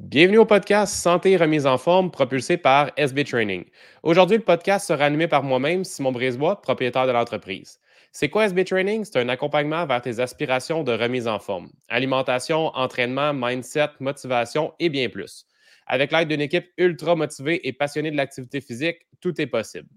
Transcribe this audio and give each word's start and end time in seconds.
Bienvenue 0.00 0.38
au 0.38 0.44
podcast 0.44 0.92
Santé 0.92 1.30
et 1.30 1.36
remise 1.36 1.66
en 1.66 1.78
forme 1.78 2.10
propulsé 2.10 2.56
par 2.56 2.90
SB 2.96 3.22
Training. 3.22 3.64
Aujourd'hui, 4.02 4.38
le 4.38 4.42
podcast 4.42 4.88
sera 4.88 5.04
animé 5.04 5.28
par 5.28 5.44
moi-même, 5.44 5.84
Simon 5.84 6.10
Brisebois, 6.10 6.60
propriétaire 6.60 7.06
de 7.06 7.12
l'entreprise. 7.12 7.78
C'est 8.10 8.28
quoi 8.28 8.46
SB 8.46 8.64
Training? 8.64 9.04
C'est 9.04 9.20
un 9.20 9.28
accompagnement 9.28 9.86
vers 9.86 10.02
tes 10.02 10.18
aspirations 10.18 10.82
de 10.82 10.92
remise 10.92 11.28
en 11.28 11.38
forme. 11.38 11.70
Alimentation, 11.88 12.74
entraînement, 12.74 13.32
mindset, 13.32 13.90
motivation 14.00 14.74
et 14.80 14.88
bien 14.88 15.08
plus. 15.08 15.46
Avec 15.86 16.10
l'aide 16.10 16.28
d'une 16.28 16.40
équipe 16.40 16.66
ultra 16.76 17.14
motivée 17.14 17.66
et 17.66 17.72
passionnée 17.72 18.10
de 18.10 18.16
l'activité 18.16 18.60
physique, 18.60 19.06
tout 19.20 19.40
est 19.40 19.46
possible. 19.46 19.88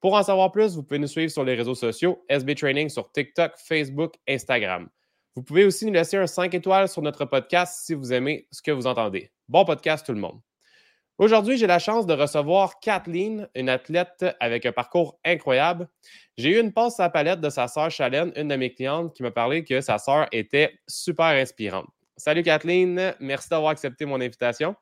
Pour 0.00 0.14
en 0.14 0.22
savoir 0.22 0.50
plus, 0.50 0.76
vous 0.76 0.82
pouvez 0.82 0.98
nous 0.98 1.06
suivre 1.06 1.30
sur 1.30 1.44
les 1.44 1.54
réseaux 1.54 1.74
sociaux 1.74 2.24
SB 2.30 2.54
Training 2.54 2.88
sur 2.88 3.12
TikTok, 3.12 3.52
Facebook, 3.58 4.14
Instagram. 4.26 4.88
Vous 5.34 5.42
pouvez 5.42 5.64
aussi 5.64 5.86
nous 5.86 5.94
laisser 5.94 6.18
un 6.18 6.26
5 6.26 6.52
étoiles 6.52 6.88
sur 6.88 7.00
notre 7.00 7.24
podcast 7.24 7.86
si 7.86 7.94
vous 7.94 8.12
aimez 8.12 8.46
ce 8.50 8.60
que 8.60 8.70
vous 8.70 8.86
entendez. 8.86 9.32
Bon 9.48 9.64
podcast 9.64 10.04
tout 10.04 10.12
le 10.12 10.20
monde. 10.20 10.40
Aujourd'hui, 11.16 11.56
j'ai 11.56 11.66
la 11.66 11.78
chance 11.78 12.06
de 12.06 12.12
recevoir 12.12 12.80
Kathleen, 12.80 13.48
une 13.54 13.70
athlète 13.70 14.26
avec 14.40 14.66
un 14.66 14.72
parcours 14.72 15.18
incroyable. 15.24 15.88
J'ai 16.36 16.50
eu 16.50 16.60
une 16.60 16.72
passe 16.72 17.00
à 17.00 17.04
la 17.04 17.10
palette 17.10 17.40
de 17.40 17.48
sa 17.48 17.66
sœur 17.66 17.90
Chalène, 17.90 18.32
une 18.36 18.48
de 18.48 18.56
mes 18.56 18.74
clientes, 18.74 19.14
qui 19.14 19.22
m'a 19.22 19.30
parlé 19.30 19.64
que 19.64 19.80
sa 19.80 19.96
sœur 19.96 20.26
était 20.32 20.78
super 20.86 21.26
inspirante. 21.26 21.88
Salut 22.18 22.42
Kathleen, 22.42 23.14
merci 23.18 23.48
d'avoir 23.48 23.70
accepté 23.70 24.04
mon 24.04 24.20
invitation. 24.20 24.76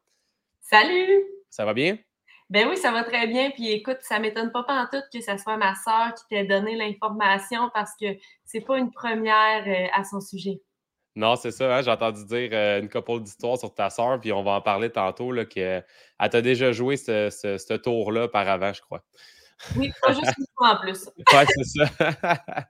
Salut! 0.60 1.24
Ça 1.48 1.64
va 1.64 1.74
bien? 1.74 1.96
Ben 2.50 2.66
oui, 2.68 2.76
ça 2.76 2.90
va 2.90 3.04
très 3.04 3.28
bien. 3.28 3.50
Puis 3.50 3.70
écoute, 3.70 3.98
ça 4.00 4.18
m'étonne 4.18 4.50
pas 4.50 4.64
en 4.68 4.86
tout 4.86 5.02
que 5.12 5.20
ce 5.20 5.38
soit 5.38 5.56
ma 5.56 5.74
sœur 5.76 6.12
qui 6.14 6.24
t'ait 6.28 6.44
donné 6.44 6.74
l'information 6.74 7.70
parce 7.72 7.92
que 7.98 8.06
c'est 8.44 8.60
pas 8.60 8.76
une 8.76 8.90
première 8.90 9.64
euh, 9.68 9.86
à 9.94 10.02
son 10.02 10.20
sujet. 10.20 10.60
Non, 11.14 11.36
c'est 11.36 11.52
ça. 11.52 11.76
Hein, 11.76 11.82
j'ai 11.82 11.90
entendu 11.92 12.24
dire 12.24 12.50
euh, 12.52 12.80
une 12.80 12.88
couple 12.88 13.20
d'histoires 13.20 13.56
sur 13.56 13.72
ta 13.72 13.88
sœur, 13.88 14.20
puis 14.20 14.32
on 14.32 14.42
va 14.42 14.52
en 14.52 14.60
parler 14.60 14.90
tantôt, 14.90 15.30
là, 15.30 15.44
qu'elle 15.44 15.84
t'a 16.18 16.42
déjà 16.42 16.72
joué 16.72 16.96
ce, 16.96 17.30
ce, 17.30 17.74
tour-là 17.74 18.26
par 18.26 18.48
avant, 18.48 18.72
je 18.72 18.80
crois. 18.80 19.04
Oui, 19.76 19.92
pas 20.02 20.12
juste 20.12 20.32
une 20.38 20.46
fois 20.56 20.74
en 20.74 20.80
plus. 20.80 21.08
oui, 21.32 21.44
c'est 21.48 21.86
ça. 21.86 22.36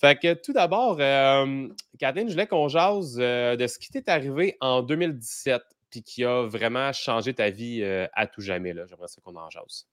fait 0.00 0.20
que 0.20 0.34
tout 0.34 0.52
d'abord, 0.52 0.98
euh, 1.00 1.68
Catherine, 1.98 2.28
je 2.28 2.34
voulais 2.34 2.46
qu'on 2.46 2.68
jase 2.68 3.16
de 3.16 3.66
ce 3.66 3.78
qui 3.78 3.90
t'est 3.90 4.08
arrivé 4.08 4.56
en 4.60 4.82
2017 4.82 5.62
puis 5.94 6.02
qui 6.02 6.24
a 6.24 6.42
vraiment 6.48 6.92
changé 6.92 7.34
ta 7.34 7.50
vie 7.50 7.80
euh, 7.82 8.08
à 8.14 8.26
tout 8.26 8.40
jamais. 8.40 8.74
J'aimerais 8.74 9.06
ça 9.06 9.20
qu'on 9.22 9.36
en 9.36 9.48
jase. 9.48 9.86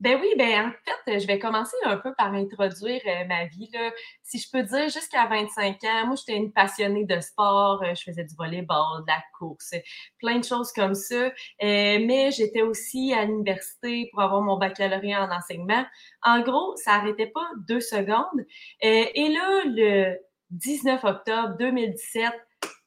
Ben 0.00 0.18
oui, 0.20 0.28
ben 0.36 0.66
en 0.66 0.72
fait, 1.06 1.20
je 1.20 1.26
vais 1.26 1.38
commencer 1.38 1.76
un 1.84 1.96
peu 1.98 2.12
par 2.18 2.34
introduire 2.34 3.00
euh, 3.06 3.24
ma 3.26 3.46
vie. 3.46 3.70
Là. 3.72 3.92
Si 4.24 4.40
je 4.40 4.50
peux 4.50 4.64
dire, 4.64 4.88
jusqu'à 4.88 5.26
25 5.26 5.84
ans, 5.84 6.06
moi, 6.08 6.16
j'étais 6.16 6.36
une 6.36 6.52
passionnée 6.52 7.04
de 7.04 7.20
sport. 7.20 7.80
Euh, 7.84 7.94
je 7.94 8.02
faisais 8.02 8.24
du 8.24 8.34
volleyball, 8.34 9.02
de 9.02 9.06
la 9.06 9.22
course, 9.38 9.72
plein 10.18 10.40
de 10.40 10.44
choses 10.44 10.72
comme 10.72 10.94
ça. 10.94 11.30
mais 11.62 12.32
j'étais 12.32 12.62
aussi 12.62 13.14
à 13.14 13.24
l'université 13.24 14.10
pour 14.12 14.20
avoir 14.20 14.42
mon 14.42 14.58
baccalauréat 14.58 15.24
en 15.24 15.30
enseignement. 15.30 15.86
En 16.22 16.40
gros, 16.40 16.74
ça 16.76 16.98
n'arrêtait 16.98 17.30
pas 17.32 17.48
deux 17.68 17.80
secondes. 17.80 18.44
et 18.80 19.28
là, 19.32 19.62
le 19.64 20.18
19 20.50 21.04
octobre 21.04 21.56
2017, 21.58 22.32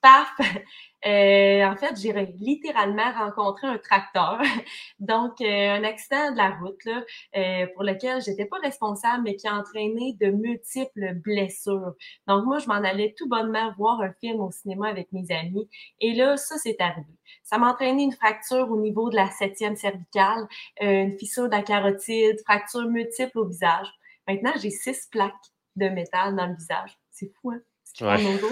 paf, 0.02 0.30
euh, 1.06 1.64
en 1.66 1.76
fait, 1.76 1.96
j'ai 2.00 2.14
littéralement 2.40 3.12
rencontré 3.12 3.68
un 3.68 3.78
tracteur, 3.78 4.42
donc 5.00 5.42
euh, 5.42 5.76
un 5.76 5.84
accident 5.84 6.32
de 6.32 6.38
la 6.38 6.52
route 6.52 6.84
là, 6.86 7.04
euh, 7.38 7.68
pour 7.74 7.84
lequel 7.84 8.22
j'étais 8.22 8.46
pas 8.46 8.58
responsable, 8.58 9.24
mais 9.24 9.36
qui 9.36 9.48
a 9.48 9.56
entraîné 9.56 10.16
de 10.20 10.32
multiples 10.32 11.16
blessures. 11.16 11.94
Donc 12.28 12.46
moi, 12.46 12.60
je 12.60 12.68
m'en 12.68 12.76
allais 12.76 13.14
tout 13.18 13.28
bonnement 13.28 13.74
voir 13.78 14.02
un 14.02 14.14
film 14.20 14.42
au 14.42 14.52
cinéma 14.52 14.90
avec 14.90 15.12
mes 15.12 15.26
amis, 15.32 15.70
et 16.00 16.14
là, 16.14 16.38
ça 16.38 16.58
s'est 16.58 16.78
arrivé. 16.80 17.08
Ça 17.44 17.58
m'a 17.58 17.72
entraîné 17.72 18.04
une 18.04 18.14
fracture 18.14 18.70
au 18.72 18.80
niveau 18.80 19.10
de 19.10 19.16
la 19.16 19.30
septième 19.30 19.76
cervicale, 19.76 20.48
une 20.82 21.18
fissure 21.18 21.46
de 21.46 21.56
la 21.56 21.64
carotide, 21.64 22.40
fracture 22.46 22.88
multiple 22.88 23.40
au 23.40 23.46
visage. 23.46 23.88
Maintenant, 24.28 24.54
j'ai 24.62 24.70
six 24.70 25.08
plaques 25.12 25.34
de 25.76 25.90
métal 25.90 26.36
dans 26.36 26.48
le 26.48 26.56
visage. 26.56 26.98
C'est 27.12 27.32
fou, 27.42 27.52
hein? 27.52 27.62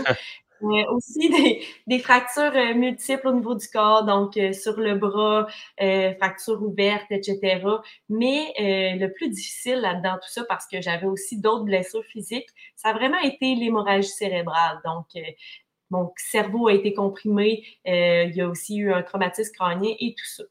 aussi 0.62 1.30
des, 1.88 2.00
fractures 2.00 2.56
euh, 2.56 2.74
multiples 2.74 3.28
au 3.28 3.34
niveau 3.34 3.56
du 3.56 3.68
corps, 3.68 4.06
donc 4.06 4.38
euh, 4.38 4.54
sur 4.54 4.80
le 4.80 4.96
bras, 4.96 5.48
euh, 5.82 6.14
fractures 6.16 6.62
ouvertes, 6.62 7.12
etc. 7.12 7.62
Mais 8.10 8.54
le 8.60 9.08
plus 9.08 9.30
difficile 9.30 9.80
là-dedans 9.82 10.16
tout 10.16 10.30
ça, 10.30 10.44
parce 10.46 10.68
que 10.68 10.82
j'avais 10.82 11.08
aussi 11.08 11.40
d'autres 11.40 11.66
blessures 11.66 12.06
physiques, 12.06 12.50
ça 12.76 12.90
a 12.90 12.94
vraiment 12.94 13.20
été 13.20 13.56
l'hémorragie 13.56 14.10
cérébrale. 14.10 14.80
Donc, 14.86 15.06
mon 15.90 16.12
cerveau 16.18 16.68
a 16.68 16.74
été 16.74 16.94
comprimé, 16.94 17.64
il 17.86 18.36
y 18.36 18.42
a 18.42 18.48
aussi 18.48 18.78
eu 18.78 18.92
un 18.92 19.04
traumatisme 19.04 19.54
crânien 19.54 19.94
et 20.00 20.14
tout 20.18 20.26
ça. 20.26 20.44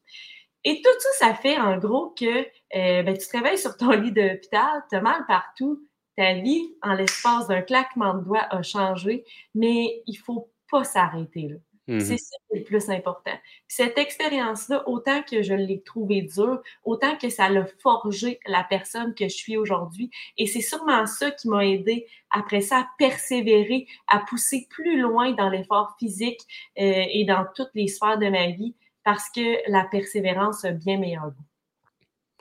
Et 0.65 0.83
tout 0.83 0.91
ça, 0.99 1.28
ça 1.28 1.34
fait 1.34 1.59
en 1.59 1.78
gros 1.78 2.15
que 2.19 2.47
ben, 2.73 3.17
tu 3.17 3.27
te 3.27 3.37
réveilles 3.37 3.59
sur 3.59 3.77
ton 3.77 3.91
lit 3.91 4.12
d'hôpital, 4.12 4.83
tu 4.91 4.97
as 4.97 5.00
mal 5.00 5.25
partout, 5.27 5.81
ta 6.16 6.34
vie, 6.34 6.75
en 6.82 6.94
l'espace 6.94 7.49
d'un 7.49 7.62
claquement 7.62 8.15
de 8.15 8.25
doigts, 8.25 8.47
a 8.50 8.62
changé, 8.62 9.25
mais 9.54 10.03
il 10.06 10.16
faut 10.16 10.50
pas 10.71 10.84
s'arrêter 10.84 11.49
là. 11.49 11.56
Mmh 11.88 12.00
c'est 12.00 12.19
ça 12.19 12.37
qui 12.49 12.56
est 12.56 12.59
le 12.59 12.65
plus 12.65 12.91
important. 12.91 13.38
cette 13.69 13.97
expérience-là, 13.97 14.88
autant 14.88 15.22
que 15.22 15.43
je 15.43 15.55
l'ai 15.55 15.82
trouvée 15.82 16.22
dure, 16.22 16.60
autant 16.84 17.16
que 17.16 17.28
ça 17.28 17.49
l'a 17.49 17.65
forgé 17.81 18.41
la 18.47 18.65
personne 18.65 19.15
que 19.15 19.28
je 19.28 19.37
suis 19.37 19.56
aujourd'hui. 19.56 20.10
Et 20.37 20.49
c'est 20.49 20.62
sûrement 20.62 21.06
ça 21.06 21.31
qui 21.31 21.49
m'a 21.49 21.65
aidé 21.65 22.06
après 22.31 22.60
ça 22.60 22.78
à 22.78 22.88
persévérer, 22.99 23.87
à 24.09 24.19
pousser 24.19 24.66
plus 24.69 25.00
loin 25.00 25.31
dans 25.32 25.49
l'effort 25.49 25.94
physique 25.99 26.41
euh, 26.78 27.05
et 27.09 27.25
dans 27.25 27.47
toutes 27.55 27.71
les 27.75 27.87
sphères 27.87 28.19
de 28.19 28.28
ma 28.28 28.49
vie 28.49 28.75
parce 29.05 29.31
que 29.31 29.71
la 29.71 29.84
persévérance 29.84 30.65
a 30.65 30.72
bien 30.72 30.99
meilleur 30.99 31.26
goût. 31.26 31.44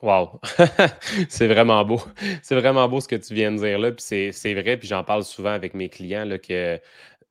Wow! 0.01 0.41
c'est 1.29 1.47
vraiment 1.47 1.83
beau. 1.85 2.01
C'est 2.41 2.56
vraiment 2.56 2.88
beau 2.89 3.00
ce 3.00 3.07
que 3.07 3.16
tu 3.16 3.33
viens 3.33 3.51
de 3.51 3.57
dire 3.57 3.79
là. 3.79 3.91
Puis 3.91 4.31
c'est 4.33 4.53
vrai, 4.53 4.78
puis 4.78 4.88
j'en 4.88 5.03
parle 5.03 5.23
souvent 5.23 5.51
avec 5.51 5.73
mes 5.73 5.89
clients 5.89 6.25
là, 6.25 6.38
que 6.38 6.79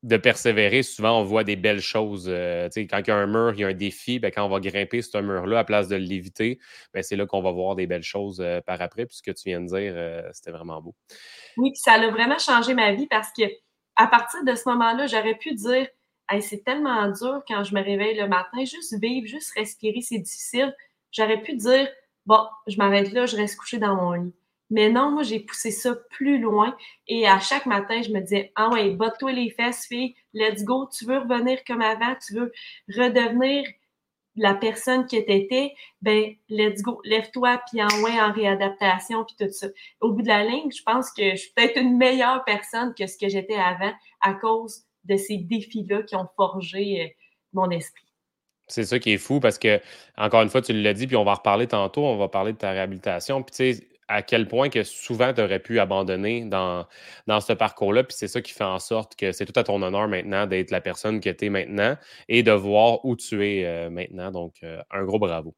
de 0.05 0.17
persévérer, 0.17 0.83
souvent 0.83 1.19
on 1.19 1.23
voit 1.23 1.43
des 1.43 1.55
belles 1.55 1.81
choses. 1.81 2.27
Euh, 2.29 2.69
quand 2.75 2.99
il 2.99 3.07
y 3.07 3.11
a 3.11 3.15
un 3.15 3.25
mur, 3.25 3.53
il 3.55 3.61
y 3.61 3.63
a 3.63 3.67
un 3.67 3.73
défi, 3.73 4.19
ben, 4.19 4.31
quand 4.31 4.45
on 4.45 4.49
va 4.49 4.59
grimper 4.59 5.01
ce 5.01 5.17
mur-là 5.17 5.59
à 5.59 5.63
place 5.63 5.87
de 5.87 5.95
l'éviter, 5.95 6.59
ben, 6.93 7.01
c'est 7.01 7.15
là 7.15 7.25
qu'on 7.25 7.41
va 7.41 7.51
voir 7.51 7.75
des 7.75 7.87
belles 7.87 8.03
choses 8.03 8.39
euh, 8.39 8.61
par 8.61 8.81
après. 8.81 9.07
Puis 9.07 9.17
ce 9.17 9.23
que 9.23 9.31
tu 9.31 9.49
viens 9.49 9.61
de 9.61 9.65
dire, 9.65 9.93
euh, 9.95 10.21
c'était 10.31 10.51
vraiment 10.51 10.79
beau. 10.79 10.93
Oui, 11.57 11.71
puis 11.71 11.79
ça 11.79 11.93
a 11.93 12.11
vraiment 12.11 12.37
changé 12.37 12.75
ma 12.75 12.93
vie 12.93 13.07
parce 13.07 13.29
que 13.35 13.43
à 13.95 14.05
partir 14.05 14.43
de 14.43 14.53
ce 14.53 14.69
moment-là, 14.69 15.07
j'aurais 15.07 15.37
pu 15.37 15.53
dire 15.55 15.87
c'est 16.39 16.63
tellement 16.63 17.07
dur 17.09 17.43
quand 17.47 17.63
je 17.63 17.73
me 17.73 17.81
réveille 17.81 18.15
le 18.15 18.27
matin, 18.27 18.59
juste 18.59 18.99
vivre, 19.01 19.27
juste 19.27 19.51
respirer, 19.55 20.01
c'est 20.01 20.19
difficile. 20.19 20.75
J'aurais 21.11 21.41
pu 21.41 21.55
dire 21.55 21.87
bon, 22.25 22.45
je 22.67 22.77
m'arrête 22.77 23.11
là, 23.11 23.25
je 23.25 23.35
reste 23.35 23.57
couché 23.57 23.77
dans 23.77 23.95
mon 23.95 24.13
lit. 24.13 24.33
Mais 24.71 24.89
non, 24.89 25.11
moi, 25.11 25.23
j'ai 25.23 25.39
poussé 25.39 25.69
ça 25.71 25.95
plus 26.09 26.39
loin. 26.39 26.75
Et 27.07 27.27
à 27.27 27.39
chaque 27.39 27.67
matin, 27.67 28.01
je 28.01 28.11
me 28.11 28.19
disais, 28.19 28.51
ah 28.55 28.69
ouais, 28.69 28.89
botte-toi 28.91 29.31
les 29.31 29.51
fesses, 29.51 29.85
fille, 29.85 30.15
let's 30.33 30.63
go. 30.63 30.87
Tu 30.87 31.05
veux 31.05 31.19
revenir 31.19 31.63
comme 31.65 31.81
avant, 31.81 32.15
tu 32.25 32.33
veux 32.33 32.51
redevenir 32.89 33.67
la 34.35 34.53
personne 34.53 35.05
que 35.05 35.15
tu 35.15 35.31
étais, 35.31 35.73
ben, 36.01 36.35
let's 36.49 36.81
go. 36.81 36.99
Lève-toi, 37.05 37.61
puis 37.69 37.81
en 37.81 38.03
ouais, 38.03 38.19
en 38.19 38.33
réadaptation, 38.33 39.23
puis 39.23 39.35
tout 39.39 39.51
ça. 39.53 39.67
Au 40.01 40.11
bout 40.11 40.23
de 40.23 40.27
la 40.27 40.43
ligne, 40.43 40.71
je 40.71 40.83
pense 40.83 41.11
que 41.11 41.31
je 41.31 41.35
suis 41.35 41.53
peut-être 41.53 41.77
une 41.77 41.97
meilleure 41.97 42.43
personne 42.43 42.93
que 42.95 43.07
ce 43.07 43.17
que 43.17 43.29
j'étais 43.29 43.55
avant 43.55 43.93
à 44.21 44.33
cause 44.33 44.83
de 45.05 45.15
ces 45.15 45.37
défis-là 45.37 46.03
qui 46.03 46.15
ont 46.15 46.27
forgé 46.35 47.03
euh, 47.03 47.07
mon 47.53 47.69
esprit. 47.69 48.03
C'est 48.67 48.83
ça 48.83 48.99
qui 48.99 49.11
est 49.11 49.17
fou 49.17 49.39
parce 49.39 49.59
que, 49.59 49.79
encore 50.17 50.41
une 50.41 50.49
fois, 50.49 50.61
tu 50.61 50.73
l'as 50.73 50.93
dit, 50.93 51.07
puis 51.07 51.15
on 51.15 51.23
va 51.23 51.31
en 51.31 51.35
reparler 51.35 51.67
tantôt, 51.67 52.03
on 52.03 52.17
va 52.17 52.27
parler 52.29 52.53
de 52.53 52.57
ta 52.57 52.71
réhabilitation. 52.71 53.43
Puis 53.43 53.51
tu 53.55 53.79
sais, 53.79 53.87
à 54.07 54.21
quel 54.21 54.47
point 54.47 54.69
que 54.69 54.83
souvent 54.83 55.33
tu 55.33 55.41
aurais 55.41 55.59
pu 55.59 55.79
abandonner 55.79 56.45
dans, 56.45 56.85
dans 57.27 57.41
ce 57.41 57.53
parcours-là. 57.53 58.03
Puis 58.03 58.15
c'est 58.17 58.27
ça 58.27 58.41
qui 58.41 58.51
fait 58.51 58.63
en 58.63 58.79
sorte 58.79 59.15
que 59.15 59.31
c'est 59.31 59.45
tout 59.45 59.59
à 59.59 59.63
ton 59.63 59.81
honneur 59.81 60.07
maintenant 60.07 60.45
d'être 60.45 60.71
la 60.71 60.81
personne 60.81 61.19
que 61.19 61.29
tu 61.29 61.45
es 61.45 61.49
maintenant 61.49 61.95
et 62.27 62.43
de 62.43 62.51
voir 62.51 63.03
où 63.05 63.15
tu 63.15 63.45
es 63.45 63.65
euh, 63.65 63.89
maintenant. 63.89 64.31
Donc, 64.31 64.55
euh, 64.63 64.81
un 64.91 65.03
gros 65.03 65.19
bravo. 65.19 65.55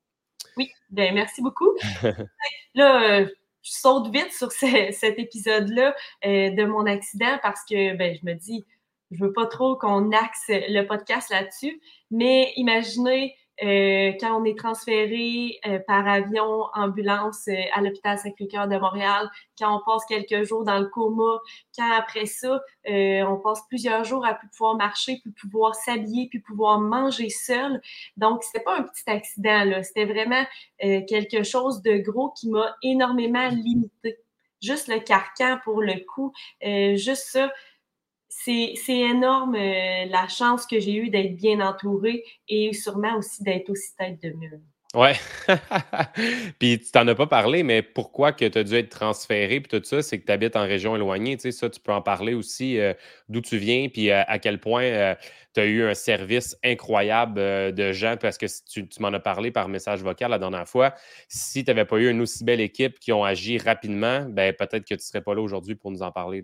Oui, 0.55 0.71
bien, 0.89 1.11
merci 1.11 1.41
beaucoup. 1.41 1.75
là, 2.75 3.19
euh, 3.19 3.25
je 3.61 3.71
saute 3.71 4.11
vite 4.13 4.31
sur 4.31 4.51
cet 4.51 5.19
épisode-là 5.19 5.93
de 6.23 6.65
mon 6.65 6.85
accident 6.85 7.37
parce 7.43 7.61
que 7.69 7.95
ben, 7.95 8.15
je 8.19 8.25
me 8.25 8.33
dis, 8.33 8.65
je 9.11 9.23
veux 9.23 9.33
pas 9.33 9.45
trop 9.45 9.75
qu'on 9.77 10.11
axe 10.11 10.45
le 10.49 10.83
podcast 10.83 11.29
là-dessus, 11.29 11.81
mais 12.11 12.53
imaginez 12.55 13.35
euh, 13.63 14.11
quand 14.19 14.39
on 14.39 14.45
est 14.45 14.57
transféré 14.57 15.59
euh, 15.65 15.79
par 15.87 16.07
avion, 16.07 16.65
ambulance 16.75 17.47
euh, 17.47 17.55
à 17.73 17.81
l'hôpital 17.81 18.19
Sacré-Cœur 18.19 18.67
de 18.67 18.77
Montréal, 18.77 19.29
quand 19.57 19.75
on 19.75 19.81
passe 19.83 20.05
quelques 20.05 20.47
jours 20.47 20.63
dans 20.63 20.77
le 20.77 20.85
coma, 20.85 21.39
quand 21.75 21.91
après 21.91 22.27
ça, 22.27 22.61
on 22.85 23.37
passe 23.43 23.61
plusieurs 23.67 24.03
jours 24.03 24.25
à 24.25 24.35
plus 24.35 24.47
pouvoir 24.49 24.75
marcher, 24.75 25.19
plus 25.21 25.31
pouvoir 25.31 25.73
s'habiller, 25.73 26.29
plus 26.29 26.41
pouvoir 26.41 26.79
manger 26.79 27.29
seul. 27.29 27.81
Donc, 28.15 28.43
c'était 28.43 28.63
pas 28.63 28.77
un 28.77 28.83
petit 28.83 29.03
accident, 29.07 29.63
là. 29.63 29.83
C'était 29.83 30.05
vraiment 30.05 30.43
quelque 30.79 31.43
chose 31.43 31.81
de 31.81 31.97
gros 31.97 32.31
qui 32.31 32.49
m'a 32.49 32.75
énormément 32.83 33.49
limité. 33.49 34.17
Juste 34.61 34.87
le 34.87 34.99
carcan 34.99 35.59
pour 35.63 35.81
le 35.81 36.05
coup, 36.05 36.31
juste 36.61 37.27
ça 37.31 37.51
c'est 38.29 38.75
énorme 38.87 39.55
euh, 39.55 40.05
la 40.05 40.27
chance 40.27 40.65
que 40.65 40.79
j'ai 40.79 40.95
eue 40.95 41.09
d'être 41.09 41.35
bien 41.35 41.59
entourée 41.59 42.23
et 42.47 42.73
sûrement 42.73 43.17
aussi 43.17 43.43
d'être 43.43 43.69
aussi 43.69 43.95
tête 43.97 44.21
de 44.21 44.29
mule. 44.29 44.61
Ouais. 44.93 45.15
puis 46.59 46.79
tu 46.79 46.91
t'en 46.91 47.05
as 47.07 47.15
pas 47.15 47.27
parlé, 47.27 47.61
mais 47.61 47.81
pourquoi 47.81 48.31
que 48.31 48.45
tu 48.45 48.57
as 48.57 48.63
dû 48.63 48.73
être 48.75 48.89
transféré 48.89 49.59
puis 49.59 49.79
tout 49.79 49.85
ça, 49.85 50.01
c'est 50.01 50.17
que 50.17 50.25
tu 50.25 50.31
habites 50.31 50.55
en 50.55 50.61
région 50.61 50.95
éloignée, 50.95 51.35
tu 51.35 51.43
sais, 51.43 51.51
ça, 51.51 51.69
tu 51.69 51.79
peux 51.81 51.91
en 51.91 52.01
parler 52.01 52.33
aussi 52.33 52.79
euh, 52.79 52.93
d'où 53.27 53.41
tu 53.41 53.57
viens, 53.57 53.89
puis 53.89 54.11
euh, 54.11 54.23
à 54.27 54.39
quel 54.39 54.59
point 54.59 55.15
tu 55.53 55.59
as 55.59 55.65
eu 55.65 55.83
un 55.83 55.93
service 55.93 56.57
incroyable 56.63 57.73
de 57.73 57.91
gens, 57.91 58.15
parce 58.17 58.37
que 58.37 58.45
tu, 58.71 58.87
tu 58.87 59.01
m'en 59.01 59.09
as 59.09 59.19
parlé 59.19 59.51
par 59.51 59.67
message 59.67 60.01
vocal 60.01 60.31
la 60.31 60.39
dernière 60.39 60.67
fois. 60.67 60.93
Si 61.27 61.65
tu 61.65 61.69
n'avais 61.69 61.85
pas 61.85 61.97
eu 61.97 62.09
une 62.09 62.21
aussi 62.21 62.45
belle 62.45 62.61
équipe 62.61 62.97
qui 62.99 63.11
ont 63.11 63.25
agi 63.25 63.57
rapidement, 63.57 64.25
ben 64.29 64.53
peut-être 64.53 64.83
que 64.83 64.87
tu 64.87 64.93
ne 64.93 64.99
serais 64.99 65.21
pas 65.21 65.35
là 65.35 65.41
aujourd'hui 65.41 65.75
pour 65.75 65.91
nous 65.91 66.01
en 66.01 66.11
parler. 66.11 66.43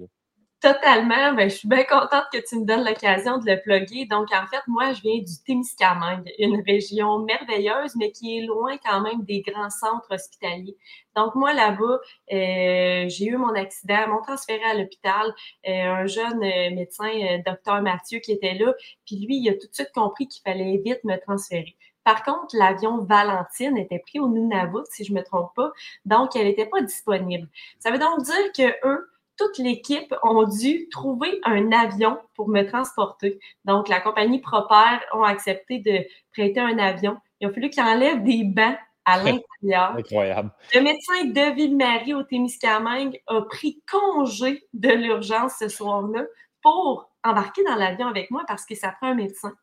Totalement. 0.63 1.33
Ben, 1.33 1.49
je 1.49 1.55
suis 1.57 1.67
bien 1.67 1.83
contente 1.83 2.23
que 2.31 2.37
tu 2.37 2.57
me 2.57 2.63
donnes 2.63 2.85
l'occasion 2.85 3.37
de 3.37 3.51
le 3.51 3.61
plugger. 3.61 4.05
Donc, 4.05 4.29
en 4.31 4.47
fait, 4.47 4.61
moi, 4.67 4.93
je 4.93 5.01
viens 5.01 5.17
du 5.17 5.43
Témiscamingue, 5.45 6.31
une 6.39 6.63
région 6.65 7.19
merveilleuse, 7.19 7.97
mais 7.97 8.13
qui 8.13 8.37
est 8.37 8.45
loin 8.45 8.77
quand 8.77 9.01
même 9.01 9.23
des 9.23 9.41
grands 9.41 9.69
centres 9.69 10.07
hospitaliers. 10.09 10.77
Donc, 11.17 11.35
moi, 11.35 11.51
là-bas, 11.53 11.99
euh, 12.31 13.09
j'ai 13.09 13.25
eu 13.25 13.35
mon 13.35 13.53
accident, 13.55 14.07
mon 14.07 14.21
transféré 14.21 14.63
à 14.63 14.73
l'hôpital, 14.73 15.33
euh, 15.67 15.95
un 15.95 16.05
jeune 16.05 16.41
euh, 16.41 16.73
médecin, 16.73 17.11
docteur 17.45 17.81
Mathieu, 17.81 18.19
qui 18.19 18.31
était 18.31 18.53
là, 18.53 18.73
puis 19.05 19.17
lui, 19.17 19.39
il 19.39 19.49
a 19.49 19.55
tout 19.55 19.67
de 19.67 19.73
suite 19.73 19.91
compris 19.93 20.29
qu'il 20.29 20.43
fallait 20.43 20.77
vite 20.77 21.03
me 21.03 21.17
transférer. 21.17 21.75
Par 22.05 22.23
contre, 22.23 22.55
l'avion 22.57 22.99
Valentine 22.99 23.77
était 23.77 23.99
pris 23.99 24.19
au 24.19 24.29
Nunavut, 24.29 24.85
si 24.89 25.03
je 25.03 25.13
ne 25.13 25.19
me 25.19 25.23
trompe 25.23 25.51
pas, 25.55 25.71
donc 26.05 26.35
elle 26.35 26.45
n'était 26.45 26.65
pas 26.65 26.81
disponible. 26.81 27.47
Ça 27.79 27.91
veut 27.91 27.99
donc 27.99 28.23
dire 28.23 28.51
que 28.55 28.87
eux, 28.87 29.09
toute 29.37 29.57
l'équipe 29.57 30.13
ont 30.23 30.43
dû 30.43 30.87
trouver 30.89 31.39
un 31.43 31.71
avion 31.71 32.17
pour 32.35 32.49
me 32.49 32.63
transporter. 32.63 33.39
Donc, 33.65 33.89
la 33.89 33.99
compagnie 33.99 34.39
Proper 34.39 34.99
ont 35.13 35.23
accepté 35.23 35.79
de 35.79 36.05
prêter 36.31 36.59
un 36.59 36.77
avion. 36.77 37.17
Il 37.39 37.47
a 37.47 37.51
fallu 37.51 37.69
qu'ils 37.69 37.83
enlèvent 37.83 38.23
des 38.23 38.43
bancs 38.43 38.77
à 39.05 39.17
l'intérieur. 39.23 39.95
Incroyable. 39.97 40.51
Le 40.73 40.81
médecin 40.81 41.25
de 41.25 41.55
Ville-Marie 41.55 42.13
au 42.13 42.23
Témiscamingue 42.23 43.21
a 43.27 43.41
pris 43.41 43.81
congé 43.91 44.63
de 44.73 44.89
l'urgence 44.89 45.53
ce 45.59 45.67
soir-là 45.67 46.23
pour 46.61 47.09
embarquer 47.23 47.63
dans 47.63 47.75
l'avion 47.75 48.07
avec 48.07 48.31
moi 48.31 48.43
parce 48.47 48.65
que 48.65 48.75
ça 48.75 48.91
prend 48.91 49.09
un 49.09 49.15
médecin. 49.15 49.53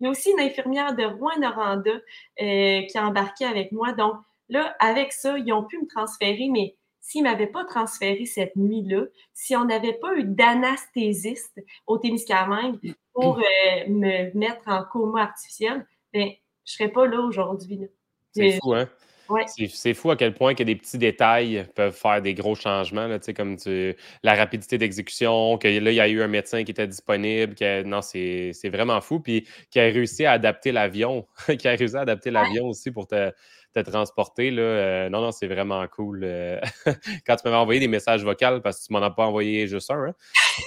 Il 0.00 0.04
y 0.04 0.06
a 0.06 0.10
aussi 0.10 0.30
une 0.30 0.40
infirmière 0.40 0.94
de 0.94 1.04
Rouen-Noranda 1.04 1.90
euh, 1.90 2.82
qui 2.82 2.98
a 2.98 3.06
embarqué 3.06 3.44
avec 3.46 3.72
moi. 3.72 3.92
Donc, 3.92 4.16
là, 4.48 4.76
avec 4.78 5.12
ça, 5.12 5.38
ils 5.38 5.52
ont 5.52 5.64
pu 5.64 5.78
me 5.78 5.86
transférer, 5.86 6.48
mais 6.50 6.76
s'ils 7.06 7.22
ne 7.22 7.30
m'avaient 7.30 7.46
pas 7.46 7.64
transféré 7.64 8.26
cette 8.26 8.56
nuit-là, 8.56 9.04
si 9.32 9.54
on 9.54 9.64
n'avait 9.64 9.92
pas 9.92 10.12
eu 10.16 10.24
d'anesthésiste 10.24 11.62
au 11.86 11.98
Témiscamingue 11.98 12.80
pour 13.12 13.38
euh, 13.38 13.88
me 13.88 14.36
mettre 14.36 14.62
en 14.66 14.82
coma 14.82 15.22
artificiel, 15.22 15.86
ben, 16.12 16.30
je 16.64 16.72
ne 16.72 16.76
serais 16.78 16.88
pas 16.88 17.06
là 17.06 17.20
aujourd'hui. 17.20 17.88
C'est 18.32 18.58
fou, 18.60 18.74
hein? 18.74 18.88
C'est 19.68 19.94
fou 19.94 20.10
à 20.10 20.16
quel 20.16 20.34
point 20.34 20.54
que 20.54 20.64
des 20.64 20.74
petits 20.74 20.98
détails 20.98 21.66
peuvent 21.76 21.94
faire 21.94 22.22
des 22.22 22.34
gros 22.34 22.56
changements, 22.56 23.06
là, 23.06 23.18
comme 23.36 23.56
la 24.22 24.34
rapidité 24.34 24.76
d'exécution, 24.76 25.58
que 25.58 25.66
là, 25.66 25.90
il 25.90 25.96
y 25.96 26.00
a 26.00 26.08
eu 26.08 26.22
un 26.22 26.28
médecin 26.28 26.64
qui 26.64 26.72
était 26.72 26.86
disponible. 26.86 27.54
non, 27.84 28.02
c'est 28.02 28.52
vraiment 28.64 29.00
fou. 29.00 29.20
Puis 29.20 29.46
qui 29.70 29.78
a 29.78 29.84
réussi 29.84 30.24
à 30.24 30.32
adapter 30.32 30.72
l'avion, 30.72 31.26
qui 31.58 31.68
a 31.68 31.76
réussi 31.76 31.96
à 31.96 32.00
adapter 32.00 32.30
l'avion 32.30 32.66
aussi 32.66 32.90
pour 32.90 33.06
te, 33.06 33.32
te 33.84 33.90
transporter. 33.90 34.50
Là, 34.50 34.62
euh, 34.62 35.08
non, 35.08 35.20
non, 35.20 35.32
c'est 35.32 35.46
vraiment 35.46 35.86
cool. 35.88 36.20
Euh, 36.24 36.60
quand 37.26 37.36
tu 37.36 37.42
m'avais 37.44 37.56
envoyé 37.56 37.80
des 37.80 37.88
messages 37.88 38.24
vocaux, 38.24 38.60
parce 38.62 38.80
que 38.80 38.86
tu 38.86 38.92
m'en 38.92 39.02
as 39.02 39.10
pas 39.10 39.26
envoyé 39.26 39.66
juste 39.66 39.90
un, 39.90 40.06
hein. 40.08 40.14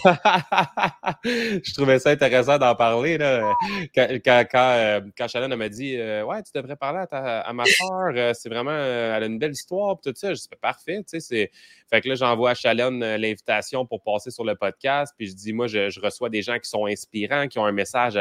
je 1.24 1.74
trouvais 1.74 2.00
ça 2.00 2.12
intéressant 2.12 2.58
d'en 2.58 2.76
parler. 2.76 3.18
Là. 3.18 3.54
Quand, 3.96 4.46
quand, 4.52 4.74
euh, 4.76 5.56
m'a 5.56 5.70
dit 5.70 5.98
Ouais, 5.98 6.44
tu 6.44 6.52
devrais 6.54 6.76
parler 6.76 7.06
à, 7.12 7.42
à 7.42 7.54
ma 7.54 7.66
soeur, 7.66 8.36
c'est 8.36 8.50
vraiment, 8.50 8.72
elle 8.72 9.24
a 9.24 9.26
une 9.26 9.40
belle 9.40 9.52
histoire, 9.52 9.98
tout 10.02 10.14
ça. 10.16 10.34
Je 10.34 10.40
dis 10.40 10.48
ben, 10.52 10.58
Parfait, 10.62 11.04
tu 11.10 11.20
sais, 11.20 11.50
fait 11.90 12.02
que 12.02 12.10
là, 12.10 12.16
j'envoie 12.16 12.52
à 12.52 12.54
euh, 12.54 13.18
l'invitation 13.18 13.86
pour 13.86 14.04
passer 14.04 14.30
sur 14.30 14.44
le 14.44 14.56
podcast. 14.56 15.14
Puis 15.18 15.28
je 15.28 15.36
dis, 15.36 15.54
moi, 15.54 15.68
je, 15.68 16.00
reçois 16.00 16.30
des 16.30 16.44
gens 16.44 16.60
qui 16.60 16.70
sont 16.70 16.86
inspirants, 16.86 17.48
qui 17.48 17.58
ont 17.58 17.66
un 17.66 17.72
message 17.72 18.18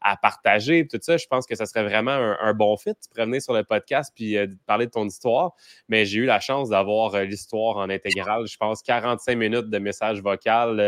à, 0.00 0.16
partager. 0.16 0.86
Tout 0.88 0.98
ça, 1.00 1.16
je 1.16 1.26
pense 1.26 1.46
que 1.46 1.54
ça 1.54 1.66
serait 1.66 1.84
vraiment 1.84 2.10
un, 2.10 2.52
bon 2.52 2.76
fit. 2.76 2.94
Tu 3.00 3.08
pourrais 3.08 3.26
venir 3.26 3.40
sur 3.40 3.54
le 3.54 3.62
podcast 3.62 4.12
puis 4.14 4.36
euh, 4.36 4.48
parler 4.66 4.86
de 4.86 4.90
ton 4.90 5.06
histoire. 5.06 5.52
Mais 5.88 6.04
j'ai 6.04 6.18
eu 6.18 6.24
la 6.24 6.40
chance 6.40 6.68
d'avoir 6.68 7.14
euh, 7.14 7.24
l'histoire 7.24 7.76
en 7.76 7.88
intégrale. 7.88 8.46
Je 8.46 8.56
pense 8.56 8.82
45 8.82 9.36
minutes 9.36 9.70
de 9.70 9.78
message 9.78 10.20
vocal 10.20 10.80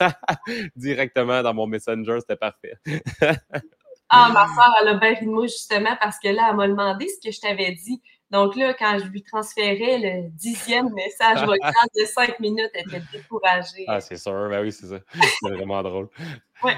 directement 0.76 1.42
dans 1.42 1.54
mon 1.54 1.66
Messenger. 1.66 2.18
C'était 2.20 2.36
parfait. 2.36 2.74
ah, 4.08 4.30
ma 4.32 4.46
soeur, 4.46 4.74
elle 4.80 4.88
a 4.88 4.94
bien 4.94 5.14
ri 5.14 5.26
de 5.26 5.30
moi 5.30 5.46
justement 5.46 5.96
parce 6.00 6.18
que 6.18 6.28
là, 6.28 6.48
elle 6.50 6.56
m'a 6.56 6.68
demandé 6.68 7.08
ce 7.08 7.26
que 7.26 7.32
je 7.32 7.40
t'avais 7.40 7.72
dit. 7.72 8.00
Donc 8.30 8.56
là, 8.56 8.74
quand 8.74 8.98
je 8.98 9.06
lui 9.06 9.22
transférais 9.22 9.98
le 9.98 10.28
dixième 10.30 10.92
message 10.92 11.46
vocal 11.46 11.72
de 11.96 12.04
cinq 12.04 12.38
minutes, 12.40 12.70
elle 12.74 12.82
était 12.82 13.02
découragée. 13.12 13.84
Ah, 13.86 14.00
c'est 14.00 14.18
sûr. 14.18 14.48
Ben 14.50 14.60
oui, 14.60 14.70
c'est 14.70 14.86
ça. 14.86 14.98
C'est 15.14 15.50
vraiment 15.50 15.82
drôle. 15.82 16.08
Oui. 16.62 16.72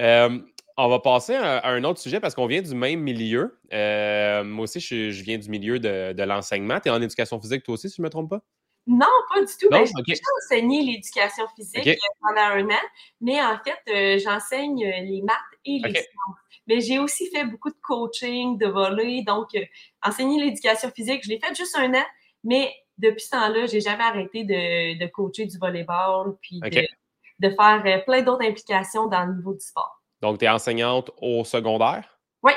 Euh, 0.00 0.38
on 0.76 0.88
va 0.88 0.98
passer 0.98 1.34
à, 1.34 1.66
un 1.68 1.84
autre 1.84 2.00
sujet 2.00 2.20
parce 2.20 2.34
qu'on 2.34 2.46
vient 2.46 2.62
du 2.62 2.74
même 2.74 3.00
milieu. 3.00 3.58
Euh, 3.72 4.44
moi 4.44 4.64
aussi, 4.64 4.80
je, 4.80 5.22
viens 5.22 5.38
du 5.38 5.48
milieu 5.48 5.78
de, 5.78 6.22
l'enseignement. 6.22 6.80
Tu 6.80 6.88
es 6.88 6.90
en 6.90 7.00
éducation 7.00 7.40
physique, 7.40 7.62
toi 7.62 7.74
aussi, 7.74 7.88
si 7.88 7.96
je 7.96 8.02
ne 8.02 8.06
me 8.06 8.10
trompe 8.10 8.30
pas? 8.30 8.42
Non, 8.86 9.06
pas 9.32 9.40
du 9.40 9.52
tout. 9.60 9.68
Ben, 9.70 9.86
j'ai 9.86 10.14
enseigné 10.44 10.82
l'éducation 10.82 11.46
physique 11.54 11.98
pendant 12.20 12.40
un 12.40 12.68
an, 12.68 12.82
mais 13.20 13.40
en 13.40 13.56
fait, 13.58 13.78
euh, 13.88 14.18
j'enseigne 14.18 14.84
les 14.84 15.22
maths 15.22 15.36
et 15.64 15.78
les 15.84 15.92
sciences. 15.92 16.36
Mais 16.66 16.80
j'ai 16.80 16.98
aussi 16.98 17.28
fait 17.30 17.44
beaucoup 17.44 17.70
de 17.70 17.78
coaching, 17.82 18.58
de 18.58 18.66
voler. 18.66 19.22
Donc, 19.22 19.54
euh, 19.54 19.64
enseigner 20.02 20.42
l'éducation 20.42 20.90
physique, 20.90 21.22
je 21.24 21.30
l'ai 21.30 21.38
fait 21.38 21.54
juste 21.54 21.76
un 21.76 21.92
an, 21.94 22.04
mais 22.44 22.72
depuis 22.98 23.22
ce 23.22 23.30
temps-là, 23.30 23.66
j'ai 23.66 23.80
jamais 23.80 24.04
arrêté 24.04 24.44
de, 24.44 25.06
coacher 25.06 25.46
du 25.46 25.58
volleyball, 25.58 26.36
puis 26.40 26.60
de, 26.60 27.50
faire 27.50 27.82
euh, 27.84 27.98
plein 28.04 28.22
d'autres 28.22 28.44
implications 28.44 29.06
dans 29.06 29.24
le 29.26 29.34
niveau 29.34 29.54
du 29.54 29.64
sport. 29.64 30.02
Donc, 30.20 30.38
tu 30.38 30.44
es 30.44 30.48
enseignante 30.48 31.10
au 31.20 31.44
secondaire? 31.44 32.18
Oui. 32.42 32.52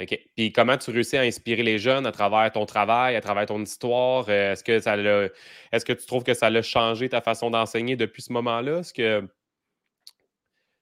OK. 0.00 0.18
Puis 0.36 0.52
comment 0.52 0.78
tu 0.78 0.90
réussis 0.90 1.16
à 1.16 1.22
inspirer 1.22 1.62
les 1.62 1.78
jeunes 1.78 2.06
à 2.06 2.12
travers 2.12 2.50
ton 2.52 2.64
travail, 2.66 3.16
à 3.16 3.20
travers 3.20 3.46
ton 3.46 3.62
histoire? 3.62 4.26
Euh, 4.28 4.52
est-ce 4.52 4.64
que 4.64 4.80
ça 4.80 4.96
est-ce 4.96 5.84
que 5.84 5.92
tu 5.92 6.06
trouves 6.06 6.24
que 6.24 6.34
ça 6.34 6.46
a 6.46 6.62
changé 6.62 7.08
ta 7.08 7.20
façon 7.20 7.50
d'enseigner 7.50 7.96
depuis 7.96 8.22
ce 8.22 8.32
moment-là? 8.32 8.78
Est-ce 8.78 8.94
que 8.94 9.28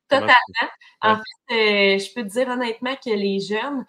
Totalement. 0.08 0.32
En 1.02 1.16
fait, 1.16 1.54
euh, 1.54 1.98
je 1.98 2.14
peux 2.14 2.22
te 2.22 2.28
dire 2.28 2.48
honnêtement 2.48 2.96
que 2.96 3.10
les 3.10 3.40
jeunes, 3.40 3.84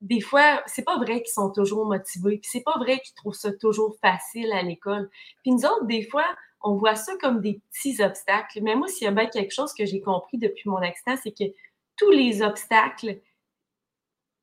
des 0.00 0.20
fois, 0.20 0.62
c'est 0.66 0.84
pas 0.84 0.96
vrai 0.98 1.22
qu'ils 1.22 1.32
sont 1.32 1.50
toujours 1.50 1.86
motivés, 1.86 2.38
puis 2.38 2.48
c'est 2.50 2.62
pas 2.62 2.78
vrai 2.78 3.00
qu'ils 3.00 3.14
trouvent 3.14 3.34
ça 3.34 3.52
toujours 3.52 3.96
facile 4.00 4.52
à 4.52 4.62
l'école. 4.62 5.10
Puis 5.42 5.52
nous 5.52 5.64
autres, 5.66 5.86
des 5.86 6.02
fois, 6.02 6.24
on 6.62 6.76
voit 6.76 6.94
ça 6.94 7.12
comme 7.20 7.40
des 7.40 7.60
petits 7.70 8.02
obstacles. 8.02 8.60
Mais 8.62 8.76
moi, 8.76 8.88
s'il 8.88 9.04
y 9.04 9.08
a 9.08 9.12
bien 9.12 9.26
quelque 9.26 9.52
chose 9.52 9.72
que 9.74 9.84
j'ai 9.84 10.00
compris 10.00 10.38
depuis 10.38 10.68
mon 10.68 10.76
accident, 10.78 11.16
c'est 11.22 11.32
que 11.32 11.52
tous 11.96 12.10
les 12.10 12.42
obstacles, 12.42 13.20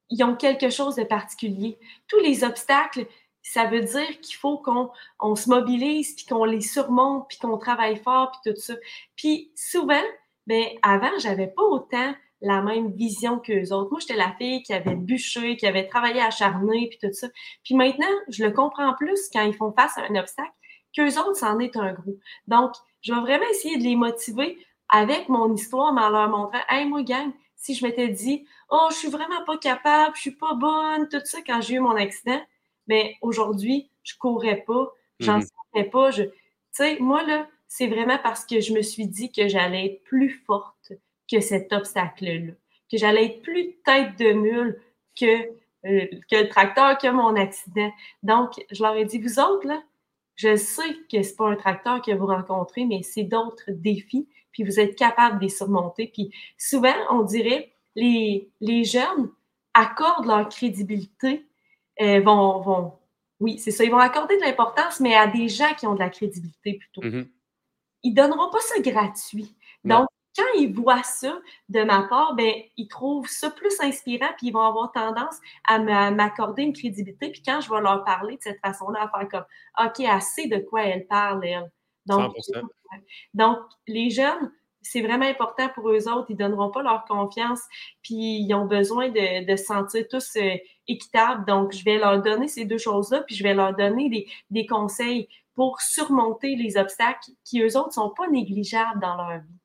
ils 0.10 0.24
ont 0.24 0.36
quelque 0.36 0.70
chose 0.70 0.96
de 0.96 1.04
particulier. 1.04 1.78
Tous 2.08 2.20
les 2.20 2.44
obstacles, 2.44 3.08
ça 3.42 3.66
veut 3.66 3.82
dire 3.82 4.20
qu'il 4.22 4.36
faut 4.36 4.58
qu'on 4.58 4.90
on 5.20 5.36
se 5.36 5.50
mobilise, 5.50 6.16
puis 6.16 6.26
qu'on 6.26 6.46
les 6.46 6.62
surmonte, 6.62 7.28
puis 7.30 7.38
qu'on 7.38 7.58
travaille 7.58 7.98
fort, 7.98 8.32
puis 8.32 8.54
tout 8.54 8.60
ça. 8.60 8.76
Puis 9.16 9.52
souvent, 9.56 10.04
Bien, 10.48 10.66
avant, 10.82 11.12
j'avais 11.20 11.48
pas 11.48 11.64
autant 11.64 12.16
la 12.40 12.62
même 12.62 12.94
vision 12.94 13.38
qu'eux 13.38 13.74
autres. 13.74 13.92
Moi, 13.92 14.00
j'étais 14.00 14.16
la 14.16 14.34
fille 14.38 14.64
qui 14.64 14.72
avait 14.72 14.96
bûché, 14.96 15.58
qui 15.58 15.68
avait 15.68 15.88
travaillé 15.88 16.22
acharné, 16.22 16.88
puis 16.90 16.98
tout 17.02 17.14
ça. 17.14 17.28
Puis 17.66 17.76
maintenant, 17.76 18.08
je 18.30 18.46
le 18.46 18.52
comprends 18.52 18.94
plus 18.94 19.30
quand 19.34 19.44
ils 19.44 19.54
font 19.54 19.74
face 19.74 19.98
à 19.98 20.04
un 20.10 20.16
obstacle, 20.16 20.54
qu'eux 20.96 21.20
autres, 21.20 21.36
c'en 21.36 21.60
est 21.60 21.76
un 21.76 21.92
gros. 21.92 22.18
Donc, 22.48 22.72
je 23.02 23.14
vais 23.14 23.20
vraiment 23.20 23.48
essayer 23.52 23.78
de 23.78 23.84
les 23.84 23.98
motiver 23.98 24.58
avec 24.88 25.28
mon 25.28 25.54
histoire, 25.54 25.92
mais 25.92 26.02
en 26.02 26.10
leur 26.10 26.30
montrant, 26.30 26.62
hey, 26.70 26.86
moi, 26.86 27.04
gang, 27.04 27.34
si 27.58 27.74
je 27.74 27.86
m'étais 27.86 28.08
dit, 28.08 28.46
oh, 28.70 28.88
je 28.92 28.96
suis 28.96 29.10
vraiment 29.10 29.44
pas 29.46 29.58
capable, 29.58 30.16
je 30.16 30.22
suis 30.22 30.32
pas 30.32 30.54
bonne, 30.54 31.10
tout 31.10 31.20
ça, 31.26 31.40
quand 31.46 31.60
j'ai 31.62 31.76
eu 31.76 31.80
mon 31.80 31.96
accident, 31.96 32.42
mais 32.88 33.16
aujourd'hui, 33.22 33.90
je 34.04 34.16
courais 34.18 34.64
pas, 34.66 34.94
j'en 35.20 35.40
mmh. 35.40 35.90
pas, 35.92 36.12
je, 36.12 36.24
tu 36.24 36.32
sais, 36.72 36.98
moi, 37.00 37.24
là, 37.24 37.48
c'est 37.68 37.88
vraiment 37.88 38.18
parce 38.24 38.46
que 38.46 38.62
je 38.62 38.74
me 38.74 38.82
suis 38.82 39.08
dit 39.08 39.32
que 39.32 39.48
j'allais 39.48 39.86
être 39.88 40.04
plus 40.04 40.30
forte 40.46 40.94
que 41.30 41.42
cet 41.42 41.74
obstacle-là, 41.74 42.54
que 42.90 42.98
j'allais 42.98 43.26
être 43.26 43.42
plus 43.42 43.76
tête 43.86 44.18
de 44.18 44.32
mule 44.32 44.82
que, 45.20 45.26
euh, 45.86 46.06
que 46.30 46.36
le 46.44 46.48
tracteur, 46.48 46.98
que 46.98 47.10
mon 47.10 47.36
accident. 47.36 47.92
Donc, 48.24 48.64
je 48.72 48.82
leur 48.82 48.96
ai 48.96 49.06
dit, 49.06 49.20
vous 49.20 49.40
autres, 49.40 49.68
là, 49.68 49.82
je 50.36 50.56
sais 50.56 50.96
que 51.12 51.24
c'est 51.24 51.36
pas 51.36 51.50
un 51.50 51.56
tracteur 51.56 52.02
que 52.02 52.12
vous 52.12 52.28
rencontrez, 52.28 52.86
mais 52.86 53.02
c'est 53.04 53.24
d'autres 53.24 53.72
défis, 53.72 54.28
puis 54.58 54.64
vous 54.64 54.80
êtes 54.80 54.96
capable 54.96 55.38
de 55.38 55.44
les 55.44 55.50
surmonter. 55.50 56.10
Puis 56.12 56.34
souvent, 56.58 56.96
on 57.12 57.22
dirait, 57.22 57.74
les, 57.96 58.50
les 58.60 58.84
jeunes 58.84 59.30
accordent 59.76 60.26
leur 60.26 60.50
crédibilité, 60.50 61.46
euh, 62.02 62.22
vont, 62.22 62.62
vont, 62.62 62.94
oui, 63.40 63.60
c'est 63.60 63.72
ça, 63.72 63.84
ils 63.84 63.92
vont 63.92 64.00
accorder 64.00 64.36
de 64.38 64.42
l'importance, 64.42 65.00
mais 65.00 65.16
à 65.16 65.28
des 65.28 65.48
gens 65.48 65.74
qui 65.78 65.86
ont 65.86 65.94
de 65.94 66.00
la 66.00 66.10
crédibilité 66.10 66.74
plutôt. 66.74 67.02
Mm-hmm 67.02 67.28
ils 68.04 68.14
donneront 68.14 68.50
pas 68.50 68.60
ça 68.62 68.80
gratuit. 68.80 69.56
Donc, 69.84 70.08
quand 70.36 70.46
ils 70.56 70.74
voient 70.74 71.04
ça 71.04 71.40
de 71.70 71.84
ma 71.84 72.04
part, 72.04 72.36
ben, 72.36 72.54
ils 72.78 72.88
trouvent 72.88 73.28
ça 73.28 73.50
plus 73.50 73.80
inspirant, 73.82 74.30
puis 74.38 74.48
ils 74.48 74.54
vont 74.54 74.62
avoir 74.62 74.92
tendance 74.92 75.36
à 75.68 75.80
m'accorder 76.12 76.64
une 76.64 76.74
crédibilité. 76.74 77.32
Puis 77.32 77.42
quand 77.44 77.60
je 77.60 77.70
vais 77.70 77.82
leur 77.82 78.04
parler 78.04 78.38
de 78.38 78.42
cette 78.42 78.60
façon-là, 78.60 79.04
à 79.04 79.10
faire 79.10 79.28
comme 79.30 79.86
OK, 79.86 80.06
assez 80.06 80.48
de 80.48 80.60
quoi 80.60 80.84
elle 80.84 81.08
parle, 81.08 81.46
elle. 81.46 81.72
Donc, 82.08 82.36
donc 83.34 83.58
les 83.88 84.10
jeunes, 84.10 84.52
c'est 84.82 85.02
vraiment 85.02 85.26
important 85.26 85.70
pour 85.76 85.90
eux 85.90 86.08
autres. 86.08 86.28
Ils 86.30 86.34
ne 86.34 86.40
donneront 86.40 86.72
pas 86.72 86.82
leur 86.82 87.06
confiance, 87.06 87.62
puis 88.02 88.40
ils 88.42 88.54
ont 88.54 88.66
besoin 88.66 89.10
de, 89.10 89.56
se 89.56 89.64
sentir 89.64 90.06
tous 90.10 90.36
euh, 90.38 90.56
équitables. 90.88 91.46
Donc, 91.46 91.74
je 91.74 91.84
vais 91.84 91.98
leur 91.98 92.22
donner 92.22 92.48
ces 92.48 92.66
deux 92.66 92.78
choses-là, 92.78 93.22
puis 93.22 93.36
je 93.36 93.44
vais 93.44 93.54
leur 93.54 93.76
donner 93.76 94.10
des, 94.10 94.28
des 94.50 94.66
conseils 94.66 95.28
pour 95.56 95.82
surmonter 95.82 96.56
les 96.56 96.78
obstacles 96.78 97.32
qui, 97.44 97.62
eux 97.62 97.78
autres, 97.78 97.90
ne 97.90 97.94
sont 97.94 98.14
pas 98.16 98.28
négligeables 98.28 99.00
dans 99.02 99.16
leur 99.16 99.40
vie. 99.40 99.58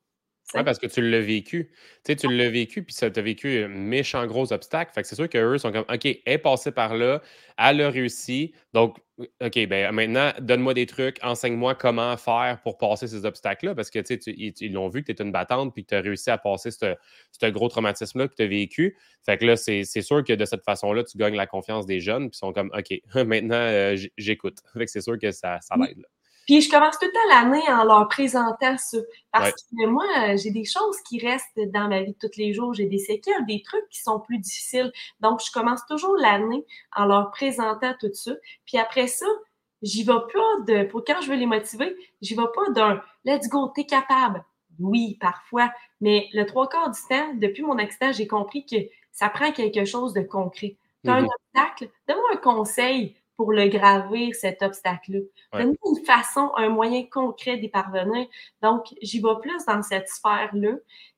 Oui, 0.54 0.62
parce 0.64 0.78
que 0.78 0.86
tu 0.86 1.00
l'as 1.00 1.20
vécu. 1.20 1.70
Tu 2.04 2.12
sais, 2.12 2.16
tu 2.16 2.28
l'as 2.28 2.50
vécu, 2.50 2.82
puis 2.82 2.94
ça 2.94 3.10
t'a 3.10 3.22
vécu 3.22 3.64
un 3.64 3.68
méchant 3.68 4.26
gros 4.26 4.52
obstacle. 4.52 4.92
Fait 4.92 5.00
que 5.00 5.08
c'est 5.08 5.14
sûr 5.14 5.26
qu'eux 5.28 5.56
sont 5.56 5.72
comme, 5.72 5.86
OK, 5.90 6.04
elle 6.04 6.20
est 6.26 6.38
passée 6.38 6.72
par 6.72 6.94
là, 6.94 7.22
elle 7.56 7.80
a 7.80 7.88
réussi. 7.88 8.52
Donc, 8.74 8.98
OK, 9.18 9.66
ben 9.66 9.90
maintenant, 9.92 10.30
donne-moi 10.40 10.74
des 10.74 10.84
trucs, 10.84 11.18
enseigne-moi 11.22 11.74
comment 11.74 12.16
faire 12.18 12.60
pour 12.62 12.76
passer 12.76 13.06
ces 13.06 13.24
obstacles-là, 13.24 13.74
parce 13.74 13.90
que 13.90 14.00
tu 14.00 14.20
sais, 14.20 14.34
ils 14.36 14.72
l'ont 14.72 14.88
vu 14.88 15.02
que 15.02 15.12
tu 15.12 15.22
es 15.22 15.24
une 15.24 15.32
battante, 15.32 15.72
puis 15.72 15.84
que 15.84 15.88
tu 15.90 15.94
as 15.94 16.00
réussi 16.00 16.30
à 16.30 16.36
passer 16.36 16.70
ce 16.70 17.46
gros 17.50 17.68
traumatisme-là 17.68 18.28
que 18.28 18.34
tu 18.34 18.42
as 18.42 18.46
vécu. 18.46 18.98
Fait 19.24 19.38
que 19.38 19.46
là, 19.46 19.56
c'est 19.56 19.84
sûr 19.84 20.22
que 20.22 20.34
de 20.34 20.44
cette 20.44 20.64
façon-là, 20.64 21.02
tu 21.04 21.16
gagnes 21.16 21.36
la 21.36 21.46
confiance 21.46 21.86
des 21.86 22.00
jeunes, 22.00 22.28
puis 22.28 22.36
ils 22.36 22.38
sont 22.38 22.52
comme, 22.52 22.70
OK, 22.76 22.92
maintenant, 23.26 23.54
euh, 23.54 23.96
j'écoute. 24.18 24.58
Fait 24.74 24.84
que 24.84 24.90
c'est 24.90 25.00
sûr 25.00 25.18
que 25.18 25.30
ça, 25.30 25.60
ça 25.62 25.76
l'aide. 25.76 26.04
Puis 26.46 26.60
je 26.60 26.70
commence 26.70 26.98
tout 26.98 27.06
le 27.06 27.12
temps 27.12 27.28
l'année 27.28 27.62
en 27.68 27.84
leur 27.84 28.08
présentant 28.08 28.76
ça. 28.76 28.98
Parce 29.30 29.52
que 29.52 29.86
moi, 29.86 30.36
j'ai 30.36 30.50
des 30.50 30.64
choses 30.64 30.96
qui 31.08 31.18
restent 31.24 31.60
dans 31.72 31.88
ma 31.88 32.02
vie 32.02 32.12
de 32.12 32.28
tous 32.28 32.36
les 32.36 32.52
jours. 32.52 32.74
J'ai 32.74 32.86
des 32.86 32.98
séquelles, 32.98 33.46
des 33.46 33.62
trucs 33.62 33.88
qui 33.90 34.00
sont 34.00 34.20
plus 34.20 34.38
difficiles. 34.38 34.92
Donc, 35.20 35.40
je 35.44 35.52
commence 35.52 35.84
toujours 35.86 36.16
l'année 36.16 36.64
en 36.96 37.06
leur 37.06 37.30
présentant 37.30 37.94
tout 38.00 38.12
ça. 38.12 38.32
Puis 38.66 38.78
après 38.78 39.06
ça, 39.06 39.26
j'y 39.82 40.04
vais 40.04 40.12
pas 40.12 40.64
de, 40.66 40.84
pour 40.84 41.04
quand 41.04 41.20
je 41.22 41.30
veux 41.30 41.36
les 41.36 41.46
motiver, 41.46 41.96
j'y 42.20 42.34
vais 42.34 42.42
pas 42.54 42.70
d'un 42.70 43.02
let's 43.24 43.48
go, 43.48 43.68
t'es 43.74 43.84
capable. 43.84 44.44
Oui, 44.78 45.16
parfois. 45.20 45.72
Mais 46.00 46.28
le 46.32 46.44
trois 46.44 46.68
quarts 46.68 46.90
du 46.90 47.00
temps, 47.08 47.34
depuis 47.34 47.62
mon 47.62 47.78
accident, 47.78 48.12
j'ai 48.12 48.26
compris 48.26 48.66
que 48.66 48.76
ça 49.12 49.28
prend 49.28 49.52
quelque 49.52 49.84
chose 49.84 50.12
de 50.12 50.22
concret. 50.22 50.76
T'as 51.04 51.14
un 51.14 51.22
mm-hmm. 51.22 51.28
obstacle, 51.54 51.90
donne-moi 52.08 52.30
un 52.32 52.36
conseil 52.36 53.16
pour 53.36 53.52
le 53.52 53.68
gravir, 53.68 54.34
cet 54.34 54.62
obstacle-là. 54.62 55.20
Donne-nous 55.52 55.96
une 55.96 56.04
façon, 56.04 56.50
un 56.56 56.68
moyen 56.68 57.04
concret 57.04 57.56
d'y 57.56 57.68
parvenir. 57.68 58.26
Donc, 58.62 58.86
j'y 59.00 59.20
vais 59.20 59.40
plus 59.40 59.64
dans 59.66 59.82
cette 59.82 60.08
sphère-là. 60.08 60.74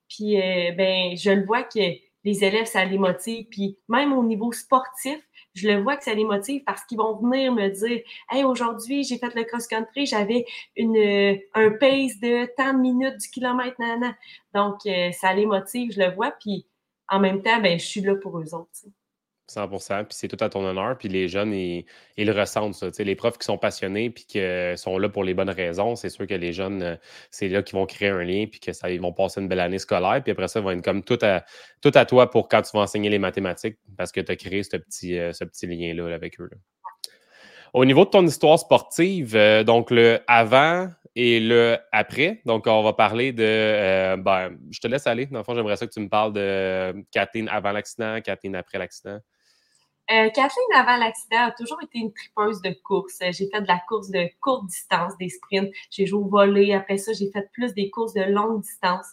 Puis, 0.09 0.41
euh, 0.41 0.73
ben, 0.73 1.17
je 1.17 1.31
le 1.31 1.45
vois 1.45 1.63
que 1.63 1.81
les 2.25 2.45
élèves, 2.45 2.67
ça 2.67 2.85
les 2.85 2.99
motive. 2.99 3.47
Puis, 3.51 3.79
même 3.89 4.13
au 4.13 4.25
niveau 4.25 4.53
sportif, 4.53 5.19
je 5.55 5.69
le 5.69 5.83
vois 5.83 5.97
que 5.97 6.05
ça 6.05 6.15
les 6.15 6.25
motive 6.25 6.63
parce 6.65 6.85
qu'ils 6.85 6.99
vont 6.99 7.17
venir 7.17 7.53
me 7.53 7.69
dire 7.69 8.01
Hey, 8.31 8.45
aujourd'hui, 8.45 9.05
j'ai 9.05 9.19
fait 9.19 9.35
le 9.35 9.45
cross-country, 9.45 10.07
j'avais 10.07 10.45
une 10.77 11.39
un 11.55 11.71
pace 11.71 12.19
de 12.21 12.47
tant 12.57 12.73
de 12.75 12.81
minutes 12.81 13.19
du 13.19 13.29
kilomètre, 13.29 13.77
nana. 13.79 14.17
Donc, 14.55 14.87
euh, 14.87 15.13
ça 15.13 15.33
les 15.35 15.47
motive, 15.47 15.93
je 15.93 16.01
le 16.01 16.15
vois. 16.15 16.33
Puis, 16.33 16.67
en 17.09 17.21
même 17.21 17.43
temps, 17.43 17.61
ben, 17.61 17.79
je 17.79 17.85
suis 17.85 18.01
là 18.01 18.17
pour 18.17 18.39
eux 18.39 18.55
autres. 18.55 18.71
100% 19.49 20.05
puis 20.05 20.17
c'est 20.17 20.29
tout 20.29 20.43
à 20.43 20.49
ton 20.49 20.65
honneur. 20.65 20.97
Puis 20.99 21.09
les 21.09 21.29
jeunes, 21.29 21.53
ils, 21.53 21.85
le 22.17 22.33
ressentent, 22.33 22.75
ça. 22.75 22.89
les 22.99 23.15
profs 23.15 23.39
qui 23.39 23.45
sont 23.45 23.59
passionnés 23.59 24.11
puis 24.11 24.25
qui 24.25 24.41
sont 24.77 24.99
là 24.99 25.09
pour 25.09 25.25
les 25.25 25.35
bonnes 25.35 25.51
raisons, 25.51 25.97
c'est 25.97 26.09
sûr 26.09 26.27
que 26.27 26.35
les 26.35 26.53
jeunes, 26.53 26.83
euh, 26.83 26.97
c'est 27.31 27.49
là 27.49 27.63
qu'ils 27.63 27.77
vont 27.77 27.87
créer 27.87 28.09
un 28.09 28.25
lien 28.25 28.47
puis 28.47 28.61
qu'ils 28.61 29.01
vont 29.01 29.13
passer 29.13 29.41
une 29.41 29.49
belle 29.49 29.61
année 29.61 29.79
scolaire. 29.79 30.23
Puis 30.23 30.33
après 30.33 30.49
ça, 30.49 30.61
ils 30.61 30.63
vont 30.63 30.71
être 30.71 30.85
comme 30.85 31.03
tout 31.03 31.19
à, 31.23 31.45
tout 31.81 31.93
à 31.95 32.05
toi 32.05 32.31
pour 32.31 32.49
quand 32.49 32.63
tu 32.63 32.71
vas 32.77 32.83
enseigner 32.83 33.11
les 33.11 33.19
mathématiques 33.19 33.77
parce 33.97 34.13
que 34.13 34.21
tu 34.21 34.33
as 34.33 34.37
créé 34.37 34.63
ce 34.63 34.77
petit, 34.77 35.19
euh, 35.19 35.33
ce 35.33 35.45
petit 35.45 35.67
lien-là 35.67 36.15
avec 36.15 36.41
eux. 36.41 36.51
Au 37.73 37.85
niveau 37.85 38.05
de 38.05 38.11
ton 38.11 38.25
histoire 38.25 38.59
sportive, 38.59 39.35
euh, 39.35 39.65
donc 39.65 39.91
le 39.91 40.21
avant 40.29 40.89
et 41.17 41.39
le 41.41 41.77
après, 41.93 42.41
donc 42.45 42.67
on 42.67 42.83
va 42.83 42.93
parler 42.93 43.33
de. 43.33 44.17
ben, 44.17 44.57
je 44.71 44.81
te 44.81 44.89
laisse 44.89 45.07
aller. 45.07 45.27
Dans 45.27 45.39
le 45.39 45.45
fond, 45.45 45.55
j'aimerais 45.55 45.77
ça 45.77 45.87
que 45.87 45.93
tu 45.93 46.01
me 46.01 46.09
parles 46.09 46.33
de 46.33 47.05
Kathleen 47.13 47.49
avant 47.49 47.71
l'accident, 47.73 48.21
Kathleen 48.21 48.57
après 48.57 48.79
l'accident. 48.79 49.19
Euh, 50.11 50.29
Kathleen, 50.31 50.67
avant 50.75 50.97
l'accident, 50.97 51.45
a 51.47 51.51
toujours 51.53 51.83
été 51.83 51.99
une 51.99 52.13
tripeuse 52.13 52.61
de 52.61 52.77
course. 52.83 53.19
J'ai 53.21 53.49
fait 53.49 53.63
de 53.63 53.67
la 53.67 53.81
course 53.89 54.11
de 54.11 54.29
courte 54.41 54.67
distance, 54.67 55.17
des 55.19 55.31
sprints. 55.31 55.73
J'ai 55.91 56.07
joué 56.07 56.21
au 56.21 56.29
volley. 56.29 56.75
Après 56.75 56.99
ça, 56.99 57.13
j'ai 57.13 57.31
fait 57.31 57.49
plus 57.53 57.73
des 57.73 57.91
courses 57.91 58.13
de 58.13 58.23
longue 58.23 58.61
distance. 58.61 59.07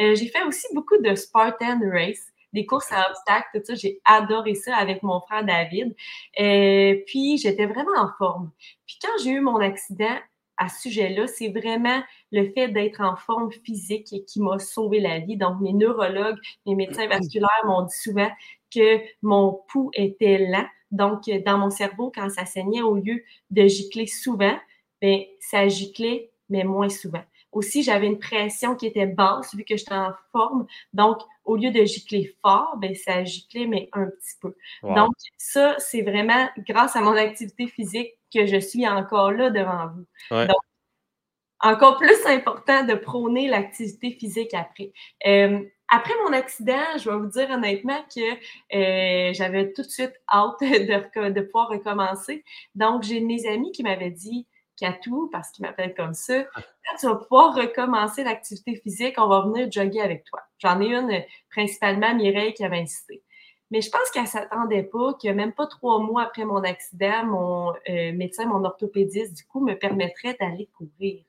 Euh, 0.00 0.14
j'ai 0.14 0.28
fait 0.28 0.44
aussi 0.44 0.66
beaucoup 0.72 0.98
de 0.98 1.14
Spartan 1.16 1.80
Race, 1.92 2.32
des 2.52 2.64
courses 2.64 2.92
à 2.92 3.08
obstacles, 3.10 3.48
tout 3.54 3.60
ça. 3.64 3.74
J'ai 3.74 4.00
adoré 4.04 4.54
ça 4.54 4.76
avec 4.76 5.02
mon 5.02 5.20
frère 5.20 5.44
David. 5.44 5.96
Euh, 6.38 6.96
puis, 7.06 7.38
j'étais 7.38 7.66
vraiment 7.66 7.98
en 7.98 8.10
forme. 8.16 8.52
Puis, 8.86 8.98
quand 9.02 9.22
j'ai 9.24 9.30
eu 9.30 9.40
mon 9.40 9.56
accident, 9.56 10.16
à 10.58 10.68
ce 10.68 10.82
sujet-là, 10.82 11.26
c'est 11.26 11.48
vraiment 11.48 12.02
le 12.32 12.50
fait 12.52 12.68
d'être 12.68 13.00
en 13.02 13.16
forme 13.16 13.50
physique 13.52 14.14
qui 14.26 14.40
m'a 14.40 14.58
sauvé 14.58 15.00
la 15.00 15.18
vie. 15.18 15.36
Donc, 15.36 15.60
mes 15.60 15.72
neurologues, 15.72 16.38
mes 16.66 16.74
médecins 16.74 17.06
vasculaires 17.08 17.64
m'ont 17.66 17.82
dit 17.82 17.96
souvent 17.96 18.30
que 18.76 19.02
mon 19.22 19.60
pouls 19.68 19.90
était 19.94 20.38
lent. 20.38 20.66
Donc, 20.90 21.28
dans 21.44 21.58
mon 21.58 21.70
cerveau, 21.70 22.12
quand 22.14 22.30
ça 22.30 22.44
saignait, 22.44 22.82
au 22.82 22.96
lieu 22.96 23.22
de 23.50 23.66
gicler 23.66 24.06
souvent, 24.06 24.56
bien, 25.00 25.24
ça 25.40 25.66
giclait, 25.68 26.30
mais 26.48 26.64
moins 26.64 26.88
souvent. 26.88 27.22
Aussi, 27.52 27.82
j'avais 27.82 28.06
une 28.06 28.18
pression 28.18 28.76
qui 28.76 28.86
était 28.86 29.06
basse 29.06 29.54
vu 29.54 29.64
que 29.64 29.76
j'étais 29.76 29.94
en 29.94 30.12
forme. 30.30 30.66
Donc, 30.92 31.18
au 31.44 31.56
lieu 31.56 31.70
de 31.70 31.84
gicler 31.84 32.36
fort, 32.42 32.76
bien, 32.76 32.92
ça 32.94 33.24
giclait, 33.24 33.66
mais 33.66 33.88
un 33.92 34.06
petit 34.06 34.34
peu. 34.40 34.54
Donc, 34.82 35.14
ça, 35.38 35.74
c'est 35.78 36.02
vraiment 36.02 36.48
grâce 36.68 36.96
à 36.96 37.00
mon 37.00 37.16
activité 37.16 37.66
physique 37.66 38.12
que 38.32 38.46
je 38.46 38.58
suis 38.60 38.86
encore 38.86 39.32
là 39.32 39.50
devant 39.50 39.88
vous. 39.88 40.46
Donc, 40.46 40.56
encore 41.60 41.96
plus 41.96 42.26
important 42.26 42.84
de 42.84 42.94
prôner 42.94 43.48
l'activité 43.48 44.10
physique 44.12 44.52
après. 44.54 44.92
Euh, 45.26 45.62
après 45.88 46.14
mon 46.24 46.32
accident, 46.32 46.98
je 46.98 47.08
vais 47.08 47.16
vous 47.16 47.26
dire 47.26 47.48
honnêtement 47.50 48.02
que 48.14 48.32
euh, 48.74 49.32
j'avais 49.32 49.72
tout 49.72 49.82
de 49.82 49.88
suite 49.88 50.14
hâte 50.32 50.54
de, 50.60 51.28
de 51.30 51.40
pouvoir 51.42 51.68
recommencer. 51.68 52.44
Donc, 52.74 53.02
j'ai 53.02 53.20
mes 53.20 53.46
amis 53.46 53.72
qui 53.72 53.82
m'avaient 53.82 54.10
dit 54.10 54.46
Katou, 54.76 55.28
parce 55.32 55.50
qu'ils 55.50 55.64
m'appellent 55.64 55.94
comme 55.94 56.14
ça, 56.14 56.44
quand 56.54 56.96
tu 56.98 57.06
vas 57.06 57.14
pouvoir 57.16 57.54
recommencer 57.54 58.24
l'activité 58.24 58.76
physique, 58.76 59.14
on 59.18 59.28
va 59.28 59.42
venir 59.42 59.70
jogger 59.70 60.00
avec 60.00 60.24
toi. 60.24 60.40
J'en 60.58 60.80
ai 60.80 60.86
une, 60.86 61.22
principalement 61.50 62.14
Mireille, 62.14 62.54
qui 62.54 62.64
avait 62.64 62.80
insisté. 62.80 63.22
Mais 63.70 63.80
je 63.80 63.90
pense 63.90 64.08
qu'elle 64.12 64.22
ne 64.22 64.28
s'attendait 64.28 64.84
pas 64.84 65.14
que 65.14 65.28
même 65.28 65.52
pas 65.52 65.66
trois 65.66 65.98
mois 65.98 66.22
après 66.22 66.44
mon 66.44 66.62
accident, 66.62 67.24
mon 67.24 67.72
euh, 67.88 68.12
médecin, 68.12 68.46
mon 68.46 68.64
orthopédiste, 68.64 69.36
du 69.36 69.44
coup, 69.44 69.60
me 69.60 69.74
permettrait 69.74 70.36
d'aller 70.38 70.68
courir. 70.76 71.24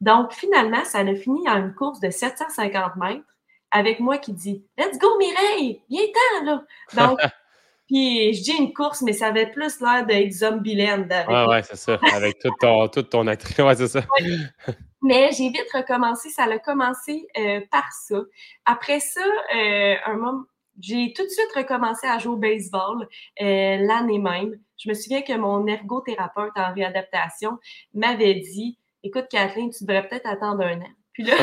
Donc, 0.00 0.32
finalement, 0.32 0.84
ça 0.84 1.00
a 1.00 1.14
fini 1.14 1.48
en 1.48 1.58
une 1.58 1.74
course 1.74 2.00
de 2.00 2.10
750 2.10 2.96
mètres 2.96 3.24
avec 3.70 4.00
moi 4.00 4.18
qui 4.18 4.32
dit 4.32 4.64
Let's 4.76 4.98
go, 4.98 5.08
Mireille, 5.18 5.82
viens-t'en, 5.88 6.44
là. 6.44 6.64
Donc, 6.94 7.18
puis 7.86 8.34
je 8.34 8.42
dis 8.42 8.52
une 8.52 8.72
course, 8.72 9.02
mais 9.02 9.12
ça 9.12 9.28
avait 9.28 9.50
plus 9.50 9.80
l'air 9.80 10.06
d'être 10.06 10.32
Zombieland. 10.32 11.06
Oui, 11.28 11.44
ouais, 11.48 11.62
c'est 11.62 11.76
ça. 11.76 11.98
Avec 12.12 12.38
tout 12.38 12.50
ton, 12.60 12.88
tout 12.92 13.02
ton 13.02 13.26
attrait. 13.26 13.62
Ouais, 13.62 13.74
c'est 13.74 13.88
ça. 13.88 14.02
Mais 15.02 15.30
j'ai 15.32 15.48
vite 15.48 15.68
recommencé. 15.72 16.28
Ça 16.30 16.44
a 16.44 16.58
commencé 16.58 17.26
euh, 17.38 17.60
par 17.70 17.90
ça. 17.92 18.20
Après 18.64 19.00
ça, 19.00 19.24
euh, 19.54 19.94
un 20.04 20.16
moment, 20.16 20.44
j'ai 20.80 21.12
tout 21.14 21.22
de 21.22 21.28
suite 21.28 21.52
recommencé 21.54 22.06
à 22.06 22.18
jouer 22.18 22.32
au 22.32 22.36
baseball 22.36 23.08
euh, 23.40 23.76
l'année 23.78 24.18
même. 24.18 24.58
Je 24.76 24.88
me 24.88 24.94
souviens 24.94 25.22
que 25.22 25.32
mon 25.36 25.66
ergothérapeute 25.66 26.52
en 26.56 26.72
réadaptation 26.72 27.58
m'avait 27.94 28.34
dit 28.34 28.78
Écoute, 29.02 29.26
Kathleen, 29.30 29.70
tu 29.70 29.84
devrais 29.84 30.08
peut-être 30.08 30.26
attendre 30.26 30.62
un 30.62 30.80
an. 30.80 30.90
Puis 31.12 31.24
là, 31.24 31.36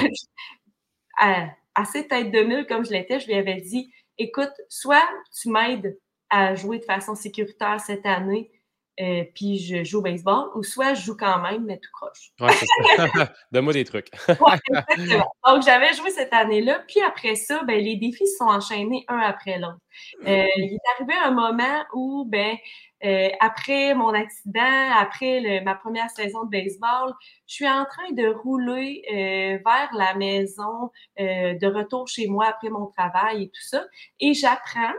assez 1.76 2.08
tête 2.08 2.32
de 2.32 2.40
mille 2.40 2.66
comme 2.68 2.86
je 2.86 2.92
l'étais, 2.92 3.20
je 3.20 3.28
lui 3.28 3.36
avais 3.36 3.62
dit 3.62 3.92
écoute, 4.18 4.54
soit 4.70 5.08
tu 5.40 5.50
m'aides 5.50 5.98
à 6.30 6.56
jouer 6.56 6.80
de 6.80 6.86
façon 6.86 7.16
sécuritaire 7.16 7.80
cette 7.80 8.06
année, 8.06 8.52
euh, 9.00 9.24
puis 9.34 9.58
je 9.60 9.84
joue 9.84 10.00
au 10.00 10.02
baseball, 10.02 10.50
ou 10.56 10.64
soit 10.64 10.94
je 10.94 11.02
joue 11.02 11.18
quand 11.18 11.42
même, 11.42 11.66
mais 11.66 11.80
tout 11.80 11.90
croche. 11.92 12.32
Donne-moi 13.52 13.74
des 13.74 13.84
trucs. 13.84 14.10
exactement. 14.30 15.34
Donc, 15.46 15.64
j'avais 15.64 15.94
joué 15.94 16.12
cette 16.12 16.34
année-là, 16.34 16.84
puis 16.88 17.02
après 17.02 17.36
ça, 17.36 17.64
ben, 17.64 17.78
les 17.82 17.98
défis 17.98 18.28
se 18.28 18.38
sont 18.38 18.46
enchaînés 18.46 19.04
un 19.08 19.20
après 19.20 19.60
l'autre. 19.60 19.80
Euh, 20.26 20.46
il 20.56 20.74
est 20.74 20.80
arrivé 20.96 21.14
un 21.26 21.32
moment 21.32 21.84
où, 21.94 22.26
ben, 22.26 22.56
euh, 23.04 23.30
après 23.42 23.94
mon 23.94 24.14
accident, 24.14 24.92
après 24.98 25.62
ma 25.64 25.76
première 25.76 26.10
saison 26.10 26.46
de 26.46 26.50
baseball, 26.50 27.14
je 27.48 27.56
suis 27.56 27.68
en 27.68 27.86
train 27.86 28.12
de 28.12 28.28
rouler 28.28 29.04
euh, 29.12 29.60
vers 29.66 29.90
la 29.94 30.16
maison, 30.16 30.92
de 31.18 31.68
retour 31.68 32.08
chez 32.08 32.28
moi 32.28 32.48
après 32.48 32.70
mon 32.70 32.88
travail 32.88 33.44
et 33.44 33.48
tout 33.48 33.68
ça, 33.68 33.84
et 34.20 34.34
j'apprends 34.34 34.94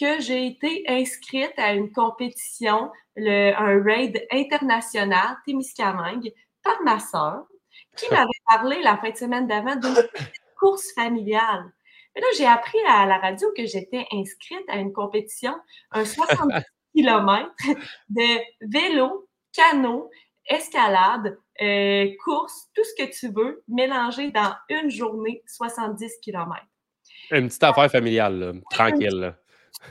que 0.00 0.20
j'ai 0.20 0.46
été 0.46 0.84
inscrite 0.88 1.52
à 1.58 1.74
une 1.74 1.92
compétition, 1.92 2.90
le, 3.16 3.52
un 3.54 3.82
raid 3.82 4.26
international 4.32 5.36
Témiscamingue 5.44 6.32
par 6.62 6.80
ma 6.84 6.98
sœur, 6.98 7.44
qui 7.96 8.06
m'avait 8.10 8.28
parlé 8.48 8.80
la 8.82 8.96
fin 8.96 9.10
de 9.10 9.16
semaine 9.16 9.46
d'avant 9.46 9.76
d'une 9.76 9.94
course 10.58 10.92
familiale. 10.94 11.64
Mais 12.14 12.22
là, 12.22 12.26
j'ai 12.36 12.46
appris 12.46 12.78
à 12.88 13.06
la 13.06 13.18
radio 13.18 13.48
que 13.56 13.66
j'étais 13.66 14.06
inscrite 14.12 14.64
à 14.68 14.76
une 14.78 14.92
compétition, 14.92 15.54
un 15.92 16.04
70 16.06 16.64
km 16.96 17.50
de 18.08 18.40
vélo, 18.62 19.28
canot, 19.52 20.10
escalade, 20.46 21.38
euh, 21.60 22.08
course, 22.24 22.68
tout 22.74 22.82
ce 22.84 23.04
que 23.04 23.10
tu 23.10 23.32
veux, 23.32 23.62
mélangé 23.68 24.30
dans 24.30 24.54
une 24.70 24.90
journée, 24.90 25.42
70 25.46 26.20
km. 26.22 26.56
Une 27.30 27.46
petite 27.46 27.62
affaire 27.62 27.90
familiale, 27.90 28.60
tranquille. 28.70 29.36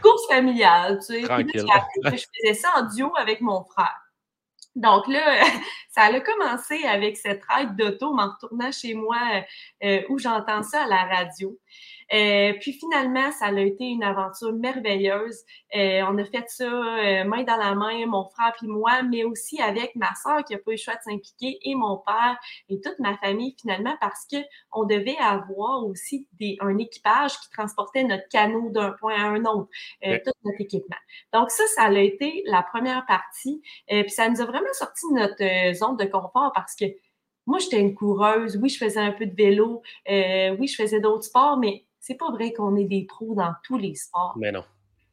Course 0.02 0.28
familiale, 0.28 1.00
tu 1.00 1.14
sais. 1.14 1.22
Tranquille. 1.24 1.66
que 2.04 2.18
je 2.18 2.26
faisais 2.42 2.54
ça 2.54 2.70
en 2.76 2.84
duo 2.84 3.12
avec 3.18 3.42
mon 3.42 3.64
frère. 3.64 3.96
Donc 4.76 5.08
là, 5.08 5.44
ça 5.90 6.04
a 6.04 6.20
commencé 6.20 6.84
avec 6.86 7.18
cette 7.18 7.44
ride 7.50 7.76
d'auto 7.76 8.18
en 8.18 8.32
retournant 8.32 8.72
chez 8.72 8.94
moi 8.94 9.18
euh, 9.84 10.02
où 10.10 10.18
j'entends 10.18 10.64
ça 10.64 10.84
à 10.84 10.88
la 10.88 11.04
radio. 11.06 11.58
Euh, 12.14 12.54
puis 12.60 12.74
finalement, 12.74 13.32
ça 13.32 13.46
a 13.48 13.60
été 13.60 13.86
une 13.86 14.04
aventure 14.04 14.52
merveilleuse. 14.54 15.44
Euh, 15.76 16.02
on 16.10 16.18
a 16.18 16.26
fait 16.26 16.46
ça 16.48 16.66
euh, 16.66 17.24
main 17.24 17.44
dans 17.44 17.58
la 17.58 17.76
main, 17.76 18.06
mon 18.08 18.28
frère 18.30 18.54
puis 18.58 18.68
moi, 18.68 19.04
mais 19.04 19.24
aussi 19.24 19.62
avec 19.62 19.96
ma 19.96 20.14
soeur 20.16 20.44
qui 20.44 20.56
a 20.56 20.58
pas 20.58 20.72
eu 20.72 20.76
le 20.76 20.78
choix 20.78 20.96
de 20.96 21.02
s'impliquer 21.04 21.60
et 21.62 21.76
mon 21.76 21.98
père 21.98 22.38
et 22.70 22.80
toute 22.82 22.98
ma 23.00 23.16
famille 23.18 23.56
finalement 23.60 23.96
parce 24.02 24.26
que 24.32 24.38
on 24.72 24.86
devait 24.86 25.18
avoir 25.18 25.86
aussi 25.86 26.28
des, 26.40 26.58
un 26.62 26.78
équipage 26.78 27.40
qui 27.40 27.50
transportait 27.52 28.04
notre 28.04 28.28
canot 28.30 28.70
d'un 28.72 28.92
point 28.94 29.16
à 29.16 29.28
un 29.28 29.46
autre, 29.46 29.70
tout 30.02 30.32
notre 30.44 30.62
équipement. 30.62 30.98
Donc 31.34 31.52
ça, 31.52 31.64
ça 31.76 31.84
a 31.84 32.00
été 32.00 32.44
la 32.46 32.64
première 32.64 33.06
partie. 33.06 33.62
puis 33.88 34.10
ça 34.10 34.30
nous 34.30 34.42
a 34.42 34.46
vraiment 34.46 34.74
sorti 34.74 35.06
de 35.12 35.20
notre 35.20 35.76
zone 35.78 35.98
de 35.98 36.06
confort 36.06 36.52
parce 36.54 36.76
que 36.76 36.86
moi, 37.46 37.58
j'étais 37.60 37.80
une 37.80 37.96
coureuse. 37.96 38.58
Oui, 38.62 38.70
je 38.70 38.78
faisais 38.78 39.00
un 39.00 39.12
peu 39.12 39.26
de 39.26 39.36
vélo. 39.36 39.82
oui, 40.08 40.68
je 40.68 40.76
faisais 40.76 41.00
d'autres 41.00 41.24
sports, 41.24 41.58
mais 41.58 41.86
c'est 42.10 42.18
pas 42.18 42.32
vrai 42.32 42.54
qu'on 42.54 42.76
est 42.76 42.86
des 42.86 43.06
pros 43.06 43.36
dans 43.36 43.54
tous 43.64 43.78
les 43.78 43.94
sports. 43.94 44.34
Mais 44.36 44.52
non. 44.52 44.64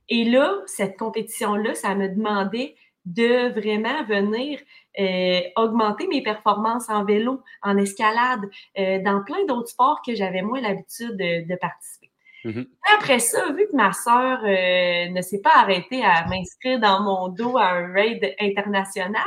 Et 0.09 0.25
là, 0.25 0.51
cette 0.65 0.99
compétition-là, 0.99 1.75
ça 1.75 1.95
me 1.95 2.09
demandait 2.09 2.75
de 3.05 3.51
vraiment 3.51 4.03
venir 4.05 4.59
euh, 4.99 5.41
augmenter 5.57 6.09
mes 6.09 6.23
performances 6.23 6.89
en 6.89 7.05
vélo, 7.05 7.43
en 7.63 7.77
escalade, 7.77 8.41
euh, 8.79 8.99
dans 9.03 9.23
plein 9.23 9.45
d'autres 9.47 9.69
sports 9.69 10.01
que 10.05 10.15
j'avais 10.15 10.41
moins 10.41 10.61
l'habitude 10.61 11.17
de, 11.17 11.57
participer. 11.57 12.11
Mm-hmm. 12.45 12.67
Après 12.97 13.19
ça, 13.19 13.53
vu 13.53 13.67
que 13.71 13.77
ma 13.77 13.93
sœur 13.93 14.41
euh, 14.43 15.11
ne 15.11 15.21
s'est 15.21 15.43
pas 15.43 15.55
arrêtée 15.55 16.03
à 16.03 16.27
m'inscrire 16.27 16.81
dans 16.81 17.03
mon 17.03 17.29
dos 17.29 17.59
à 17.59 17.73
un 17.73 17.93
raid 17.93 18.35
international, 18.41 19.23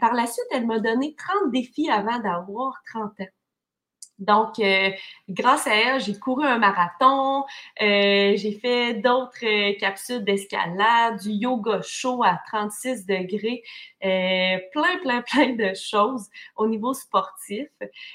par 0.00 0.12
la 0.12 0.26
suite, 0.26 0.46
elle 0.52 0.66
m'a 0.66 0.80
donné 0.80 1.14
30 1.14 1.52
défis 1.52 1.88
avant 1.88 2.18
d'avoir 2.18 2.82
30 2.92 3.20
ans. 3.20 3.32
Donc, 4.18 4.58
euh, 4.60 4.90
grâce 5.28 5.66
à 5.66 5.74
elle, 5.74 6.00
j'ai 6.00 6.16
couru 6.18 6.46
un 6.46 6.58
marathon, 6.58 7.44
euh, 7.82 8.36
j'ai 8.36 8.52
fait 8.60 8.94
d'autres 8.94 9.44
euh, 9.44 9.74
capsules 9.78 10.22
d'escalade, 10.22 11.20
du 11.20 11.30
yoga 11.30 11.80
chaud 11.82 12.22
à 12.22 12.40
36 12.46 13.06
degrés, 13.06 13.62
plein, 14.00 14.98
plein, 15.02 15.22
plein 15.26 15.54
de 15.54 15.74
choses 15.74 16.28
au 16.56 16.68
niveau 16.68 16.94
sportif. 16.94 17.66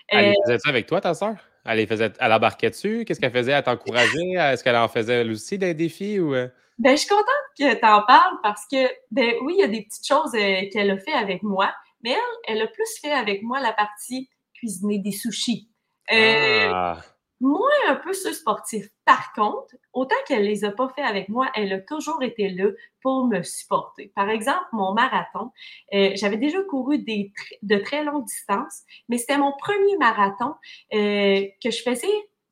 Elle 0.07 0.35
faisait 0.45 0.59
ça 0.59 0.69
avec 0.69 0.87
toi, 0.87 1.01
ta 1.01 1.13
soeur? 1.13 1.35
Elle, 1.65 1.85
faisait, 1.85 2.13
elle 2.19 2.33
embarquait 2.33 2.69
dessus? 2.69 3.03
Qu'est-ce 3.05 3.19
qu'elle 3.19 3.33
faisait? 3.33 3.53
À 3.53 3.61
t'encourager? 3.61 4.31
Est-ce 4.37 4.63
qu'elle 4.63 4.77
en 4.77 4.87
faisait 4.87 5.21
elle 5.21 5.31
aussi 5.31 5.57
des 5.57 5.73
défis? 5.73 6.19
Ou... 6.19 6.31
Ben, 6.31 6.91
je 6.91 6.95
suis 6.95 7.09
contente 7.09 7.25
que 7.57 7.73
tu 7.77 7.85
en 7.85 8.03
parles 8.03 8.37
parce 8.41 8.65
que, 8.71 8.89
ben 9.11 9.33
oui, 9.41 9.55
il 9.57 9.61
y 9.61 9.63
a 9.63 9.67
des 9.67 9.81
petites 9.81 10.07
choses 10.07 10.31
qu'elle 10.31 10.91
a 10.91 10.97
fait 10.97 11.11
avec 11.11 11.43
moi, 11.43 11.73
mais 12.01 12.11
elle, 12.11 12.55
elle 12.55 12.61
a 12.61 12.67
plus 12.67 12.87
fait 13.01 13.11
avec 13.11 13.43
moi 13.43 13.59
la 13.59 13.73
partie 13.73 14.29
cuisiner 14.53 14.99
des 14.99 15.11
sushis. 15.11 15.68
Euh, 16.11 16.69
ah. 16.73 17.01
Moi, 17.41 17.69
un 17.87 17.95
peu 17.95 18.11
ce 18.11 18.33
sportif. 18.33 18.87
Par 19.05 19.31
contre, 19.31 19.73
autant 19.93 20.15
qu'elle 20.27 20.43
les 20.43 20.65
a 20.65 20.71
pas 20.71 20.89
fait 20.89 21.01
avec 21.01 21.29
moi, 21.29 21.49
elle 21.55 21.71
a 21.71 21.79
toujours 21.79 22.21
été 22.21 22.49
là 22.49 22.69
pour 23.01 23.27
me 23.27 23.43
supporter. 23.43 24.11
Par 24.13 24.29
exemple, 24.29 24.65
mon 24.73 24.93
marathon, 24.93 25.51
euh, 25.93 26.11
j'avais 26.15 26.35
déjà 26.35 26.61
couru 26.63 26.97
des 26.99 27.31
de 27.61 27.77
très 27.77 28.03
longues 28.03 28.25
distances, 28.25 28.81
mais 29.07 29.17
c'était 29.17 29.37
mon 29.37 29.53
premier 29.53 29.95
marathon 29.97 30.53
euh, 30.93 31.45
que 31.63 31.71
je 31.71 31.81
faisais 31.81 32.07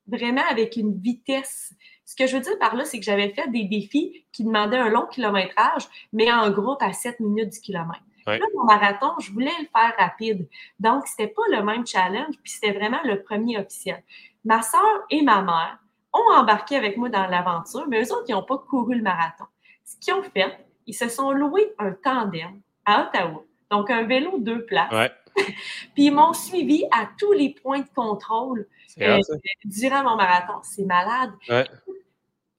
vraiment 0.08 0.44
avec 0.50 0.78
une 0.78 0.98
vitesse. 1.02 1.74
Ce 2.06 2.16
que 2.16 2.26
je 2.26 2.38
veux 2.38 2.44
dire 2.44 2.58
par 2.58 2.78
là, 2.78 2.86
c'est 2.86 3.00
que 3.00 3.06
j'avais 3.06 3.34
fait 3.34 3.50
des 3.52 3.66
défis 3.66 4.26
qui 4.32 4.46
demandaient 4.46 4.78
un 4.78 4.90
long 4.90 5.08
kilométrage, 5.08 5.84
mais 6.14 6.32
en 6.32 6.50
groupe 6.50 6.82
à 6.82 6.94
7 6.94 7.20
minutes 7.20 7.50
du 7.50 7.60
kilomètre. 7.60 8.07
Là, 8.28 8.46
mon 8.56 8.66
marathon, 8.66 9.12
je 9.20 9.32
voulais 9.32 9.52
le 9.60 9.68
faire 9.68 9.94
rapide. 9.98 10.48
Donc, 10.80 11.08
c'était 11.08 11.28
pas 11.28 11.44
le 11.50 11.64
même 11.64 11.86
challenge, 11.88 12.36
puis 12.44 12.52
c'était 12.52 12.74
vraiment 12.74 13.00
le 13.04 13.24
premier 13.24 13.58
officiel. 13.58 14.04
Ma 14.44 14.62
soeur 14.62 15.06
et 15.10 15.22
ma 15.22 15.42
mère 15.42 15.80
ont 16.14 16.34
embarqué 16.34 16.76
avec 16.76 16.98
moi 16.98 17.10
dans 17.10 17.28
l'aventure, 17.28 17.86
mais 17.88 18.04
eux 18.04 18.12
autres, 18.12 18.26
ils 18.28 18.34
n'ont 18.34 18.44
pas 18.44 18.58
couru 18.58 18.96
le 18.96 19.02
marathon. 19.02 19.46
Ce 19.86 19.96
qu'ils 19.98 20.14
ont 20.14 20.24
fait, 20.24 20.58
ils 20.86 20.94
se 20.94 21.08
sont 21.10 21.32
loués 21.32 21.74
un 21.80 21.92
tandem 21.92 22.62
à 22.86 23.04
Ottawa. 23.04 23.44
Donc, 23.72 23.90
un 23.90 24.04
vélo 24.04 24.38
deux 24.40 24.66
places. 24.66 25.12
puis 25.94 26.06
ils 26.06 26.12
m'ont 26.12 26.34
suivi 26.34 26.84
à 26.92 27.08
tous 27.18 27.32
les 27.32 27.52
points 27.52 27.80
de 27.80 27.90
contrôle 27.96 28.68
euh, 29.02 29.20
durant 29.66 30.04
mon 30.04 30.16
marathon. 30.16 30.60
C'est 30.64 30.86
malade. 30.86 31.32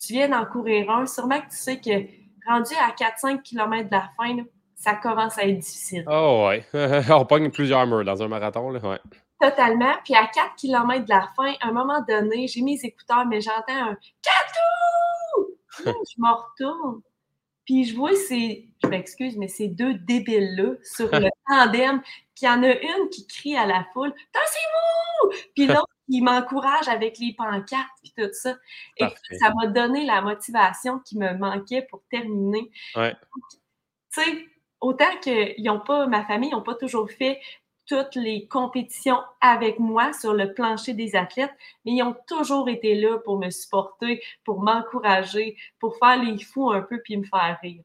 Tu 0.00 0.12
viens 0.12 0.28
d'en 0.28 0.46
courir 0.46 0.90
un. 0.90 1.06
Sûrement 1.06 1.40
que 1.40 1.50
tu 1.50 1.56
sais 1.56 1.80
que 1.80 2.06
rendu 2.48 2.74
à 2.74 2.90
4-5 2.92 3.42
km 3.42 3.88
de 3.88 3.94
la 3.94 4.10
fin, 4.16 4.36
ça 4.78 4.94
commence 4.94 5.36
à 5.38 5.44
être 5.44 5.58
difficile. 5.58 6.04
Oh 6.08 6.46
ouais. 6.48 6.64
On 7.10 7.26
pogne 7.26 7.50
plusieurs 7.50 7.86
murs 7.86 8.04
dans 8.04 8.22
un 8.22 8.28
marathon, 8.28 8.70
là. 8.70 8.80
Ouais. 8.80 8.98
Totalement. 9.40 9.94
Puis 10.04 10.14
à 10.14 10.26
4 10.26 10.54
km 10.56 11.04
de 11.04 11.10
la 11.10 11.28
fin, 11.36 11.52
à 11.60 11.68
un 11.68 11.72
moment 11.72 12.00
donné, 12.08 12.46
j'ai 12.46 12.62
mes 12.62 12.78
écouteurs, 12.82 13.26
mais 13.26 13.40
j'entends 13.40 13.90
un 13.90 13.96
Catou! 14.22 15.56
je 15.84 16.22
me 16.22 16.32
retourne. 16.32 17.02
Puis 17.64 17.84
je 17.84 17.96
vois 17.96 18.14
ces, 18.14 18.68
je 18.82 18.88
m'excuse, 18.88 19.36
mais 19.36 19.48
ces 19.48 19.68
deux 19.68 19.94
débiles-là 19.94 20.74
sur 20.82 21.10
le 21.12 21.28
tandem, 21.48 22.00
puis 22.00 22.42
il 22.42 22.46
y 22.46 22.48
en 22.48 22.62
a 22.62 22.70
une 22.70 23.08
qui 23.10 23.26
crie 23.26 23.56
à 23.56 23.66
la 23.66 23.84
foule 23.92 24.14
Tassez-vous! 24.32 25.30
Puis 25.54 25.66
l'autre 25.66 25.86
qui 26.10 26.22
m'encourage 26.22 26.88
avec 26.88 27.18
les 27.18 27.34
pancartes, 27.34 27.90
puis 28.02 28.14
tout 28.16 28.32
ça. 28.32 28.56
Et 28.96 29.06
ça 29.38 29.52
m'a 29.54 29.66
donné 29.66 30.06
la 30.06 30.22
motivation 30.22 31.00
qui 31.00 31.18
me 31.18 31.34
manquait 31.34 31.82
pour 31.82 32.02
terminer. 32.10 32.70
Ouais. 32.96 33.14
Tu 34.14 34.22
sais, 34.22 34.46
autant 34.80 35.16
que 35.22 35.68
ont 35.70 35.80
pas, 35.80 36.06
ma 36.06 36.24
famille 36.24 36.50
n'ont 36.50 36.62
pas 36.62 36.74
toujours 36.74 37.10
fait 37.10 37.40
toutes 37.86 38.16
les 38.16 38.46
compétitions 38.46 39.18
avec 39.40 39.78
moi 39.78 40.12
sur 40.12 40.34
le 40.34 40.52
plancher 40.52 40.92
des 40.92 41.16
athlètes, 41.16 41.54
mais 41.84 41.92
ils 41.92 42.02
ont 42.02 42.14
toujours 42.26 42.68
été 42.68 42.94
là 42.94 43.18
pour 43.24 43.38
me 43.38 43.48
supporter, 43.50 44.22
pour 44.44 44.60
m'encourager, 44.60 45.56
pour 45.78 45.96
faire 45.96 46.22
les 46.22 46.38
fous 46.38 46.70
un 46.70 46.82
peu 46.82 47.00
puis 47.02 47.16
me 47.16 47.24
faire 47.24 47.58
rire. 47.62 47.82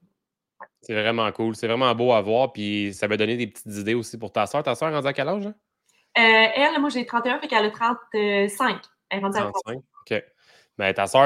C'est 0.82 0.93
vraiment 0.93 1.32
cool. 1.32 1.56
C'est 1.56 1.67
vraiment 1.67 1.95
beau 1.95 2.12
à 2.12 2.21
voir. 2.21 2.51
Puis 2.51 2.93
ça 2.93 3.08
m'a 3.08 3.15
donné 3.15 3.38
des 3.38 3.47
petites 3.47 3.73
idées 3.77 3.93
aussi 3.93 4.17
pour 4.17 4.32
ta 4.32 4.45
soeur. 4.45 4.63
Ta 4.63 4.75
soeur 4.75 4.89
est 4.89 4.95
rendue 4.95 5.08
à 5.08 5.13
quel 5.13 5.29
âge? 5.29 5.47
Hein? 5.47 5.56
Euh, 6.17 6.47
elle, 6.56 6.79
moi 6.79 6.89
j'ai 6.89 7.06
31, 7.06 7.39
fait 7.39 7.47
qu'elle 7.47 7.65
a 7.65 7.71
35. 7.71 8.82
Elle 9.10 9.19
est 9.19 9.21
rendue 9.21 9.38
35. 9.38 9.77
OK. 9.77 10.23
Mais 10.79 10.93
ta 10.93 11.05
soeur, 11.05 11.25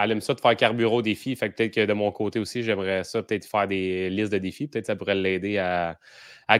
elle 0.00 0.10
aime 0.12 0.20
ça 0.20 0.34
de 0.34 0.40
faire 0.40 0.54
carburant 0.56 0.96
au 0.96 1.02
défi. 1.02 1.34
Fait 1.34 1.50
que 1.50 1.56
peut-être 1.56 1.74
que 1.74 1.84
de 1.86 1.92
mon 1.92 2.12
côté 2.12 2.38
aussi, 2.38 2.62
j'aimerais 2.62 3.02
ça, 3.02 3.22
peut-être 3.22 3.44
faire 3.44 3.66
des 3.66 4.10
listes 4.10 4.32
de 4.32 4.38
défis. 4.38 4.68
Peut-être 4.68 4.84
que 4.84 4.86
ça 4.86 4.96
pourrait 4.96 5.16
l'aider 5.16 5.58
à, 5.58 5.98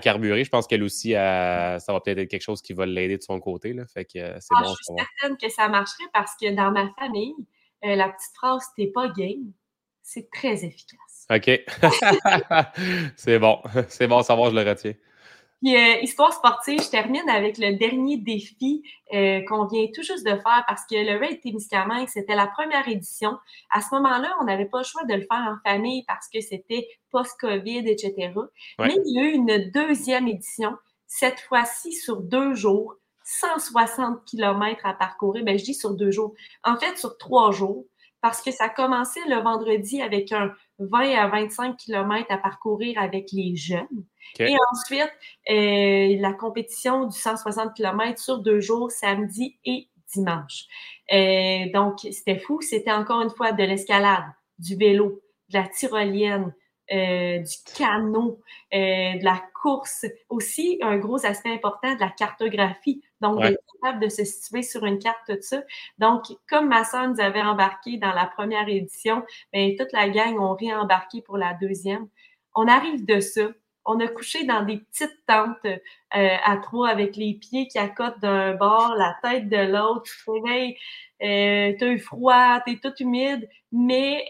carburer. 0.00 0.42
Je 0.42 0.50
pense 0.50 0.66
qu'elle 0.66 0.82
aussi, 0.82 1.12
ça 1.12 1.78
va 1.86 2.00
peut-être 2.00 2.18
être 2.18 2.28
quelque 2.28 2.42
chose 2.42 2.62
qui 2.62 2.72
va 2.72 2.84
l'aider 2.84 3.18
de 3.18 3.22
son 3.22 3.38
côté. 3.38 3.72
Là. 3.72 3.84
Fait 3.86 4.04
que 4.04 4.40
c'est 4.40 4.54
ah, 4.56 4.62
bon. 4.62 4.70
Je 4.70 4.74
suis 4.74 4.94
certaine 4.96 5.36
que 5.36 5.48
ça 5.48 5.68
marcherait 5.68 6.08
parce 6.12 6.32
que 6.40 6.52
dans 6.52 6.72
ma 6.72 6.90
famille, 6.98 7.34
euh, 7.84 7.94
la 7.94 8.08
petite 8.08 8.34
phrase 8.34 8.64
t'es 8.76 8.86
pas 8.88 9.08
game, 9.08 9.52
c'est 10.02 10.30
très 10.30 10.64
efficace. 10.64 11.26
OK. 11.30 11.50
c'est 13.16 13.38
bon. 13.38 13.60
C'est 13.88 14.06
bon 14.06 14.18
à 14.18 14.22
savoir, 14.22 14.50
je 14.50 14.56
le 14.56 14.68
retiens. 14.68 14.94
Puis, 15.62 15.74
euh, 15.74 16.00
histoire 16.02 16.32
sportive, 16.32 16.82
je 16.82 16.90
termine 16.90 17.28
avec 17.30 17.56
le 17.58 17.76
dernier 17.76 18.18
défi 18.18 18.82
euh, 19.14 19.40
qu'on 19.48 19.66
vient 19.66 19.86
tout 19.94 20.02
juste 20.02 20.24
de 20.24 20.32
faire 20.32 20.64
parce 20.68 20.82
que 20.82 20.94
le 20.94 21.18
Raid 21.18 21.40
Témiscamingue, 21.40 22.08
c'était 22.08 22.34
la 22.34 22.46
première 22.46 22.86
édition. 22.88 23.38
À 23.70 23.80
ce 23.80 23.94
moment-là, 23.94 24.36
on 24.40 24.44
n'avait 24.44 24.66
pas 24.66 24.78
le 24.78 24.84
choix 24.84 25.04
de 25.04 25.14
le 25.14 25.22
faire 25.22 25.30
en 25.32 25.56
famille 25.68 26.04
parce 26.06 26.28
que 26.28 26.40
c'était 26.40 26.86
post-COVID, 27.10 27.88
etc. 27.88 28.32
Mais 28.78 28.96
il 29.06 29.14
y 29.14 29.18
a 29.18 29.22
eu 29.22 29.32
une 29.32 29.70
deuxième 29.70 30.28
édition, 30.28 30.76
cette 31.06 31.40
fois-ci 31.40 31.92
sur 31.92 32.20
deux 32.20 32.54
jours, 32.54 32.96
160 33.24 34.24
km 34.24 34.86
à 34.86 34.92
parcourir. 34.92 35.44
Ben, 35.44 35.58
je 35.58 35.64
dis 35.64 35.74
sur 35.74 35.94
deux 35.94 36.10
jours. 36.10 36.34
En 36.64 36.76
fait, 36.76 36.96
sur 36.98 37.16
trois 37.18 37.50
jours, 37.50 37.84
parce 38.20 38.42
que 38.42 38.50
ça 38.50 38.68
commençait 38.68 39.26
le 39.28 39.42
vendredi 39.42 40.02
avec 40.02 40.32
un 40.32 40.52
20 40.78 41.14
à 41.14 41.28
25 41.28 41.76
km 41.76 42.26
à 42.30 42.38
parcourir 42.38 42.98
avec 42.98 43.32
les 43.32 43.56
jeunes. 43.56 44.04
Et 44.38 44.54
ensuite, 44.72 45.12
euh, 45.50 46.16
la 46.20 46.32
compétition 46.32 47.06
du 47.06 47.16
160 47.16 47.74
km 47.74 48.20
sur 48.20 48.38
deux 48.38 48.60
jours, 48.60 48.90
samedi 48.90 49.58
et 49.64 49.88
dimanche. 50.14 50.64
Euh, 51.12 51.70
donc, 51.72 52.00
c'était 52.00 52.38
fou. 52.38 52.60
C'était 52.60 52.92
encore 52.92 53.22
une 53.22 53.30
fois 53.30 53.52
de 53.52 53.62
l'escalade, 53.62 54.24
du 54.58 54.76
vélo, 54.76 55.22
de 55.48 55.58
la 55.58 55.68
tyrolienne, 55.68 56.54
euh, 56.92 57.38
du 57.38 57.57
canot, 57.77 58.40
euh, 58.72 59.18
de 59.18 59.25
la 59.25 59.42
course. 59.61 60.07
Aussi, 60.29 60.79
un 60.83 60.99
gros 60.99 61.27
aspect 61.27 61.53
important 61.53 61.94
de 61.94 62.01
la 62.01 62.11
cartographie. 62.11 63.03
Donc, 63.20 63.40
d'être 63.40 63.61
capable 63.81 64.05
de 64.05 64.09
se 64.09 64.25
situer 64.25 64.62
sur 64.62 64.85
une 64.85 64.99
carte, 64.99 65.18
tout 65.27 65.37
ça. 65.40 65.62
Donc, 65.99 66.25
comme 66.49 66.68
ma 66.68 66.85
soeur 66.85 67.09
nous 67.09 67.20
avait 67.20 67.42
embarqué 67.42 67.96
dans 67.96 68.12
la 68.12 68.27
première 68.27 68.68
édition, 68.68 69.25
bien, 69.53 69.75
toute 69.77 69.92
la 69.92 70.09
gang 70.09 70.38
ont 70.38 70.55
réembarqué 70.55 71.22
pour 71.22 71.38
la 71.38 71.55
deuxième. 71.55 72.09
On 72.55 72.68
arrive 72.68 73.05
de 73.05 73.18
ça. 73.18 73.49
On 73.85 73.99
a 74.01 74.07
couché 74.07 74.44
dans 74.44 74.62
des 74.62 74.79
petites 74.79 75.18
tentes 75.27 75.64
euh, 75.64 75.79
à 76.44 76.57
trois 76.59 76.88
avec 76.88 77.16
les 77.16 77.35
pieds 77.35 77.66
qui 77.68 77.79
accotent 77.79 78.20
d'un 78.20 78.55
bord, 78.55 78.94
la 78.96 79.16
tête 79.22 79.49
de 79.49 79.72
l'autre. 79.72 80.11
Tu 80.25 80.77
euh, 81.27 81.72
t'as 81.79 81.87
eu 81.87 81.99
froid, 81.99 82.61
t'es 82.64 82.79
tout 82.83 82.94
humide, 83.01 83.49
mais 83.72 84.27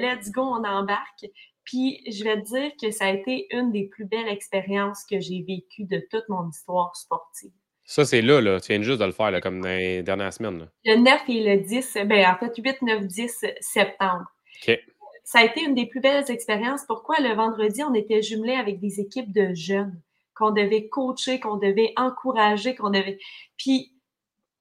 let's 0.00 0.30
go, 0.30 0.42
on 0.42 0.64
embarque. 0.64 1.26
Puis 1.64 2.02
je 2.10 2.24
vais 2.24 2.40
te 2.42 2.46
dire 2.46 2.70
que 2.80 2.90
ça 2.90 3.06
a 3.06 3.10
été 3.10 3.46
une 3.50 3.72
des 3.72 3.84
plus 3.84 4.04
belles 4.04 4.28
expériences 4.28 5.04
que 5.08 5.18
j'ai 5.20 5.42
vécues 5.46 5.84
de 5.84 6.06
toute 6.10 6.28
mon 6.28 6.48
histoire 6.48 6.94
sportive. 6.96 7.52
Ça, 7.86 8.04
c'est 8.04 8.22
là, 8.22 8.40
là. 8.40 8.60
Tu 8.60 8.72
viens 8.72 8.82
juste 8.82 9.00
de 9.00 9.04
le 9.04 9.12
faire, 9.12 9.30
là, 9.30 9.40
comme 9.40 9.60
dans 9.60 9.68
les 9.68 10.02
dernières 10.02 10.32
semaines. 10.32 10.70
Le 10.84 10.96
9 10.96 11.22
et 11.28 11.56
le 11.56 11.62
10, 11.62 11.98
ben, 12.06 12.26
en 12.26 12.38
fait, 12.38 12.52
8, 12.56 12.82
9, 12.82 13.06
10 13.06 13.44
septembre. 13.60 14.24
OK. 14.66 14.78
Ça 15.24 15.38
a 15.40 15.44
été 15.44 15.62
une 15.62 15.74
des 15.74 15.86
plus 15.86 16.00
belles 16.00 16.30
expériences. 16.30 16.84
Pourquoi? 16.86 17.16
Le 17.20 17.34
vendredi, 17.34 17.82
on 17.82 17.94
était 17.94 18.22
jumelés 18.22 18.54
avec 18.54 18.80
des 18.80 19.00
équipes 19.00 19.32
de 19.32 19.54
jeunes 19.54 20.00
qu'on 20.34 20.50
devait 20.50 20.88
coacher, 20.88 21.40
qu'on 21.40 21.56
devait 21.56 21.92
encourager, 21.96 22.74
qu'on 22.74 22.90
devait. 22.90 23.18
Puis 23.56 23.93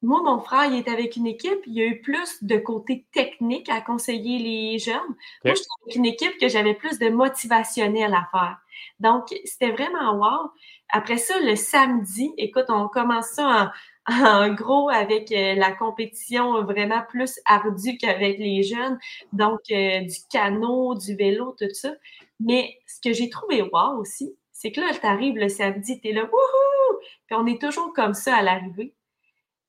moi, 0.03 0.21
mon 0.21 0.39
frère, 0.39 0.65
il 0.65 0.77
est 0.77 0.89
avec 0.89 1.15
une 1.15 1.27
équipe, 1.27 1.59
il 1.65 1.73
y 1.73 1.81
a 1.81 1.85
eu 1.85 2.01
plus 2.01 2.43
de 2.43 2.57
côté 2.57 3.05
technique 3.13 3.69
à 3.69 3.79
conseiller 3.79 4.37
les 4.37 4.77
jeunes. 4.77 5.15
Moi, 5.45 5.53
j'étais 5.55 5.67
avec 5.83 5.95
une 5.95 6.05
équipe 6.05 6.37
que 6.39 6.49
j'avais 6.49 6.73
plus 6.73 6.99
de 6.99 7.09
motivationnel 7.09 8.13
à 8.13 8.27
faire. 8.29 8.57
Donc, 8.99 9.27
c'était 9.45 9.71
vraiment 9.71 10.15
wow. 10.15 10.51
Après 10.89 11.17
ça, 11.17 11.39
le 11.39 11.55
samedi, 11.55 12.33
écoute, 12.37 12.65
on 12.67 12.89
commence 12.89 13.27
ça 13.27 13.71
en, 14.09 14.53
gros 14.53 14.89
avec 14.89 15.31
euh, 15.31 15.55
la 15.55 15.71
compétition 15.71 16.63
vraiment 16.63 17.01
plus 17.07 17.39
ardue 17.45 17.97
qu'avec 17.97 18.37
les 18.39 18.61
jeunes. 18.61 18.99
Donc, 19.31 19.61
euh, 19.71 20.01
du 20.01 20.17
canot, 20.29 20.95
du 20.95 21.15
vélo, 21.15 21.55
tout 21.57 21.73
ça. 21.73 21.93
Mais 22.41 22.77
ce 22.87 22.99
que 23.01 23.13
j'ai 23.13 23.29
trouvé 23.29 23.61
wow 23.61 23.99
aussi, 23.99 24.35
c'est 24.51 24.73
que 24.73 24.81
là, 24.81 24.91
tu 24.93 25.05
arrives 25.05 25.37
le 25.37 25.47
samedi, 25.47 25.99
tu 26.01 26.09
es 26.09 26.11
là, 26.11 26.23
wouhou! 26.23 26.99
Puis 27.25 27.35
on 27.35 27.45
est 27.45 27.61
toujours 27.61 27.93
comme 27.93 28.13
ça 28.13 28.35
à 28.35 28.41
l'arrivée. 28.41 28.93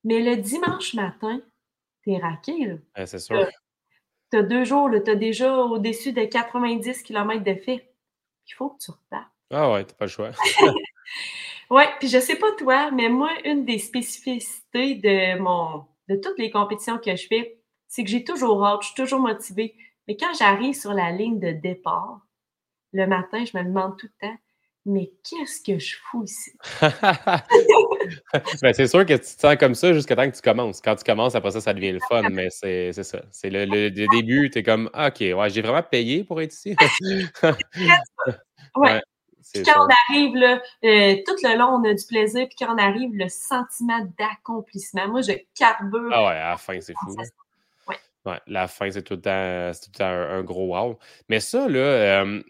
Mais 0.04 0.20
le 0.20 0.36
dimanche 0.36 0.94
matin, 0.94 1.40
t'es 2.04 2.18
raqué, 2.18 2.66
là. 2.66 3.06
c'est 3.06 3.18
sûr. 3.18 3.46
Tu 4.30 4.38
as 4.38 4.42
deux 4.42 4.64
jours, 4.64 4.90
tu 5.04 5.10
as 5.10 5.14
déjà 5.14 5.56
au-dessus 5.56 6.12
de 6.12 6.24
90 6.24 7.02
km 7.02 7.42
de 7.42 7.54
fait. 7.54 7.90
Il 8.46 8.52
faut 8.52 8.70
que 8.70 8.78
tu 8.84 8.90
repartes. 8.90 9.30
Ah 9.50 9.72
ouais, 9.72 9.84
t'as 9.84 9.94
pas 9.94 10.04
le 10.04 10.10
choix. 10.10 10.30
ouais, 11.70 11.88
puis 11.98 12.08
je 12.08 12.18
sais 12.18 12.36
pas 12.36 12.52
toi, 12.52 12.90
mais 12.90 13.08
moi, 13.08 13.30
une 13.44 13.64
des 13.64 13.78
spécificités 13.78 14.96
de 14.96 15.38
mon 15.38 15.84
de 16.08 16.16
toutes 16.16 16.38
les 16.38 16.50
compétitions 16.50 16.98
que 16.98 17.16
je 17.16 17.26
fais, 17.26 17.58
c'est 17.88 18.04
que 18.04 18.10
j'ai 18.10 18.24
toujours 18.24 18.64
hâte, 18.64 18.82
je 18.82 18.88
suis 18.88 18.96
toujours 18.96 19.20
motivée. 19.20 19.74
Mais 20.06 20.16
quand 20.16 20.34
j'arrive 20.34 20.74
sur 20.74 20.92
la 20.92 21.10
ligne 21.12 21.40
de 21.40 21.52
départ, 21.52 22.20
le 22.92 23.06
matin, 23.06 23.44
je 23.44 23.56
me 23.56 23.64
demande 23.64 23.96
tout 23.98 24.06
le 24.06 24.28
temps, 24.28 24.36
mais 24.86 25.10
qu'est-ce 25.22 25.62
que 25.62 25.78
je 25.78 25.96
fous 26.10 26.24
ici? 26.24 26.52
ben, 28.62 28.72
c'est 28.74 28.86
sûr 28.86 29.06
que 29.06 29.14
tu 29.14 29.20
te 29.20 29.40
sens 29.40 29.56
comme 29.56 29.74
ça 29.74 29.92
jusqu'à 29.92 30.14
temps 30.14 30.30
que 30.30 30.36
tu 30.36 30.42
commences. 30.42 30.80
Quand 30.82 30.94
tu 30.94 31.04
commences, 31.04 31.34
après 31.34 31.52
ça, 31.52 31.60
ça 31.60 31.72
devient 31.72 31.92
le 31.92 32.00
fun, 32.08 32.22
mais 32.30 32.50
c'est 32.50 32.92
ça. 32.92 33.22
C'est 33.30 33.50
le, 33.50 33.88
début, 33.88 34.50
tu 34.50 34.58
es 34.58 34.62
comme, 34.62 34.90
ah, 34.92 35.08
OK, 35.08 35.20
ouais, 35.20 35.50
j'ai 35.50 35.62
vraiment 35.62 35.82
payé 35.82 36.24
pour 36.24 36.40
être 36.42 36.52
ici. 36.52 36.76
ouais. 38.76 39.00
Puis 39.54 39.62
quand 39.62 39.86
on 39.86 39.88
arrive, 40.08 40.34
là, 40.34 40.60
euh, 40.84 41.16
tout 41.26 41.36
le 41.42 41.58
long, 41.58 41.80
on 41.80 41.84
a 41.84 41.94
du 41.94 42.04
plaisir. 42.06 42.46
Puis 42.48 42.56
quand 42.58 42.74
on 42.74 42.78
arrive, 42.78 43.10
le 43.14 43.28
sentiment 43.28 44.00
d'accomplissement. 44.18 45.08
Moi, 45.08 45.22
je 45.22 45.32
carbure. 45.58 46.10
Ah 46.12 46.24
ouais, 46.24 46.36
à 46.36 46.50
la 46.50 46.56
fin, 46.56 46.80
c'est 46.80 46.94
fou. 46.94 47.14
Ouais. 47.88 47.96
ouais. 48.26 48.40
la 48.46 48.66
fin, 48.66 48.90
c'est 48.90 49.02
tout 49.02 49.14
le 49.14 49.20
temps, 49.20 49.70
tout 49.80 49.90
le 49.94 49.98
temps 49.98 50.06
un, 50.06 50.42
gros 50.42 50.74
wow. 50.74 50.98
Mais 51.28 51.40
ça, 51.40 51.68
là, 51.68 51.78
euh, 51.78 52.42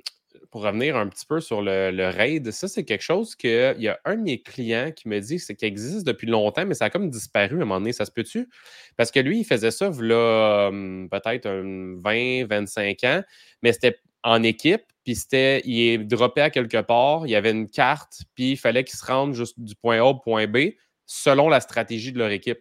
pour 0.55 0.63
revenir 0.63 0.95
un 0.95 1.09
petit 1.09 1.27
peu 1.27 1.41
sur 1.41 1.63
le, 1.63 2.11
raid, 2.15 2.53
ça, 2.53 2.69
c'est 2.69 2.85
quelque 2.85 3.03
chose 3.03 3.35
que 3.35 3.75
il 3.77 3.83
y 3.83 3.89
a 3.89 3.99
un 4.05 4.15
de 4.15 4.23
mes 4.23 4.41
clients 4.41 4.93
qui 4.95 5.09
me 5.09 5.19
dit 5.19 5.41
c'est 5.41 5.57
qu'il 5.57 5.67
existe 5.67 6.07
depuis 6.07 6.29
longtemps, 6.29 6.65
mais 6.65 6.75
ça 6.75 6.85
a 6.85 6.91
comme 6.91 7.11
disparu 7.11 7.55
à 7.55 7.57
un 7.57 7.65
moment 7.65 7.81
donné. 7.81 7.93
Ça 7.93 8.05
se 8.05 8.13
peut-tu? 8.13 8.49
Parce 8.97 9.11
que 9.11 9.19
lui, 9.19 9.41
il 9.41 9.45
faisait 9.45 9.73
ça 9.73 9.91
là, 9.99 10.69
hum, 10.69 11.09
peut-être 11.11 11.49
20, 11.49 12.47
25 12.47 13.03
ans, 13.03 13.23
mais 13.65 13.73
c'était 13.73 13.99
en 14.23 14.45
équipe, 14.45 14.85
puis 15.03 15.17
c'était, 15.17 15.61
il 15.65 15.81
est 15.81 15.99
droppé 15.99 16.41
à 16.41 16.51
quelque 16.51 16.83
part, 16.83 17.27
il 17.27 17.31
y 17.31 17.35
avait 17.35 17.51
une 17.51 17.69
carte, 17.69 18.23
puis 18.37 18.53
il 18.53 18.57
fallait 18.57 18.85
qu'il 18.85 18.97
se 18.97 19.05
rende 19.05 19.35
juste 19.35 19.59
du 19.59 19.75
point 19.75 19.99
A 19.99 20.05
au 20.05 20.15
point 20.15 20.47
B 20.47 20.75
selon 21.05 21.49
la 21.49 21.59
stratégie 21.59 22.13
de 22.13 22.19
leur 22.21 22.31
équipe. 22.31 22.61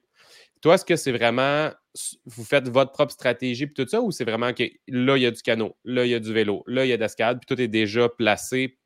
Toi, 0.61 0.73
est-ce 0.75 0.85
que 0.85 0.95
c'est 0.95 1.11
vraiment, 1.11 1.69
vous 2.25 2.43
faites 2.43 2.67
votre 2.69 2.91
propre 2.91 3.11
stratégie 3.11 3.67
puis 3.67 3.75
tout 3.75 3.87
ça, 3.87 4.01
ou 4.01 4.11
c'est 4.11 4.23
vraiment 4.23 4.53
que 4.53 4.63
là, 4.87 5.17
il 5.17 5.23
y 5.23 5.25
a 5.25 5.31
du 5.31 5.41
canot, 5.41 5.75
là, 5.83 6.05
il 6.05 6.09
y 6.09 6.15
a 6.15 6.19
du 6.19 6.33
vélo, 6.33 6.63
là, 6.67 6.85
il 6.85 6.89
y 6.89 6.93
a 6.93 6.97
d'escalade, 6.97 7.39
puis 7.39 7.55
tout 7.55 7.61
est 7.61 7.67
déjà 7.67 8.09
placé 8.09 8.77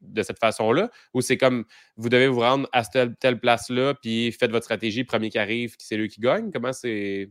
de 0.00 0.22
cette 0.22 0.38
façon-là, 0.38 0.90
ou 1.14 1.20
c'est 1.20 1.38
comme 1.38 1.64
vous 1.96 2.08
devez 2.08 2.28
vous 2.28 2.40
rendre 2.40 2.68
à 2.72 2.84
telle, 2.84 3.16
telle 3.16 3.40
place-là, 3.40 3.94
puis 3.94 4.32
faites 4.32 4.50
votre 4.50 4.64
stratégie, 4.64 5.04
premier 5.04 5.30
qui 5.30 5.38
arrive, 5.38 5.74
c'est 5.78 5.96
lui 5.96 6.08
qui 6.08 6.20
gagne? 6.20 6.50
Comment 6.52 6.72
c'est? 6.72 7.30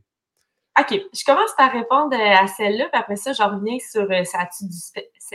OK, 0.79 0.99
je 1.13 1.23
commence 1.23 1.51
par 1.55 1.71
répondre 1.71 2.17
à 2.19 2.47
celle-là, 2.47 2.89
puis 2.91 2.99
après 2.99 3.15
ça, 3.15 3.31
je 3.31 3.43
reviens 3.43 3.77
sur 3.79 4.09
euh, 4.11 4.23
ça 4.23 4.49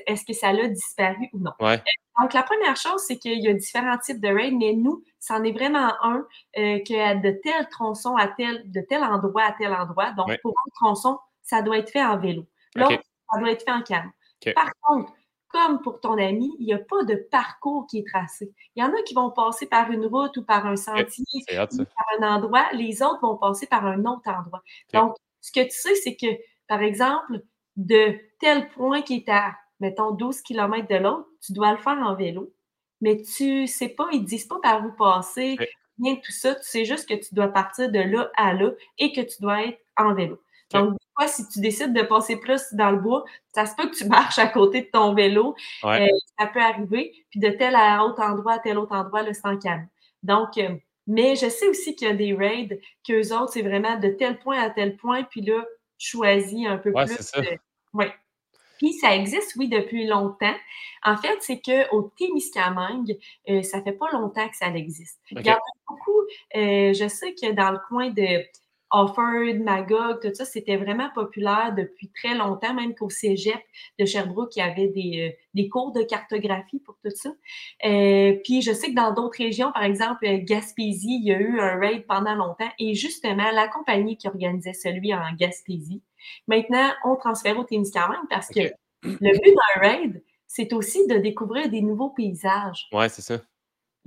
est-ce 0.06 0.24
que 0.24 0.32
ça 0.32 0.48
a 0.48 0.68
disparu 0.68 1.28
ou 1.32 1.38
non? 1.38 1.52
Ouais. 1.60 1.80
Donc, 2.20 2.32
la 2.32 2.42
première 2.42 2.76
chose, 2.76 3.02
c'est 3.06 3.18
qu'il 3.18 3.40
y 3.40 3.48
a 3.48 3.54
différents 3.54 3.98
types 3.98 4.20
de 4.20 4.28
raids, 4.28 4.50
mais 4.50 4.72
nous, 4.72 5.04
c'en 5.20 5.42
est 5.44 5.52
vraiment 5.52 5.92
un 6.02 6.26
euh, 6.58 6.78
que 6.80 7.22
de 7.22 7.40
tel 7.42 7.68
tronçon 7.68 8.16
à 8.16 8.28
tel, 8.28 8.70
de 8.70 8.80
tel 8.80 9.02
endroit 9.04 9.44
à 9.44 9.52
tel 9.52 9.72
endroit. 9.72 10.12
Donc, 10.12 10.30
pour 10.42 10.52
un 10.52 10.70
tronçon, 10.74 11.18
ça 11.42 11.62
doit 11.62 11.78
être 11.78 11.90
fait 11.90 12.04
en 12.04 12.18
vélo. 12.18 12.46
L'autre, 12.74 13.02
ça 13.32 13.40
doit 13.40 13.50
être 13.50 13.64
fait 13.64 13.72
en 13.72 13.82
canot. 13.82 14.10
Par 14.54 14.70
contre, 14.82 15.12
comme 15.48 15.80
pour 15.80 16.00
ton 16.00 16.18
ami, 16.18 16.54
il 16.58 16.66
n'y 16.66 16.74
a 16.74 16.78
pas 16.78 17.04
de 17.04 17.14
parcours 17.30 17.86
qui 17.88 17.98
est 17.98 18.06
tracé. 18.06 18.52
Il 18.76 18.82
y 18.82 18.86
en 18.86 18.90
a 18.90 19.02
qui 19.02 19.14
vont 19.14 19.30
passer 19.30 19.66
par 19.66 19.90
une 19.90 20.04
route 20.06 20.36
ou 20.36 20.44
par 20.44 20.66
un 20.66 20.76
sentier, 20.76 21.24
ou 21.50 21.84
par 21.84 22.06
un 22.20 22.36
endroit. 22.36 22.66
Les 22.72 23.02
autres 23.02 23.20
vont 23.22 23.36
passer 23.36 23.66
par 23.66 23.86
un 23.86 24.04
autre 24.04 24.28
endroit. 24.28 24.62
Donc, 24.92 25.16
ce 25.40 25.52
que 25.52 25.64
tu 25.64 25.70
sais, 25.70 25.94
c'est 25.94 26.16
que, 26.16 26.26
par 26.66 26.82
exemple, 26.82 27.42
de 27.76 28.18
tel 28.40 28.68
point 28.70 29.02
qui 29.02 29.16
est 29.16 29.28
à, 29.28 29.56
mettons, 29.80 30.12
12 30.12 30.42
km 30.42 30.88
de 30.88 30.96
l'autre, 30.96 31.28
tu 31.44 31.52
dois 31.52 31.72
le 31.72 31.78
faire 31.78 31.98
en 31.98 32.14
vélo. 32.14 32.52
Mais 33.00 33.22
tu 33.22 33.66
sais 33.66 33.88
pas, 33.88 34.08
ils 34.12 34.22
ne 34.22 34.26
disent 34.26 34.46
pas 34.46 34.58
par 34.60 34.84
où 34.84 34.92
passer, 34.92 35.56
rien 36.00 36.14
de 36.14 36.20
tout 36.20 36.32
ça. 36.32 36.54
Tu 36.56 36.62
sais 36.64 36.84
juste 36.84 37.08
que 37.08 37.14
tu 37.14 37.34
dois 37.34 37.48
partir 37.48 37.90
de 37.90 38.00
là 38.00 38.30
à 38.36 38.54
là 38.54 38.70
et 38.98 39.12
que 39.12 39.20
tu 39.20 39.40
dois 39.40 39.64
être 39.64 39.78
en 39.96 40.14
vélo. 40.14 40.40
Donc, 40.72 40.92
des 40.92 41.06
fois, 41.16 41.28
si 41.28 41.48
tu 41.48 41.60
décides 41.60 41.94
de 41.94 42.02
passer 42.02 42.36
plus 42.36 42.74
dans 42.74 42.90
le 42.90 42.98
bois, 42.98 43.24
ça 43.54 43.64
se 43.64 43.74
peut 43.74 43.88
que 43.88 43.96
tu 43.96 44.04
marches 44.08 44.38
à 44.38 44.48
côté 44.48 44.82
de 44.82 44.88
ton 44.92 45.14
vélo. 45.14 45.54
Euh, 45.84 46.06
ça 46.38 46.46
peut 46.46 46.60
arriver. 46.60 47.12
Puis 47.30 47.40
de 47.40 47.48
tel 47.50 47.74
à 47.74 48.04
autre 48.04 48.22
endroit 48.22 48.54
à 48.54 48.58
tel 48.58 48.78
autre 48.78 48.94
endroit, 48.94 49.22
le 49.22 49.32
sans 49.32 49.56
calme. 49.56 49.88
Donc, 50.22 50.58
euh, 50.58 50.74
mais 51.06 51.36
je 51.36 51.48
sais 51.48 51.68
aussi 51.68 51.96
qu'il 51.96 52.08
y 52.08 52.10
a 52.10 52.14
des 52.14 52.34
raids 52.34 52.80
qu'eux 53.06 53.34
autres, 53.34 53.52
c'est 53.52 53.62
vraiment 53.62 53.96
de 53.98 54.08
tel 54.08 54.38
point 54.38 54.60
à 54.60 54.68
tel 54.68 54.96
point, 54.96 55.22
puis 55.24 55.40
là, 55.40 55.64
tu 55.96 56.10
choisis 56.10 56.66
un 56.66 56.76
peu 56.76 56.92
plus. 56.92 57.16
Ça. 57.16 57.40
oui. 57.94 58.06
Puis 58.78 58.94
ça 58.94 59.14
existe, 59.14 59.54
oui, 59.56 59.68
depuis 59.68 60.06
longtemps. 60.06 60.54
En 61.04 61.16
fait, 61.16 61.36
c'est 61.40 61.60
qu'au 61.60 62.12
Témiscamingue, 62.16 63.16
euh, 63.48 63.62
ça 63.62 63.82
fait 63.82 63.92
pas 63.92 64.10
longtemps 64.12 64.48
que 64.48 64.56
ça 64.56 64.68
existe. 64.68 65.20
Il 65.30 65.46
y 65.46 65.50
en 65.50 65.54
a 65.54 65.58
beaucoup. 65.88 66.20
Euh, 66.56 66.94
je 66.94 67.08
sais 67.08 67.34
que 67.34 67.52
dans 67.52 67.72
le 67.72 67.78
coin 67.88 68.10
de 68.10 68.44
Offord, 68.90 69.58
Magog, 69.60 70.20
tout 70.20 70.34
ça, 70.34 70.44
c'était 70.44 70.76
vraiment 70.76 71.10
populaire 71.14 71.74
depuis 71.76 72.10
très 72.10 72.34
longtemps, 72.34 72.74
même 72.74 72.94
qu'au 72.94 73.10
cégep 73.10 73.60
de 73.98 74.04
Sherbrooke, 74.04 74.56
il 74.56 74.60
y 74.60 74.62
avait 74.62 74.88
des, 74.88 75.28
euh, 75.28 75.36
des 75.54 75.68
cours 75.68 75.92
de 75.92 76.02
cartographie 76.02 76.80
pour 76.80 76.96
tout 77.04 77.10
ça. 77.14 77.30
Euh, 77.84 78.34
puis 78.44 78.62
je 78.62 78.72
sais 78.72 78.90
que 78.90 78.94
dans 78.94 79.12
d'autres 79.12 79.38
régions, 79.38 79.72
par 79.72 79.84
exemple 79.84 80.26
Gaspésie, 80.44 81.20
il 81.22 81.26
y 81.26 81.32
a 81.32 81.38
eu 81.38 81.60
un 81.60 81.78
raid 81.78 82.06
pendant 82.06 82.34
longtemps 82.34 82.70
et 82.78 82.94
justement, 82.94 83.50
la 83.52 83.68
compagnie 83.68 84.16
qui 84.16 84.28
organisait 84.28 84.72
celui 84.72 85.12
en 85.12 85.32
Gaspésie, 85.38 86.02
maintenant, 86.46 86.90
on 87.04 87.16
transfère 87.16 87.58
au 87.58 87.64
Témiscamingue 87.64 88.28
parce 88.30 88.48
que 88.48 88.60
le 89.02 89.32
but 89.40 89.54
d'un 89.54 89.80
raid, 89.80 90.22
c'est 90.46 90.72
aussi 90.72 91.06
de 91.06 91.16
découvrir 91.18 91.68
des 91.68 91.82
nouveaux 91.82 92.10
paysages. 92.10 92.88
Oui, 92.92 93.04
c'est 93.10 93.22
ça 93.22 93.38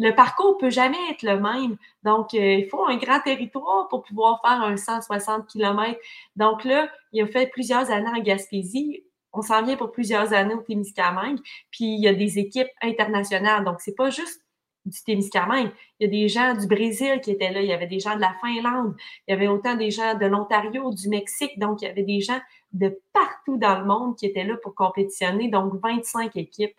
le 0.01 0.15
parcours 0.15 0.57
peut 0.57 0.71
jamais 0.71 0.97
être 1.11 1.21
le 1.21 1.39
même. 1.39 1.77
Donc, 2.03 2.33
euh, 2.33 2.55
il 2.55 2.67
faut 2.69 2.85
un 2.85 2.97
grand 2.97 3.19
territoire 3.19 3.87
pour 3.87 4.01
pouvoir 4.01 4.41
faire 4.41 4.61
un 4.63 4.75
160 4.75 5.47
km. 5.47 5.99
Donc 6.35 6.63
là, 6.63 6.89
il 7.13 7.21
a 7.21 7.27
fait 7.27 7.47
plusieurs 7.51 7.91
années 7.91 8.09
en 8.09 8.19
Gaspésie. 8.19 9.03
On 9.31 9.43
s'en 9.43 9.63
vient 9.63 9.77
pour 9.77 9.91
plusieurs 9.91 10.33
années 10.33 10.55
au 10.55 10.61
Témiscamingue. 10.61 11.37
Puis, 11.69 11.85
il 11.85 12.01
y 12.01 12.07
a 12.07 12.13
des 12.15 12.39
équipes 12.39 12.67
internationales. 12.81 13.63
Donc, 13.63 13.79
c'est 13.79 13.95
pas 13.95 14.09
juste 14.09 14.41
du 14.85 15.03
Témiscamingue. 15.03 15.69
Il 15.99 16.05
y 16.05 16.07
a 16.07 16.09
des 16.09 16.27
gens 16.27 16.55
du 16.55 16.65
Brésil 16.65 17.21
qui 17.23 17.29
étaient 17.29 17.51
là, 17.51 17.61
il 17.61 17.67
y 17.67 17.73
avait 17.73 17.85
des 17.85 17.99
gens 17.99 18.15
de 18.15 18.21
la 18.21 18.33
Finlande, 18.41 18.95
il 19.27 19.31
y 19.31 19.33
avait 19.35 19.47
autant 19.47 19.75
des 19.75 19.91
gens 19.91 20.15
de 20.15 20.25
l'Ontario, 20.25 20.91
du 20.91 21.09
Mexique, 21.09 21.59
donc 21.59 21.83
il 21.83 21.85
y 21.85 21.87
avait 21.87 22.01
des 22.01 22.21
gens 22.21 22.39
de 22.73 22.99
partout 23.13 23.57
dans 23.57 23.77
le 23.79 23.85
monde 23.85 24.17
qui 24.17 24.25
étaient 24.25 24.43
là 24.43 24.55
pour 24.63 24.73
compétitionner, 24.73 25.49
donc 25.49 25.75
25 25.83 26.35
équipes 26.35 26.75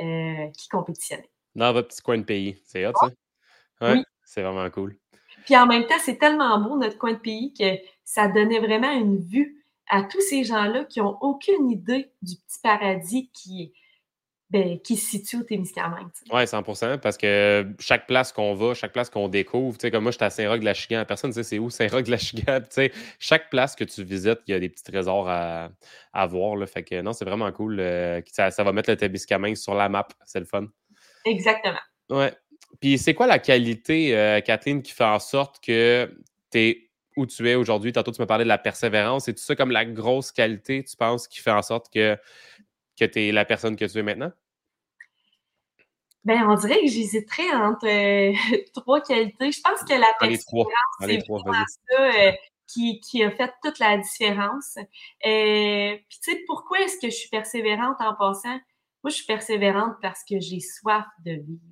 euh, 0.00 0.48
qui 0.48 0.68
compétitionnaient. 0.68 1.30
Dans 1.54 1.72
votre 1.72 1.88
petit 1.88 2.02
coin 2.02 2.18
de 2.18 2.24
pays, 2.24 2.60
c'est 2.64 2.86
hot 2.86 2.92
ça? 3.00 3.08
Oui. 3.80 4.02
C'est 4.24 4.42
vraiment 4.42 4.68
cool. 4.70 4.96
Puis 5.44 5.56
en 5.56 5.66
même 5.66 5.86
temps, 5.86 5.98
c'est 6.00 6.18
tellement 6.18 6.58
beau 6.60 6.76
notre 6.76 6.98
coin 6.98 7.12
de 7.12 7.18
pays 7.18 7.54
que 7.54 7.78
ça 8.04 8.28
donnait 8.28 8.60
vraiment 8.60 8.92
une 8.92 9.18
vue 9.18 9.64
à 9.88 10.02
tous 10.02 10.20
ces 10.20 10.44
gens-là 10.44 10.84
qui 10.84 11.00
n'ont 11.00 11.16
aucune 11.20 11.70
idée 11.70 12.10
du 12.20 12.36
petit 12.36 12.58
paradis 12.62 13.30
qui 13.32 13.62
est 13.62 13.72
ben, 14.50 14.80
qui 14.80 14.96
se 14.96 15.10
situe 15.10 15.36
au 15.36 15.42
Témiscamingue. 15.42 16.08
Oui, 16.32 16.42
100% 16.42 16.98
parce 17.00 17.18
que 17.18 17.66
chaque 17.78 18.06
place 18.06 18.32
qu'on 18.32 18.54
va, 18.54 18.72
chaque 18.72 18.94
place 18.94 19.10
qu'on 19.10 19.28
découvre, 19.28 19.76
tu 19.76 19.82
sais, 19.82 19.90
comme 19.90 20.04
moi, 20.04 20.12
j'étais 20.12 20.24
à 20.24 20.30
Saint-Roch-de-la-Chigan, 20.30 21.04
personne 21.06 21.30
ne 21.30 21.34
sait 21.34 21.42
c'est 21.42 21.58
où 21.58 21.68
Saint-Roch-de-la-Chigan. 21.68 22.60
Tu 22.60 22.66
sais, 22.70 22.92
chaque 23.18 23.50
place 23.50 23.76
que 23.76 23.84
tu 23.84 24.02
visites, 24.04 24.40
il 24.46 24.52
y 24.52 24.54
a 24.54 24.58
des 24.58 24.70
petits 24.70 24.84
trésors 24.84 25.28
à, 25.28 25.68
à 26.14 26.26
voir. 26.26 26.56
Là, 26.56 26.66
fait 26.66 26.82
que 26.82 27.00
non, 27.02 27.12
c'est 27.12 27.26
vraiment 27.26 27.52
cool. 27.52 27.78
Euh, 27.78 28.22
ça, 28.32 28.50
ça, 28.50 28.64
va 28.64 28.72
mettre 28.72 28.90
le 28.90 28.96
Témiscamingue 28.96 29.56
sur 29.56 29.74
la 29.74 29.90
map. 29.90 30.08
C'est 30.24 30.40
le 30.40 30.46
fun. 30.46 30.66
Exactement. 31.24 31.78
Ouais. 32.10 32.32
Puis 32.80 32.98
c'est 32.98 33.14
quoi 33.14 33.26
la 33.26 33.38
qualité, 33.38 34.16
euh, 34.16 34.40
Kathleen, 34.40 34.82
qui 34.82 34.92
fait 34.92 35.04
en 35.04 35.18
sorte 35.18 35.62
que 35.64 36.14
tu 36.50 36.58
es 36.58 36.90
où 37.16 37.26
tu 37.26 37.48
es 37.48 37.54
aujourd'hui? 37.54 37.92
Tantôt, 37.92 38.12
tu 38.12 38.20
me 38.20 38.26
parlais 38.26 38.44
de 38.44 38.48
la 38.48 38.58
persévérance. 38.58 39.24
C'est 39.24 39.34
tout 39.34 39.42
ça 39.42 39.56
comme 39.56 39.70
la 39.70 39.84
grosse 39.84 40.30
qualité, 40.30 40.84
tu 40.84 40.96
penses, 40.96 41.26
qui 41.26 41.40
fait 41.40 41.50
en 41.50 41.62
sorte 41.62 41.92
que 41.92 42.16
que 42.98 43.04
tu 43.04 43.28
es 43.28 43.32
la 43.32 43.44
personne 43.44 43.76
que 43.76 43.84
tu 43.84 43.98
es 43.98 44.02
maintenant? 44.02 44.32
Ben, 46.24 46.42
on 46.48 46.54
dirait 46.56 46.80
que 46.80 46.88
j'hésiterais 46.88 47.50
entre 47.54 47.86
euh, 47.86 48.34
trois 48.74 49.00
qualités. 49.00 49.52
Je 49.52 49.60
pense 49.60 49.82
que 49.82 49.94
la 49.94 50.12
persévérance, 50.18 50.74
c'est 51.00 51.26
vraiment 51.28 51.64
ça 51.88 52.02
euh, 52.02 52.32
qui, 52.66 53.00
qui, 53.00 53.22
a 53.22 53.30
fait 53.30 53.52
toute 53.62 53.78
la 53.78 53.96
différence. 53.96 54.76
Puis, 55.22 56.18
tu 56.22 56.32
sais, 56.32 56.42
pourquoi 56.46 56.80
est-ce 56.80 56.98
que 56.98 57.08
je 57.08 57.16
suis 57.16 57.30
persévérante 57.30 57.96
en 58.00 58.14
passant? 58.14 58.58
Moi, 59.08 59.12
je 59.12 59.22
suis 59.22 59.26
persévérante 59.26 59.94
parce 60.02 60.22
que 60.22 60.38
j'ai 60.38 60.60
soif 60.60 61.06
de 61.24 61.30
vivre 61.32 61.62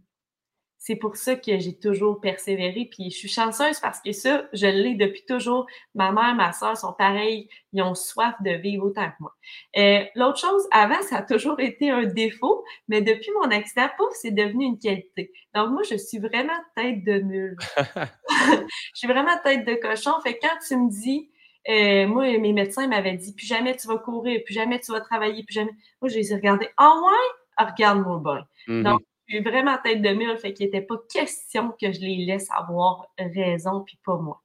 c'est 0.87 0.95
pour 0.95 1.17
ça 1.17 1.35
que 1.35 1.59
j'ai 1.59 1.77
toujours 1.77 2.21
persévéré. 2.21 2.89
Puis 2.89 3.11
je 3.11 3.17
suis 3.17 3.29
chanceuse 3.29 3.81
parce 3.81 4.01
que 4.01 4.13
ça, 4.13 4.45
je 4.53 4.69
l'ai 4.69 4.95
depuis 4.95 5.25
toujours. 5.27 5.67
Ma 5.97 6.13
mère, 6.13 6.37
ma 6.37 6.53
soeur 6.53 6.77
sont 6.77 6.93
pareils. 6.93 7.49
Ils 7.73 7.83
ont 7.83 7.97
soif 7.97 8.37
de 8.41 8.53
vivre 8.53 8.87
autant 8.87 9.09
que 9.09 9.17
moi. 9.19 9.35
Euh, 9.77 10.05
l'autre 10.15 10.39
chose, 10.39 10.63
avant, 10.71 11.03
ça 11.03 11.17
a 11.17 11.23
toujours 11.23 11.59
été 11.59 11.91
un 11.91 12.05
défaut, 12.05 12.65
mais 12.87 13.03
depuis 13.03 13.33
mon 13.43 13.51
accident, 13.51 13.89
pouf, 13.97 14.13
c'est 14.13 14.31
devenu 14.31 14.65
une 14.65 14.79
qualité. 14.79 15.33
Donc 15.57 15.71
moi, 15.71 15.83
je 15.83 15.97
suis 15.97 16.19
vraiment 16.19 16.61
tête 16.77 17.03
de 17.03 17.19
mule. 17.19 17.57
je 17.77 18.67
suis 18.95 19.09
vraiment 19.09 19.37
tête 19.43 19.67
de 19.67 19.75
cochon. 19.75 20.13
Fait 20.23 20.35
que 20.35 20.47
quand 20.47 20.57
tu 20.69 20.77
me 20.77 20.89
dis, 20.89 21.31
euh, 21.69 22.07
moi, 22.07 22.25
mes 22.39 22.53
médecins 22.53 22.87
m'avaient 22.87 23.17
dit, 23.17 23.35
plus 23.35 23.47
jamais 23.47 23.77
tu 23.77 23.89
vas 23.89 23.99
courir, 23.99 24.41
plus 24.45 24.55
jamais 24.55 24.79
tu 24.81 24.93
vas 24.93 25.01
travailler, 25.01 25.43
plus 25.43 25.55
jamais. 25.55 25.73
Moi, 26.01 26.09
je 26.09 26.17
les 26.17 26.33
ai 26.33 26.37
regardés. 26.37 26.69
Ah 26.77 26.95
ouais? 27.03 27.35
Ah, 27.57 27.67
regarde-moi 27.67 28.21
bien. 28.23 28.47
Mm-hmm. 28.69 28.83
Donc, 28.83 29.01
je 29.27 29.35
suis 29.35 29.45
vraiment 29.45 29.77
tête 29.83 30.03
de 30.03 30.11
mule, 30.11 30.37
fait 30.39 30.53
qu'il 30.53 30.67
n'était 30.67 30.83
pas 30.83 30.97
question 31.13 31.73
que 31.81 31.93
je 31.93 32.01
les 32.01 32.25
laisse 32.25 32.49
avoir 32.51 33.07
raison, 33.19 33.83
puis 33.85 33.99
pas 34.05 34.17
moi. 34.17 34.41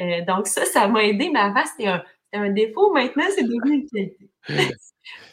Euh, 0.00 0.24
donc 0.24 0.46
ça, 0.46 0.64
ça 0.64 0.88
m'a 0.88 1.04
aidé, 1.04 1.30
mais 1.32 1.40
avant, 1.40 1.64
c'était 1.64 1.86
un, 1.86 2.02
un, 2.32 2.50
défaut. 2.50 2.92
Maintenant, 2.92 3.24
c'est 3.34 3.44
devenu 3.44 3.74
une 3.76 3.88
qualité. 3.88 4.30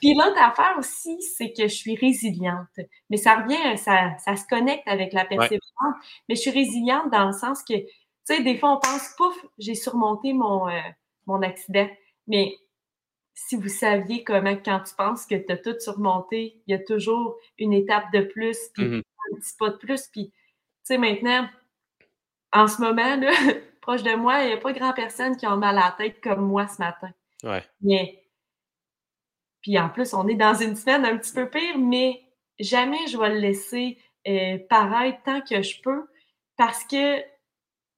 puis 0.01 0.13
l'autre 0.13 0.39
affaire 0.39 0.75
aussi, 0.77 1.19
c'est 1.21 1.51
que 1.51 1.63
je 1.63 1.73
suis 1.73 1.95
résiliente. 1.95 2.67
Mais 3.09 3.17
ça 3.17 3.37
revient, 3.37 3.77
ça, 3.77 4.15
ça 4.19 4.35
se 4.35 4.45
connecte 4.47 4.87
avec 4.87 5.13
la 5.13 5.25
persévérance. 5.25 5.95
Mais 6.29 6.35
je 6.35 6.41
suis 6.41 6.51
résiliente 6.51 7.11
dans 7.11 7.25
le 7.25 7.33
sens 7.33 7.63
que, 7.63 7.73
tu 7.73 7.87
sais, 8.25 8.43
des 8.43 8.57
fois, 8.57 8.73
on 8.73 8.79
pense, 8.79 9.15
pouf, 9.17 9.35
j'ai 9.57 9.75
surmonté 9.75 10.33
mon, 10.33 10.69
euh, 10.69 10.79
mon 11.25 11.41
accident. 11.41 11.89
Mais 12.27 12.55
si 13.33 13.55
vous 13.55 13.69
saviez 13.69 14.23
comment, 14.23 14.55
quand 14.55 14.81
tu 14.81 14.95
penses 14.95 15.25
que 15.25 15.35
tu 15.35 15.51
as 15.51 15.57
tout 15.57 15.79
surmonté, 15.79 16.61
il 16.67 16.71
y 16.71 16.75
a 16.75 16.79
toujours 16.79 17.37
une 17.57 17.73
étape 17.73 18.11
de 18.13 18.21
plus, 18.21 18.57
puis 18.73 18.85
mmh 18.85 19.01
un 19.31 19.35
petit 19.35 19.55
pas 19.57 19.69
de 19.69 19.77
plus. 19.77 20.07
Puis, 20.07 20.31
tu 20.31 20.35
sais, 20.83 20.97
maintenant, 20.97 21.47
en 22.51 22.67
ce 22.67 22.81
moment, 22.81 23.15
là, 23.15 23.31
proche 23.81 24.03
de 24.03 24.15
moi, 24.15 24.41
il 24.41 24.47
n'y 24.47 24.53
a 24.53 24.57
pas 24.57 24.73
grand 24.73 24.93
personne 24.93 25.37
qui 25.37 25.45
a 25.45 25.55
mal 25.55 25.77
à 25.77 25.85
la 25.85 25.95
tête 25.97 26.21
comme 26.21 26.45
moi 26.47 26.67
ce 26.67 26.81
matin. 26.81 27.11
Ouais. 27.43 27.63
Mais, 27.81 28.23
puis 29.61 29.77
en 29.79 29.89
plus, 29.89 30.13
on 30.13 30.27
est 30.27 30.35
dans 30.35 30.55
une 30.55 30.75
semaine 30.75 31.05
un 31.05 31.17
petit 31.17 31.33
peu 31.33 31.49
pire, 31.49 31.77
mais 31.77 32.21
jamais 32.59 33.07
je 33.07 33.17
vais 33.17 33.29
le 33.29 33.39
laisser 33.39 33.97
euh, 34.27 34.57
paraître 34.69 35.23
tant 35.23 35.41
que 35.41 35.61
je 35.61 35.81
peux 35.81 36.07
parce 36.57 36.83
que 36.83 37.21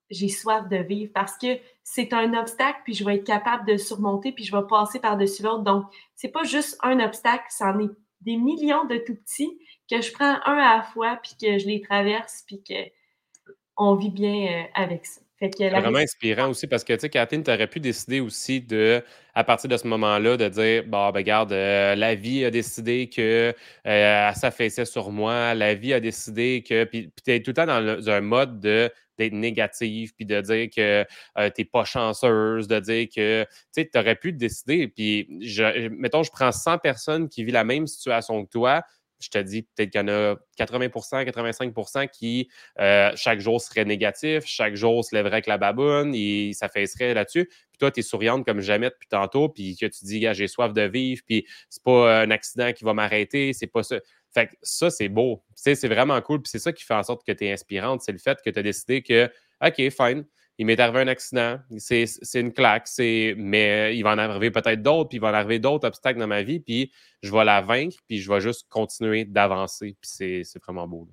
j'ai 0.09 0.29
soif 0.29 0.67
de 0.69 0.77
vivre 0.77 1.11
parce 1.13 1.37
que 1.37 1.59
c'est 1.83 2.13
un 2.13 2.33
obstacle, 2.33 2.79
puis 2.83 2.93
je 2.93 3.03
vais 3.03 3.15
être 3.15 3.25
capable 3.25 3.67
de 3.67 3.77
surmonter, 3.77 4.31
puis 4.31 4.43
je 4.43 4.55
vais 4.55 4.63
passer 4.69 4.99
par-dessus 4.99 5.43
l'autre. 5.43 5.63
Donc, 5.63 5.85
c'est 6.15 6.29
pas 6.29 6.43
juste 6.43 6.77
un 6.83 6.99
obstacle, 6.99 7.45
c'en 7.49 7.79
est 7.79 7.91
des 8.21 8.37
millions 8.37 8.85
de 8.85 8.97
tout 8.97 9.15
petits 9.15 9.59
que 9.89 10.01
je 10.01 10.11
prends 10.13 10.39
un 10.45 10.57
à 10.57 10.77
la 10.77 10.83
fois, 10.83 11.19
puis 11.21 11.33
que 11.39 11.57
je 11.57 11.67
les 11.67 11.81
traverse, 11.81 12.43
puis 12.47 12.63
qu'on 12.63 13.95
vit 13.95 14.11
bien 14.11 14.47
euh, 14.47 14.63
avec 14.75 15.05
ça. 15.05 15.21
C'est 15.51 15.69
vraiment 15.69 15.97
inspirant 15.97 16.49
aussi 16.49 16.67
parce 16.67 16.83
que, 16.83 16.93
tu 16.93 16.99
sais, 16.99 17.09
Catherine, 17.09 17.43
tu 17.43 17.51
aurais 17.51 17.67
pu 17.67 17.79
décider 17.79 18.19
aussi 18.19 18.61
de, 18.61 19.03
à 19.33 19.43
partir 19.43 19.69
de 19.69 19.75
ce 19.75 19.87
moment-là, 19.87 20.37
de 20.37 20.47
dire, 20.47 20.83
bon, 20.85 21.09
ben, 21.09 21.19
regarde, 21.19 21.51
euh, 21.51 21.95
la 21.95 22.15
vie 22.15 22.45
a 22.45 22.51
décidé 22.51 23.09
que 23.09 23.53
euh, 23.85 24.31
s'affaissait 24.33 24.85
sur 24.85 25.11
moi, 25.11 25.53
la 25.53 25.73
vie 25.73 25.93
a 25.93 25.99
décidé 25.99 26.63
que, 26.67 26.85
puis 26.85 27.11
tu 27.25 27.31
es 27.31 27.41
tout 27.41 27.49
le 27.49 27.55
temps 27.55 27.65
dans, 27.65 28.09
un 28.09 28.21
mode 28.21 28.59
de 28.59 28.89
d'être 29.17 29.33
négatif, 29.33 30.13
puis 30.15 30.25
de 30.25 30.41
dire 30.41 30.69
que 30.75 31.05
euh, 31.37 31.49
tu 31.49 31.61
n'es 31.61 31.65
pas 31.65 31.85
chanceuse, 31.85 32.67
de 32.67 32.79
dire 32.79 33.07
que 33.15 33.45
tu 33.75 33.87
aurais 33.95 34.15
pu 34.15 34.33
décider. 34.33 34.87
Puis, 34.87 35.27
je, 35.41 35.89
mettons, 35.89 36.23
je 36.23 36.31
prends 36.31 36.51
100 36.51 36.79
personnes 36.79 37.29
qui 37.29 37.43
vivent 37.43 37.53
la 37.53 37.63
même 37.63 37.87
situation 37.87 38.43
que 38.45 38.49
toi, 38.49 38.83
je 39.23 39.29
te 39.29 39.37
dis 39.37 39.63
peut-être 39.63 39.91
qu'il 39.91 40.01
y 40.01 40.03
en 40.03 40.07
a 40.07 40.35
80% 40.59 41.25
85% 41.25 42.09
qui, 42.09 42.49
euh, 42.79 43.11
chaque 43.15 43.39
jour, 43.39 43.61
seraient 43.61 43.85
négatifs, 43.85 44.43
chaque 44.45 44.75
jour 44.75 45.03
se 45.03 45.15
lèverait 45.15 45.33
avec 45.33 45.47
la 45.47 45.57
baboune, 45.57 46.13
et 46.13 46.51
ça 46.53 46.69
là-dessus. 46.75 47.45
Puis 47.45 47.77
toi, 47.79 47.91
tu 47.91 48.01
es 48.01 48.03
souriante 48.03 48.45
comme 48.45 48.59
jamais 48.59 48.89
depuis 48.89 49.07
tantôt, 49.07 49.49
puis 49.49 49.75
que 49.77 49.85
tu 49.85 50.05
dis, 50.05 50.27
j'ai 50.33 50.47
soif 50.47 50.73
de 50.73 50.81
vivre, 50.83 51.21
puis 51.25 51.47
c'est 51.69 51.83
pas 51.83 52.21
un 52.21 52.31
accident 52.31 52.73
qui 52.73 52.83
va 52.83 52.93
m'arrêter, 52.93 53.53
c'est 53.53 53.67
pas 53.67 53.83
ça. 53.83 53.97
Fait 54.33 54.47
que 54.47 54.53
ça, 54.61 54.89
c'est 54.89 55.09
beau. 55.09 55.43
c'est 55.55 55.87
vraiment 55.87 56.19
cool. 56.21 56.41
Puis 56.41 56.49
c'est 56.49 56.59
ça 56.59 56.73
qui 56.73 56.83
fait 56.83 56.93
en 56.93 57.03
sorte 57.03 57.25
que 57.25 57.31
tu 57.31 57.45
es 57.45 57.51
inspirante. 57.51 58.01
C'est 58.01 58.11
le 58.11 58.17
fait 58.17 58.39
que 58.43 58.49
tu 58.49 58.59
as 58.59 58.63
décidé 58.63 59.03
que, 59.03 59.29
OK, 59.61 59.89
fine, 59.89 60.25
il 60.57 60.65
m'est 60.65 60.79
arrivé 60.79 61.01
un 61.01 61.07
accident, 61.07 61.59
c'est 61.77 62.05
une 62.35 62.53
claque, 62.53 62.87
mais 62.99 63.97
il 63.97 64.03
va 64.03 64.11
en 64.11 64.17
arriver 64.19 64.51
peut-être 64.51 64.81
d'autres, 64.81 65.09
puis 65.09 65.17
il 65.17 65.21
va 65.21 65.29
en 65.29 65.33
arriver 65.33 65.57
d'autres 65.57 65.87
obstacles 65.87 66.19
dans 66.19 66.27
ma 66.27 66.43
vie, 66.43 66.59
puis 66.59 66.91
je 67.23 67.31
vais 67.31 67.43
la 67.43 67.61
vaincre, 67.61 67.97
puis 68.07 68.19
je 68.19 68.31
vais 68.31 68.39
juste 68.39 68.67
continuer 68.69 69.25
d'avancer. 69.25 69.97
Puis 69.99 70.43
c'est 70.43 70.63
vraiment 70.63 70.87
beau. 70.87 71.07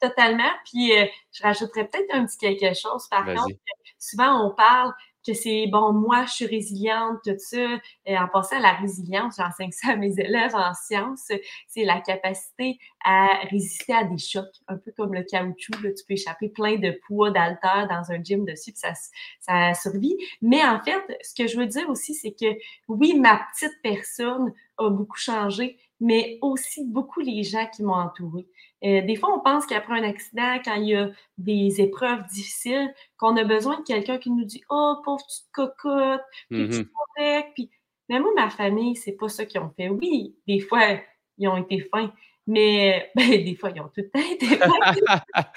Totalement. 0.00 0.50
Puis 0.66 0.92
euh, 0.98 1.06
je 1.32 1.42
rajouterais 1.42 1.88
peut-être 1.88 2.12
un 2.12 2.26
petit 2.26 2.36
quelque 2.36 2.74
chose. 2.74 3.08
Par 3.08 3.24
contre, 3.24 3.56
souvent 3.98 4.46
on 4.46 4.54
parle 4.54 4.92
que 5.26 5.34
c'est 5.34 5.66
bon, 5.66 5.92
moi, 5.92 6.24
je 6.26 6.32
suis 6.32 6.46
résiliente, 6.46 7.18
tout 7.24 7.34
ça. 7.38 7.78
Et 8.06 8.18
en 8.18 8.28
passant 8.28 8.56
à 8.56 8.60
la 8.60 8.72
résilience, 8.72 9.36
j'enseigne 9.38 9.70
ça 9.70 9.92
à 9.92 9.96
mes 9.96 10.18
élèves 10.18 10.54
en 10.54 10.74
sciences, 10.74 11.30
c'est 11.66 11.84
la 11.84 12.00
capacité 12.00 12.78
à 13.04 13.40
résister 13.50 13.92
à 13.92 14.04
des 14.04 14.18
chocs, 14.18 14.54
un 14.68 14.76
peu 14.76 14.92
comme 14.96 15.14
le 15.14 15.22
caoutchouc. 15.22 15.82
Là, 15.82 15.90
tu 15.92 16.04
peux 16.06 16.14
échapper 16.14 16.48
plein 16.48 16.76
de 16.76 16.98
poids 17.06 17.30
d'altère 17.30 17.88
dans 17.88 18.12
un 18.12 18.22
gym 18.22 18.44
dessus, 18.44 18.72
puis 18.72 18.80
ça, 18.80 18.92
ça 19.40 19.74
survit. 19.74 20.16
Mais 20.42 20.64
en 20.64 20.80
fait, 20.80 21.02
ce 21.22 21.34
que 21.34 21.48
je 21.48 21.58
veux 21.58 21.66
dire 21.66 21.88
aussi, 21.88 22.14
c'est 22.14 22.32
que 22.32 22.56
oui, 22.88 23.18
ma 23.18 23.40
petite 23.52 23.74
personne 23.82 24.52
a 24.78 24.90
beaucoup 24.90 25.16
changé, 25.16 25.78
mais 26.00 26.38
aussi 26.42 26.84
beaucoup 26.86 27.20
les 27.20 27.42
gens 27.42 27.66
qui 27.74 27.82
m'ont 27.82 27.94
entourée. 27.94 28.46
Euh, 28.84 29.00
des 29.02 29.16
fois, 29.16 29.34
on 29.34 29.40
pense 29.40 29.64
qu'après 29.66 29.94
un 29.94 30.04
accident, 30.04 30.58
quand 30.64 30.74
il 30.74 30.88
y 30.88 30.94
a 30.94 31.08
des 31.38 31.80
épreuves 31.80 32.26
difficiles, 32.28 32.92
qu'on 33.16 33.36
a 33.36 33.44
besoin 33.44 33.78
de 33.78 33.84
quelqu'un 33.84 34.18
qui 34.18 34.30
nous 34.30 34.44
dit 34.44 34.62
Oh, 34.68 34.96
pauvre 35.04 35.24
petite 35.24 35.48
cocotte, 35.52 36.22
puis 36.50 36.68
tu 36.68 36.86
correct. 36.86 37.52
Puis... 37.54 37.70
Mais 38.08 38.20
moi, 38.20 38.30
ma 38.36 38.50
famille, 38.50 38.96
c'est 38.96 39.12
pas 39.12 39.28
ça 39.28 39.46
qu'ils 39.46 39.60
ont 39.60 39.72
fait. 39.74 39.88
Oui, 39.88 40.36
des 40.46 40.60
fois, 40.60 40.98
ils 41.38 41.48
ont 41.48 41.56
été 41.56 41.80
fins, 41.80 42.12
mais 42.46 43.10
ben, 43.16 43.42
des 43.42 43.56
fois, 43.56 43.70
ils 43.74 43.80
ont 43.80 43.88
tout 43.88 44.02
été 44.02 44.46
fins. 44.46 44.94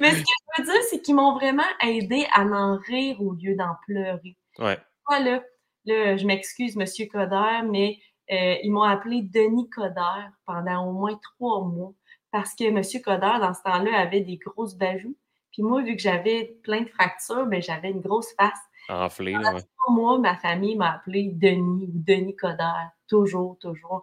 mais 0.00 0.10
ce 0.10 0.20
que 0.20 0.26
je 0.26 0.58
veux 0.58 0.64
dire, 0.64 0.82
c'est 0.90 1.00
qu'ils 1.00 1.14
m'ont 1.14 1.34
vraiment 1.34 1.62
aidé 1.80 2.26
à 2.32 2.44
m'en 2.44 2.76
rire 2.76 3.22
au 3.22 3.34
lieu 3.34 3.54
d'en 3.54 3.76
pleurer. 3.86 4.36
Ouais. 4.58 4.78
Voilà. 5.06 5.44
Là, 5.84 6.16
je 6.16 6.26
m'excuse, 6.26 6.76
Monsieur 6.76 7.06
Coder, 7.06 7.62
mais 7.68 7.98
euh, 8.30 8.56
ils 8.62 8.70
m'ont 8.70 8.82
appelé 8.82 9.22
Denis 9.22 9.68
Coder 9.68 10.28
pendant 10.46 10.86
au 10.88 10.92
moins 10.92 11.18
trois 11.22 11.64
mois 11.64 11.92
parce 12.30 12.54
que 12.54 12.64
M. 12.64 12.82
Coder, 13.04 13.38
dans 13.40 13.54
ce 13.54 13.62
temps-là, 13.62 13.98
avait 13.98 14.22
des 14.22 14.38
grosses 14.38 14.74
bajoues. 14.74 15.16
Puis 15.52 15.62
moi, 15.62 15.82
vu 15.82 15.94
que 15.96 16.02
j'avais 16.02 16.56
plein 16.62 16.80
de 16.80 16.88
fractures, 16.88 17.46
ben, 17.46 17.62
j'avais 17.62 17.90
une 17.90 18.00
grosse 18.00 18.32
face. 18.40 18.58
Enflée, 18.88 19.34
Pendant 19.34 19.60
trois 19.60 19.94
mois, 19.94 20.18
ma 20.18 20.36
famille 20.36 20.74
m'a 20.74 20.94
appelé 20.94 21.30
Denis 21.32 21.84
ou 21.84 21.92
Denis 21.94 22.34
Coder. 22.34 22.88
Toujours, 23.06 23.58
toujours. 23.60 24.02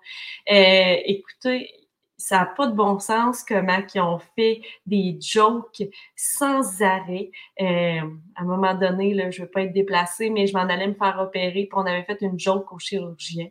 Euh, 0.49 0.95
écoutez, 1.05 1.69
ça 2.17 2.39
n'a 2.39 2.45
pas 2.45 2.67
de 2.67 2.73
bon 2.73 2.99
sens 2.99 3.43
comment 3.43 3.79
ils 3.93 4.01
ont 4.01 4.19
fait 4.19 4.61
des 4.85 5.17
jokes 5.19 5.83
sans 6.15 6.81
arrêt. 6.81 7.31
Euh, 7.59 8.01
à 8.35 8.41
un 8.41 8.45
moment 8.45 8.75
donné, 8.75 9.13
là, 9.15 9.31
je 9.31 9.41
ne 9.41 9.45
veux 9.45 9.51
pas 9.51 9.63
être 9.63 9.73
déplacée, 9.73 10.29
mais 10.29 10.45
je 10.45 10.53
m'en 10.53 10.63
allais 10.63 10.87
me 10.87 10.93
faire 10.93 11.17
opérer, 11.19 11.51
puis 11.65 11.69
on 11.73 11.85
avait 11.85 12.03
fait 12.03 12.21
une 12.21 12.39
joke 12.39 12.71
au 12.71 12.77
chirurgien 12.77 13.49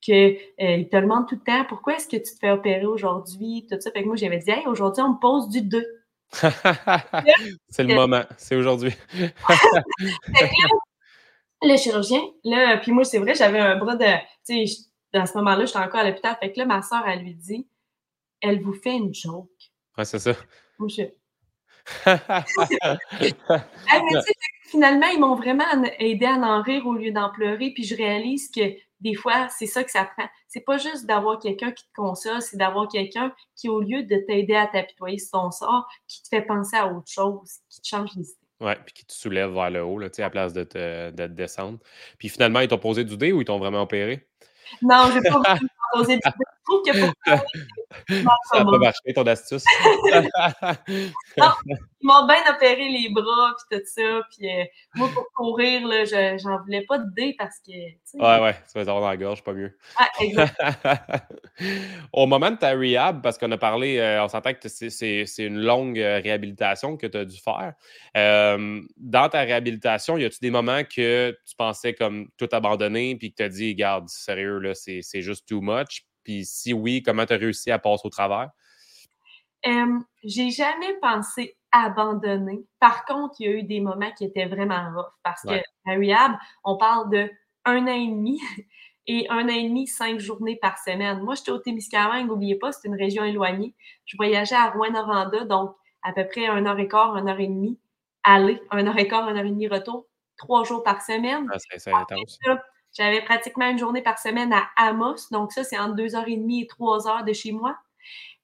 qu'il 0.00 0.38
euh, 0.60 0.84
te 0.84 0.96
demande 0.96 1.28
tout 1.28 1.36
le 1.36 1.40
temps 1.40 1.64
pourquoi 1.68 1.96
est-ce 1.96 2.08
que 2.08 2.16
tu 2.16 2.34
te 2.34 2.38
fais 2.38 2.50
opérer 2.50 2.86
aujourd'hui, 2.86 3.66
tout 3.70 3.80
ça. 3.80 3.90
Fait 3.90 4.02
que 4.02 4.06
moi, 4.06 4.16
j'avais 4.16 4.38
dit, 4.38 4.50
hey, 4.50 4.66
aujourd'hui, 4.66 5.02
on 5.02 5.14
me 5.14 5.20
pose 5.20 5.48
du 5.48 5.62
2. 5.62 5.84
c'est 7.68 7.84
le 7.84 7.94
moment, 7.94 8.22
c'est 8.36 8.56
aujourd'hui. 8.56 8.92
le 11.62 11.76
chirurgien, 11.76 12.22
là, 12.44 12.78
puis 12.78 12.92
moi, 12.92 13.04
c'est 13.04 13.18
vrai, 13.18 13.34
j'avais 13.34 13.60
un 13.60 13.76
bras 13.76 13.96
de. 13.96 14.04
Tu 14.46 14.66
sais, 14.66 14.82
dans 15.12 15.24
ce 15.26 15.36
moment-là, 15.38 15.64
j'étais 15.64 15.78
encore 15.78 16.00
à 16.00 16.04
l'hôpital. 16.08 16.36
Fait 16.40 16.52
que 16.52 16.58
là, 16.58 16.66
ma 16.66 16.82
soeur, 16.82 17.04
elle 17.06 17.20
lui 17.20 17.34
dit 17.34 17.66
elle 18.40 18.60
vous 18.62 18.74
fait 18.74 18.96
une 18.96 19.14
joke. 19.14 19.50
Ouais, 19.96 20.04
c'est 20.04 20.18
ça. 20.18 20.32
finalement, 24.64 25.06
ils 25.06 25.20
m'ont 25.20 25.36
vraiment 25.36 25.64
aidé 25.98 26.26
à 26.26 26.34
en 26.34 26.60
rire 26.62 26.86
au 26.86 26.94
lieu 26.94 27.12
d'en 27.12 27.30
pleurer. 27.30 27.70
Puis 27.70 27.84
je 27.84 27.96
réalise 27.96 28.50
que 28.50 28.60
des 29.00 29.14
fois, 29.14 29.48
c'est 29.48 29.66
ça 29.66 29.84
que 29.84 29.90
ça 29.90 30.04
prend. 30.04 30.28
C'est 30.48 30.60
pas 30.60 30.78
juste 30.78 31.06
d'avoir 31.06 31.38
quelqu'un 31.38 31.70
qui 31.72 31.84
te 31.84 31.92
console, 31.94 32.40
c'est 32.40 32.56
d'avoir 32.56 32.88
quelqu'un 32.88 33.32
qui, 33.54 33.68
au 33.68 33.80
lieu 33.80 34.02
de 34.02 34.16
t'aider 34.26 34.54
à 34.54 34.66
t'apitoyer 34.66 35.18
sur 35.18 35.32
ton 35.32 35.50
sort, 35.50 35.86
qui 36.08 36.22
te 36.22 36.28
fait 36.28 36.42
penser 36.42 36.76
à 36.76 36.86
autre 36.86 37.08
chose, 37.08 37.50
qui 37.68 37.80
te 37.80 37.88
change 37.88 38.10
l'idée. 38.16 38.28
Oui, 38.60 38.72
puis 38.86 38.94
qui 38.94 39.04
te 39.04 39.12
soulève 39.12 39.52
vers 39.52 39.70
le 39.70 39.84
haut, 39.84 39.98
là, 39.98 40.06
à 40.06 40.20
la 40.20 40.30
place 40.30 40.52
de 40.54 40.64
te, 40.64 41.10
de 41.10 41.26
te 41.26 41.32
descendre. 41.32 41.78
Puis 42.18 42.30
finalement, 42.30 42.60
ils 42.60 42.68
t'ont 42.68 42.78
posé 42.78 43.04
du 43.04 43.16
dé 43.18 43.32
ou 43.32 43.42
ils 43.42 43.44
t'ont 43.44 43.58
vraiment 43.58 43.82
opéré? 43.82 44.26
Non, 44.80 45.10
je 45.12 45.18
n'ai 45.18 45.28
pas 45.28 45.58
posé 45.92 46.14
du 46.14 46.20
dé. 46.24 46.44
Je 46.66 46.72
trouve 46.72 46.82
que 46.84 46.98
pour 48.22 48.34
ça 48.52 48.58
n'a 48.58 48.64
pas 48.64 48.78
marché, 48.78 49.12
ton 49.14 49.26
astuce. 49.26 49.64
non, 51.36 51.52
ils 51.66 51.78
m'ont 52.02 52.26
bien 52.26 52.42
opéré 52.50 52.88
les 52.88 53.08
bras, 53.10 53.54
puis 53.68 53.78
tout 53.78 53.84
ça. 53.86 54.20
Puis 54.30 54.48
euh, 54.48 54.64
moi, 54.96 55.08
pour 55.14 55.26
courir, 55.32 55.86
là, 55.86 56.04
j'en 56.04 56.58
voulais 56.62 56.84
pas 56.86 56.98
de 56.98 57.08
dé 57.14 57.34
parce 57.38 57.58
que. 57.60 57.72
Ouais, 57.72 58.42
ouais, 58.42 58.54
ça 58.66 58.72
va 58.74 58.80
avoir 58.80 59.00
dans 59.00 59.08
la 59.08 59.16
gorge, 59.16 59.44
pas 59.44 59.52
mieux. 59.52 59.78
Ah, 59.96 60.08
exact. 60.20 60.56
Au 62.12 62.26
moment 62.26 62.50
de 62.50 62.56
ta 62.56 62.72
rehab, 62.72 63.22
parce 63.22 63.38
qu'on 63.38 63.52
a 63.52 63.58
parlé, 63.58 63.98
euh, 63.98 64.24
on 64.24 64.28
s'entend 64.28 64.52
que 64.52 64.68
c'est 64.68 65.24
une 65.38 65.60
longue 65.60 65.98
euh, 65.98 66.20
réhabilitation 66.22 66.96
que 66.96 67.06
tu 67.06 67.16
as 67.16 67.24
dû 67.24 67.38
faire. 67.38 67.74
dans 68.14 69.28
ta 69.28 69.40
réhabilitation, 69.40 70.18
y 70.18 70.24
a-tu 70.24 70.38
des 70.40 70.50
moments 70.50 70.82
que 70.82 71.30
tu 71.30 71.56
pensais 71.56 71.94
comme 71.94 72.28
tout 72.36 72.48
abandonner, 72.50 73.14
puis 73.16 73.30
que 73.30 73.36
tu 73.36 73.42
as 73.42 73.48
dit, 73.48 73.74
garde, 73.74 74.08
sérieux, 74.08 74.58
là, 74.58 74.74
c'est 74.74 75.22
juste 75.22 75.46
too 75.46 75.60
much? 75.60 76.04
Puis 76.26 76.44
si 76.44 76.72
oui, 76.72 77.04
comment 77.04 77.24
tu 77.24 77.34
as 77.34 77.36
réussi 77.36 77.70
à 77.70 77.78
passer 77.78 78.02
au 78.04 78.10
travers? 78.10 78.50
Euh, 79.64 80.00
j'ai 80.24 80.50
jamais 80.50 80.98
pensé 81.00 81.56
abandonner. 81.70 82.64
Par 82.80 83.04
contre, 83.04 83.36
il 83.38 83.46
y 83.46 83.48
a 83.48 83.52
eu 83.52 83.62
des 83.62 83.78
moments 83.78 84.10
qui 84.10 84.24
étaient 84.24 84.46
vraiment 84.46 84.90
rough 84.92 85.12
parce 85.22 85.42
que 85.42 85.54
à 85.54 85.94
rehab, 85.94 86.32
on 86.64 86.76
parle 86.78 87.10
de 87.10 87.30
un 87.64 87.84
an 87.84 87.94
et 87.94 88.08
demi 88.08 88.40
et 89.06 89.28
un 89.30 89.44
an 89.44 89.54
et 89.54 89.68
demi, 89.68 89.86
cinq 89.86 90.18
journées 90.18 90.56
par 90.56 90.78
semaine. 90.78 91.20
Moi, 91.20 91.36
j'étais 91.36 91.52
au 91.52 91.58
Témiscamingue, 91.58 92.26
n'oubliez 92.26 92.56
pas, 92.56 92.72
c'est 92.72 92.88
une 92.88 92.96
région 92.96 93.22
éloignée. 93.22 93.72
Je 94.04 94.16
voyageais 94.16 94.56
à 94.56 94.70
Rouen-Noranda, 94.70 95.44
donc 95.44 95.76
à 96.02 96.12
peu 96.12 96.26
près 96.26 96.48
un 96.48 96.66
heure 96.66 96.80
et 96.80 96.88
quart, 96.88 97.16
une 97.16 97.28
heure 97.28 97.38
et 97.38 97.46
demie 97.46 97.78
aller, 98.24 98.60
un 98.72 98.84
heure 98.84 98.98
et 98.98 99.06
quart, 99.06 99.28
une 99.28 99.36
heure 99.36 99.46
et 99.46 99.50
demie 99.50 99.68
retour, 99.68 100.08
trois 100.36 100.64
jours 100.64 100.82
par 100.82 101.02
semaine. 101.02 101.46
Ah, 101.52 101.58
c'est 101.60 101.92
intense. 101.92 102.40
J'avais 102.96 103.20
pratiquement 103.22 103.68
une 103.68 103.78
journée 103.78 104.02
par 104.02 104.18
semaine 104.18 104.52
à 104.52 104.68
Amos, 104.76 105.28
donc 105.30 105.52
ça, 105.52 105.64
c'est 105.64 105.78
entre 105.78 105.96
2h30 105.96 106.62
et 106.62 106.66
3 106.66 107.08
heures 107.08 107.24
de 107.24 107.32
chez 107.32 107.52
moi. 107.52 107.76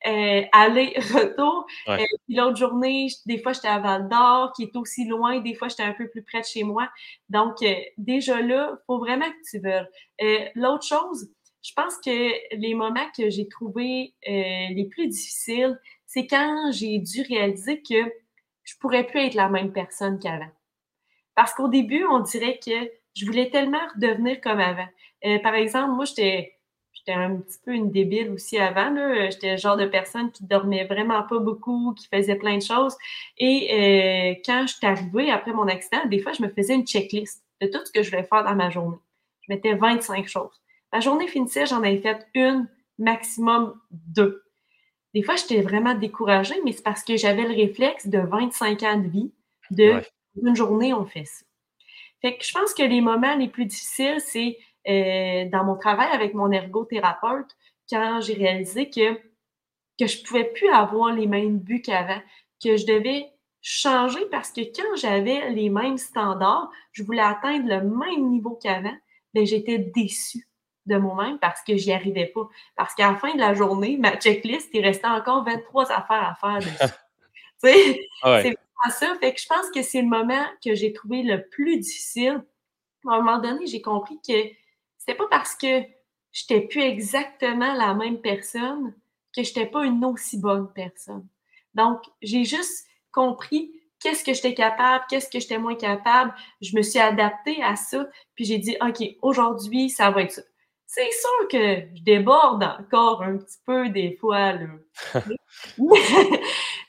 Euh, 0.06 0.42
aller, 0.52 0.94
retour. 1.14 1.66
Euh, 1.88 1.96
puis 2.26 2.36
l'autre 2.36 2.56
journée, 2.56 3.08
des 3.26 3.38
fois, 3.38 3.52
j'étais 3.52 3.68
à 3.68 3.78
Val 3.78 4.08
d'Or, 4.08 4.52
qui 4.54 4.64
est 4.64 4.76
aussi 4.76 5.06
loin. 5.06 5.40
Des 5.40 5.54
fois, 5.54 5.68
j'étais 5.68 5.84
un 5.84 5.94
peu 5.94 6.08
plus 6.08 6.22
près 6.22 6.40
de 6.40 6.46
chez 6.46 6.64
moi. 6.64 6.90
Donc, 7.28 7.62
euh, 7.62 7.74
déjà 7.96 8.40
là, 8.40 8.72
il 8.72 8.84
faut 8.86 8.98
vraiment 8.98 9.30
que 9.30 9.50
tu 9.50 9.58
veuilles. 9.60 10.50
l'autre 10.54 10.84
chose, 10.86 11.30
je 11.62 11.72
pense 11.74 11.96
que 12.04 12.56
les 12.56 12.74
moments 12.74 13.08
que 13.16 13.30
j'ai 13.30 13.48
trouvés 13.48 14.14
les 14.26 14.88
plus 14.90 15.06
difficiles, 15.06 15.80
c'est 16.06 16.26
quand 16.26 16.72
j'ai 16.72 16.98
dû 16.98 17.22
réaliser 17.22 17.80
que 17.80 18.12
je 18.64 18.74
pourrais 18.80 19.04
plus 19.04 19.20
être 19.20 19.34
la 19.34 19.48
même 19.48 19.72
personne 19.72 20.18
qu'avant. 20.18 20.50
Parce 21.34 21.54
qu'au 21.54 21.68
début, 21.68 22.04
on 22.04 22.20
dirait 22.20 22.58
que 22.64 22.90
je 23.14 23.26
voulais 23.26 23.50
tellement 23.50 23.80
redevenir 23.94 24.40
comme 24.40 24.60
avant. 24.60 24.88
Euh, 25.24 25.38
par 25.38 25.54
exemple, 25.54 25.92
moi, 25.92 26.04
j'étais 26.04 26.54
j'étais 26.92 27.12
un 27.12 27.36
petit 27.36 27.58
peu 27.64 27.72
une 27.72 27.90
débile 27.90 28.30
aussi 28.30 28.58
avant. 28.58 28.94
J'étais 29.30 29.52
le 29.52 29.56
genre 29.56 29.76
de 29.76 29.86
personne 29.86 30.30
qui 30.30 30.44
dormait 30.44 30.84
vraiment 30.84 31.22
pas 31.24 31.38
beaucoup, 31.38 31.94
qui 31.94 32.06
faisait 32.06 32.36
plein 32.36 32.58
de 32.58 32.62
choses. 32.62 32.96
Et 33.38 33.68
euh, 33.72 34.40
quand 34.44 34.66
je 34.66 34.74
suis 34.74 34.86
arrivée 34.86 35.30
après 35.30 35.52
mon 35.52 35.66
accident, 35.68 36.04
des 36.06 36.20
fois, 36.20 36.32
je 36.32 36.42
me 36.42 36.48
faisais 36.48 36.74
une 36.74 36.86
checklist 36.86 37.42
de 37.60 37.66
tout 37.66 37.84
ce 37.84 37.90
que 37.90 38.02
je 38.02 38.10
voulais 38.10 38.24
faire 38.24 38.44
dans 38.44 38.54
ma 38.54 38.70
journée. 38.70 38.98
Je 39.42 39.52
mettais 39.52 39.74
25 39.74 40.28
choses. 40.28 40.62
Ma 40.92 41.00
journée 41.00 41.26
finissait, 41.26 41.66
j'en 41.66 41.78
avais 41.78 41.98
fait 41.98 42.26
une, 42.34 42.68
maximum 42.98 43.74
deux. 43.90 44.44
Des 45.14 45.22
fois, 45.22 45.36
j'étais 45.36 45.60
vraiment 45.60 45.94
découragée, 45.94 46.54
mais 46.64 46.72
c'est 46.72 46.82
parce 46.82 47.02
que 47.02 47.16
j'avais 47.16 47.42
le 47.42 47.54
réflexe 47.54 48.06
de 48.06 48.18
25 48.18 48.82
ans 48.84 48.98
de 48.98 49.08
vie, 49.08 49.32
de 49.70 50.00
une 50.40 50.56
journée, 50.56 50.94
on 50.94 51.04
fait 51.04 51.24
ça. 51.24 51.44
Fait 52.22 52.36
que 52.36 52.44
je 52.44 52.52
pense 52.52 52.72
que 52.72 52.82
les 52.82 53.00
moments 53.00 53.36
les 53.36 53.48
plus 53.48 53.66
difficiles, 53.66 54.20
c'est 54.20 54.58
euh, 54.88 55.48
dans 55.50 55.64
mon 55.64 55.76
travail 55.76 56.08
avec 56.12 56.34
mon 56.34 56.50
ergothérapeute, 56.50 57.56
quand 57.90 58.20
j'ai 58.20 58.34
réalisé 58.34 58.88
que, 58.88 59.14
que 59.98 60.06
je 60.06 60.20
ne 60.20 60.24
pouvais 60.24 60.44
plus 60.44 60.68
avoir 60.68 61.12
les 61.12 61.26
mêmes 61.26 61.58
buts 61.58 61.82
qu'avant, 61.82 62.20
que 62.62 62.76
je 62.76 62.86
devais 62.86 63.30
changer 63.60 64.24
parce 64.30 64.50
que 64.50 64.60
quand 64.60 64.96
j'avais 64.96 65.50
les 65.50 65.68
mêmes 65.68 65.98
standards, 65.98 66.70
je 66.92 67.02
voulais 67.02 67.22
atteindre 67.22 67.68
le 67.68 67.82
même 67.82 68.28
niveau 68.28 68.58
qu'avant, 68.60 68.96
mais 69.34 69.42
ben, 69.42 69.46
j'étais 69.46 69.78
déçue 69.78 70.48
de 70.86 70.96
moi-même 70.96 71.38
parce 71.38 71.62
que 71.62 71.76
j'y 71.76 71.92
arrivais 71.92 72.26
pas. 72.26 72.48
Parce 72.76 72.94
qu'à 72.94 73.10
la 73.10 73.16
fin 73.16 73.34
de 73.34 73.38
la 73.40 73.54
journée, 73.54 73.96
ma 73.98 74.16
checklist, 74.16 74.70
il 74.72 74.84
restait 74.84 75.06
encore 75.06 75.44
23 75.44 75.92
affaires 75.92 76.28
à 76.30 76.34
faire 76.34 76.58
dessus. 76.58 76.94
Ah 78.24 78.40
c'est 78.42 78.56
ça. 78.90 79.14
Fait 79.20 79.32
que 79.32 79.40
je 79.40 79.46
pense 79.46 79.70
que 79.70 79.82
c'est 79.82 80.02
le 80.02 80.08
moment 80.08 80.44
que 80.64 80.74
j'ai 80.74 80.92
trouvé 80.92 81.22
le 81.22 81.48
plus 81.48 81.78
difficile. 81.78 82.44
À 83.06 83.14
un 83.14 83.22
moment 83.22 83.38
donné, 83.38 83.66
j'ai 83.66 83.80
compris 83.80 84.18
que 84.26 84.32
c'était 84.98 85.16
pas 85.16 85.28
parce 85.28 85.54
que 85.54 85.82
je 86.32 86.42
n'étais 86.48 86.66
plus 86.66 86.82
exactement 86.82 87.74
la 87.74 87.94
même 87.94 88.20
personne 88.20 88.94
que 89.34 89.42
je 89.42 89.48
n'étais 89.48 89.66
pas 89.66 89.84
une 89.84 90.04
aussi 90.04 90.38
bonne 90.38 90.72
personne. 90.72 91.26
Donc, 91.74 92.02
j'ai 92.20 92.44
juste 92.44 92.86
compris 93.12 93.72
qu'est-ce 94.00 94.24
que 94.24 94.34
j'étais 94.34 94.54
capable, 94.54 95.04
qu'est-ce 95.08 95.30
que 95.30 95.40
j'étais 95.40 95.58
moins 95.58 95.76
capable. 95.76 96.34
Je 96.60 96.76
me 96.76 96.82
suis 96.82 96.98
adaptée 96.98 97.62
à 97.62 97.76
ça, 97.76 98.06
puis 98.34 98.44
j'ai 98.44 98.58
dit, 98.58 98.76
OK, 98.80 99.02
aujourd'hui, 99.22 99.90
ça 99.90 100.10
va 100.10 100.22
être 100.22 100.32
ça. 100.32 100.42
C'est 100.94 101.10
sûr 101.10 101.48
que 101.50 101.96
je 101.96 102.02
déborde 102.02 102.62
encore 102.62 103.22
un 103.22 103.38
petit 103.38 103.56
peu 103.64 103.88
des 103.88 104.14
fois, 104.20 104.52
là. 104.52 104.66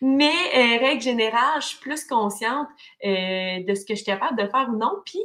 Mais, 0.02 0.34
euh, 0.56 0.78
règle 0.78 1.02
générale, 1.02 1.62
je 1.62 1.68
suis 1.68 1.80
plus 1.80 2.04
consciente 2.04 2.68
euh, 3.06 3.63
de 3.63 3.74
ce 3.74 3.86
que 3.86 3.94
je 3.94 4.00
suis 4.00 4.06
capable 4.06 4.38
de 4.38 4.46
faire 4.50 4.68
ou 4.68 4.76
non. 4.76 5.02
Puis, 5.06 5.24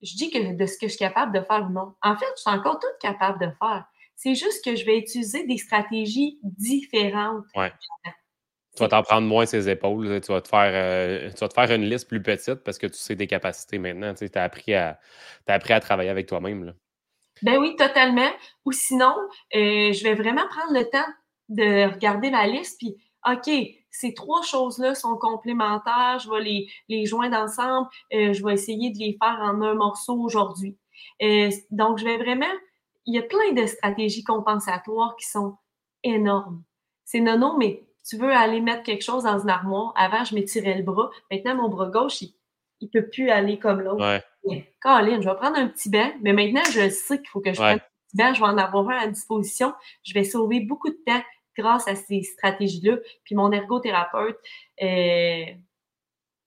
je 0.00 0.16
dis 0.16 0.30
que 0.30 0.54
de 0.56 0.64
ce 0.64 0.78
que 0.78 0.86
je 0.86 0.92
suis 0.92 0.98
capable 0.98 1.38
de 1.38 1.44
faire 1.44 1.66
ou 1.68 1.72
non. 1.74 1.94
En 2.00 2.16
fait, 2.16 2.24
je 2.38 2.40
suis 2.40 2.50
encore 2.50 2.78
toute 2.78 2.98
capable 3.02 3.38
de 3.38 3.52
faire. 3.58 3.84
C'est 4.16 4.34
juste 4.34 4.64
que 4.64 4.76
je 4.76 4.86
vais 4.86 4.96
utiliser 4.96 5.46
des 5.46 5.58
stratégies 5.58 6.38
différentes. 6.42 7.44
Ouais. 7.54 7.70
Tu 8.76 8.82
vas 8.82 8.88
t'en 8.88 9.02
prendre 9.02 9.28
moins 9.28 9.44
ses 9.44 9.68
épaules. 9.68 10.22
Tu 10.22 10.32
vas, 10.32 10.40
te 10.40 10.48
faire, 10.48 10.72
euh, 10.72 11.28
tu 11.28 11.36
vas 11.36 11.48
te 11.48 11.54
faire 11.54 11.70
une 11.70 11.84
liste 11.84 12.08
plus 12.08 12.22
petite 12.22 12.64
parce 12.64 12.78
que 12.78 12.86
tu 12.86 12.96
sais 12.96 13.14
tes 13.14 13.26
capacités 13.26 13.76
maintenant. 13.76 14.14
Tu 14.14 14.26
as, 14.34 14.42
appris 14.42 14.72
à, 14.72 14.98
as 15.46 15.52
appris 15.52 15.74
à 15.74 15.80
travailler 15.80 16.08
avec 16.08 16.26
toi-même. 16.26 16.74
Ben 17.44 17.58
oui, 17.58 17.76
totalement. 17.76 18.30
Ou 18.64 18.72
sinon, 18.72 19.14
je 19.52 20.02
vais 20.02 20.14
vraiment 20.14 20.46
prendre 20.48 20.72
le 20.72 20.84
temps 20.90 21.12
de 21.48 21.92
regarder 21.92 22.30
ma 22.30 22.46
liste, 22.46 22.78
puis 22.78 22.96
OK, 23.26 23.50
ces 23.90 24.12
trois 24.12 24.42
choses-là 24.42 24.94
sont 24.94 25.16
complémentaires, 25.16 26.18
je 26.18 26.30
vais 26.30 26.40
les, 26.40 26.68
les 26.88 27.06
joindre 27.06 27.36
ensemble, 27.36 27.88
euh, 28.12 28.32
je 28.32 28.44
vais 28.44 28.54
essayer 28.54 28.90
de 28.90 28.98
les 28.98 29.16
faire 29.22 29.38
en 29.40 29.62
un 29.62 29.74
morceau 29.74 30.14
aujourd'hui. 30.20 30.76
Euh, 31.22 31.50
donc, 31.70 31.98
je 31.98 32.04
vais 32.04 32.16
vraiment, 32.16 32.52
il 33.06 33.14
y 33.14 33.18
a 33.18 33.22
plein 33.22 33.52
de 33.52 33.66
stratégies 33.66 34.24
compensatoires 34.24 35.14
qui 35.16 35.28
sont 35.28 35.56
énormes. 36.02 36.62
C'est 37.04 37.20
non, 37.20 37.38
non, 37.38 37.56
mais 37.56 37.84
tu 38.06 38.16
veux 38.16 38.32
aller 38.32 38.60
mettre 38.60 38.82
quelque 38.82 39.04
chose 39.04 39.24
dans 39.24 39.38
une 39.38 39.50
armoire. 39.50 39.92
Avant, 39.96 40.24
je 40.24 40.34
m'étirais 40.34 40.76
le 40.76 40.82
bras. 40.82 41.10
Maintenant, 41.30 41.54
mon 41.54 41.68
bras 41.68 41.88
gauche, 41.88 42.22
il 42.22 42.34
ne 42.82 42.88
peut 42.88 43.08
plus 43.08 43.30
aller 43.30 43.58
comme 43.58 43.80
l'autre. 43.80 44.20
Caroline, 44.82 45.22
je 45.22 45.28
vais 45.28 45.36
prendre 45.36 45.58
un 45.58 45.68
petit 45.68 45.88
banc, 45.88 46.12
mais 46.20 46.32
maintenant, 46.32 46.64
je 46.70 46.88
sais 46.90 47.18
qu'il 47.18 47.28
faut 47.28 47.40
que 47.40 47.52
je 47.52 47.56
prenne 47.56 47.76
un 47.76 47.78
petit 47.78 48.16
banc. 48.16 48.34
Je 48.34 48.40
vais 48.40 48.46
en 48.46 48.58
avoir 48.58 48.88
un 48.90 48.98
à 48.98 49.06
disposition. 49.06 49.72
Je 50.02 50.14
vais 50.14 50.24
sauver 50.24 50.60
beaucoup 50.60 50.90
de 50.90 50.98
temps 51.06 51.22
grâce 51.56 51.88
à 51.88 51.94
ces 51.94 52.22
stratégies-là. 52.22 52.98
Puis 53.24 53.34
mon 53.34 53.50
ergothérapeute, 53.52 54.36
euh, 54.82 55.44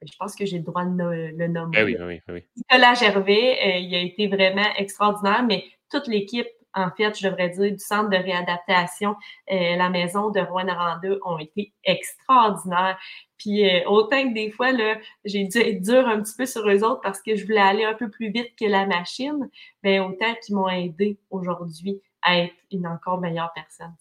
je 0.01 0.13
pense 0.19 0.35
que 0.35 0.45
j'ai 0.45 0.57
le 0.57 0.63
droit 0.63 0.85
de 0.85 1.35
le 1.35 1.47
nommer. 1.47 1.77
Ben 1.77 1.85
oui, 1.85 1.95
ben 1.97 2.07
oui, 2.07 2.21
ben 2.27 2.33
oui. 2.35 2.43
Nicolas 2.55 2.93
Gervais, 2.93 3.57
euh, 3.65 3.77
il 3.79 3.95
a 3.95 4.01
été 4.01 4.27
vraiment 4.27 4.67
extraordinaire, 4.77 5.43
mais 5.43 5.63
toute 5.89 6.07
l'équipe 6.07 6.47
en 6.77 6.91
fait, 6.91 7.17
je 7.17 7.27
devrais 7.27 7.49
dire, 7.49 7.71
du 7.71 7.79
centre 7.79 8.09
de 8.09 8.17
réadaptation, 8.17 9.15
euh, 9.51 9.75
la 9.75 9.89
maison 9.89 10.29
de 10.29 10.39
Rouen-Noranda 10.39 11.09
ont 11.25 11.39
été 11.39 11.73
extraordinaires. 11.83 12.97
Puis 13.37 13.67
euh, 13.67 13.83
autant 13.87 14.27
que 14.27 14.33
des 14.33 14.51
fois, 14.51 14.71
là, 14.71 14.97
j'ai 15.25 15.45
dû 15.45 15.57
être 15.57 15.81
dur 15.81 16.07
un 16.07 16.21
petit 16.21 16.35
peu 16.37 16.45
sur 16.45 16.67
eux 16.69 16.83
autres 16.83 17.01
parce 17.01 17.21
que 17.21 17.35
je 17.35 17.45
voulais 17.45 17.59
aller 17.59 17.83
un 17.83 17.93
peu 17.93 18.09
plus 18.09 18.31
vite 18.31 18.53
que 18.59 18.65
la 18.65 18.85
machine, 18.85 19.49
mais 19.83 19.99
autant 19.99 20.33
qu'ils 20.43 20.55
m'ont 20.55 20.69
aidé 20.69 21.17
aujourd'hui 21.29 22.01
à 22.21 22.39
être 22.39 22.55
une 22.71 22.87
encore 22.87 23.19
meilleure 23.19 23.51
personne. 23.53 23.93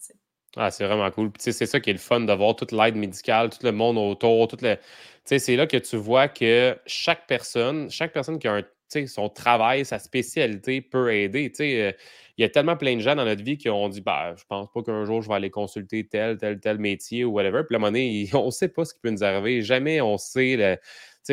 Ah, 0.55 0.71
c'est 0.71 0.85
vraiment 0.85 1.09
cool. 1.11 1.31
c'est 1.37 1.51
ça 1.51 1.79
qui 1.79 1.89
est 1.89 1.93
le 1.93 1.99
fun 1.99 2.21
d'avoir 2.21 2.55
toute 2.55 2.71
l'aide 2.71 2.95
médicale, 2.95 3.49
tout 3.49 3.63
le 3.63 3.71
monde 3.71 3.97
autour, 3.97 4.47
tout 4.47 4.57
le. 4.61 4.77
c'est 5.23 5.55
là 5.55 5.67
que 5.67 5.77
tu 5.77 5.97
vois 5.97 6.27
que 6.27 6.77
chaque 6.85 7.27
personne, 7.27 7.91
chaque 7.91 8.11
personne 8.11 8.39
qui 8.39 8.47
a 8.47 8.63
son 9.07 9.29
travail, 9.29 9.85
sa 9.85 9.99
spécialité 9.99 10.81
peut 10.81 11.13
aider. 11.13 11.51
Euh, 11.59 11.91
il 12.37 12.41
y 12.41 12.45
a 12.45 12.49
tellement 12.49 12.77
plein 12.77 12.95
de 12.95 13.01
gens 13.01 13.15
dans 13.15 13.25
notre 13.25 13.43
vie 13.43 13.57
qui 13.57 13.69
ont 13.69 13.89
dit 13.89 14.01
bah, 14.01 14.35
Je 14.37 14.43
pense 14.47 14.67
pas 14.71 14.81
qu'un 14.83 15.05
jour 15.05 15.21
je 15.21 15.27
vais 15.27 15.35
aller 15.35 15.49
consulter 15.49 16.07
tel, 16.07 16.37
tel, 16.37 16.59
tel 16.59 16.77
métier 16.77 17.25
ou 17.25 17.31
whatever. 17.31 17.63
Puis 17.67 17.75
à 17.75 17.77
un 17.77 17.79
moment 17.79 17.91
donné, 17.91 18.29
on 18.33 18.45
ne 18.47 18.51
sait 18.51 18.69
pas 18.69 18.85
ce 18.85 18.93
qui 18.93 18.99
peut 18.99 19.09
nous 19.09 19.23
arriver. 19.23 19.61
Jamais 19.61 20.01
on 20.01 20.17
sait. 20.17 20.55
Le, 20.55 20.77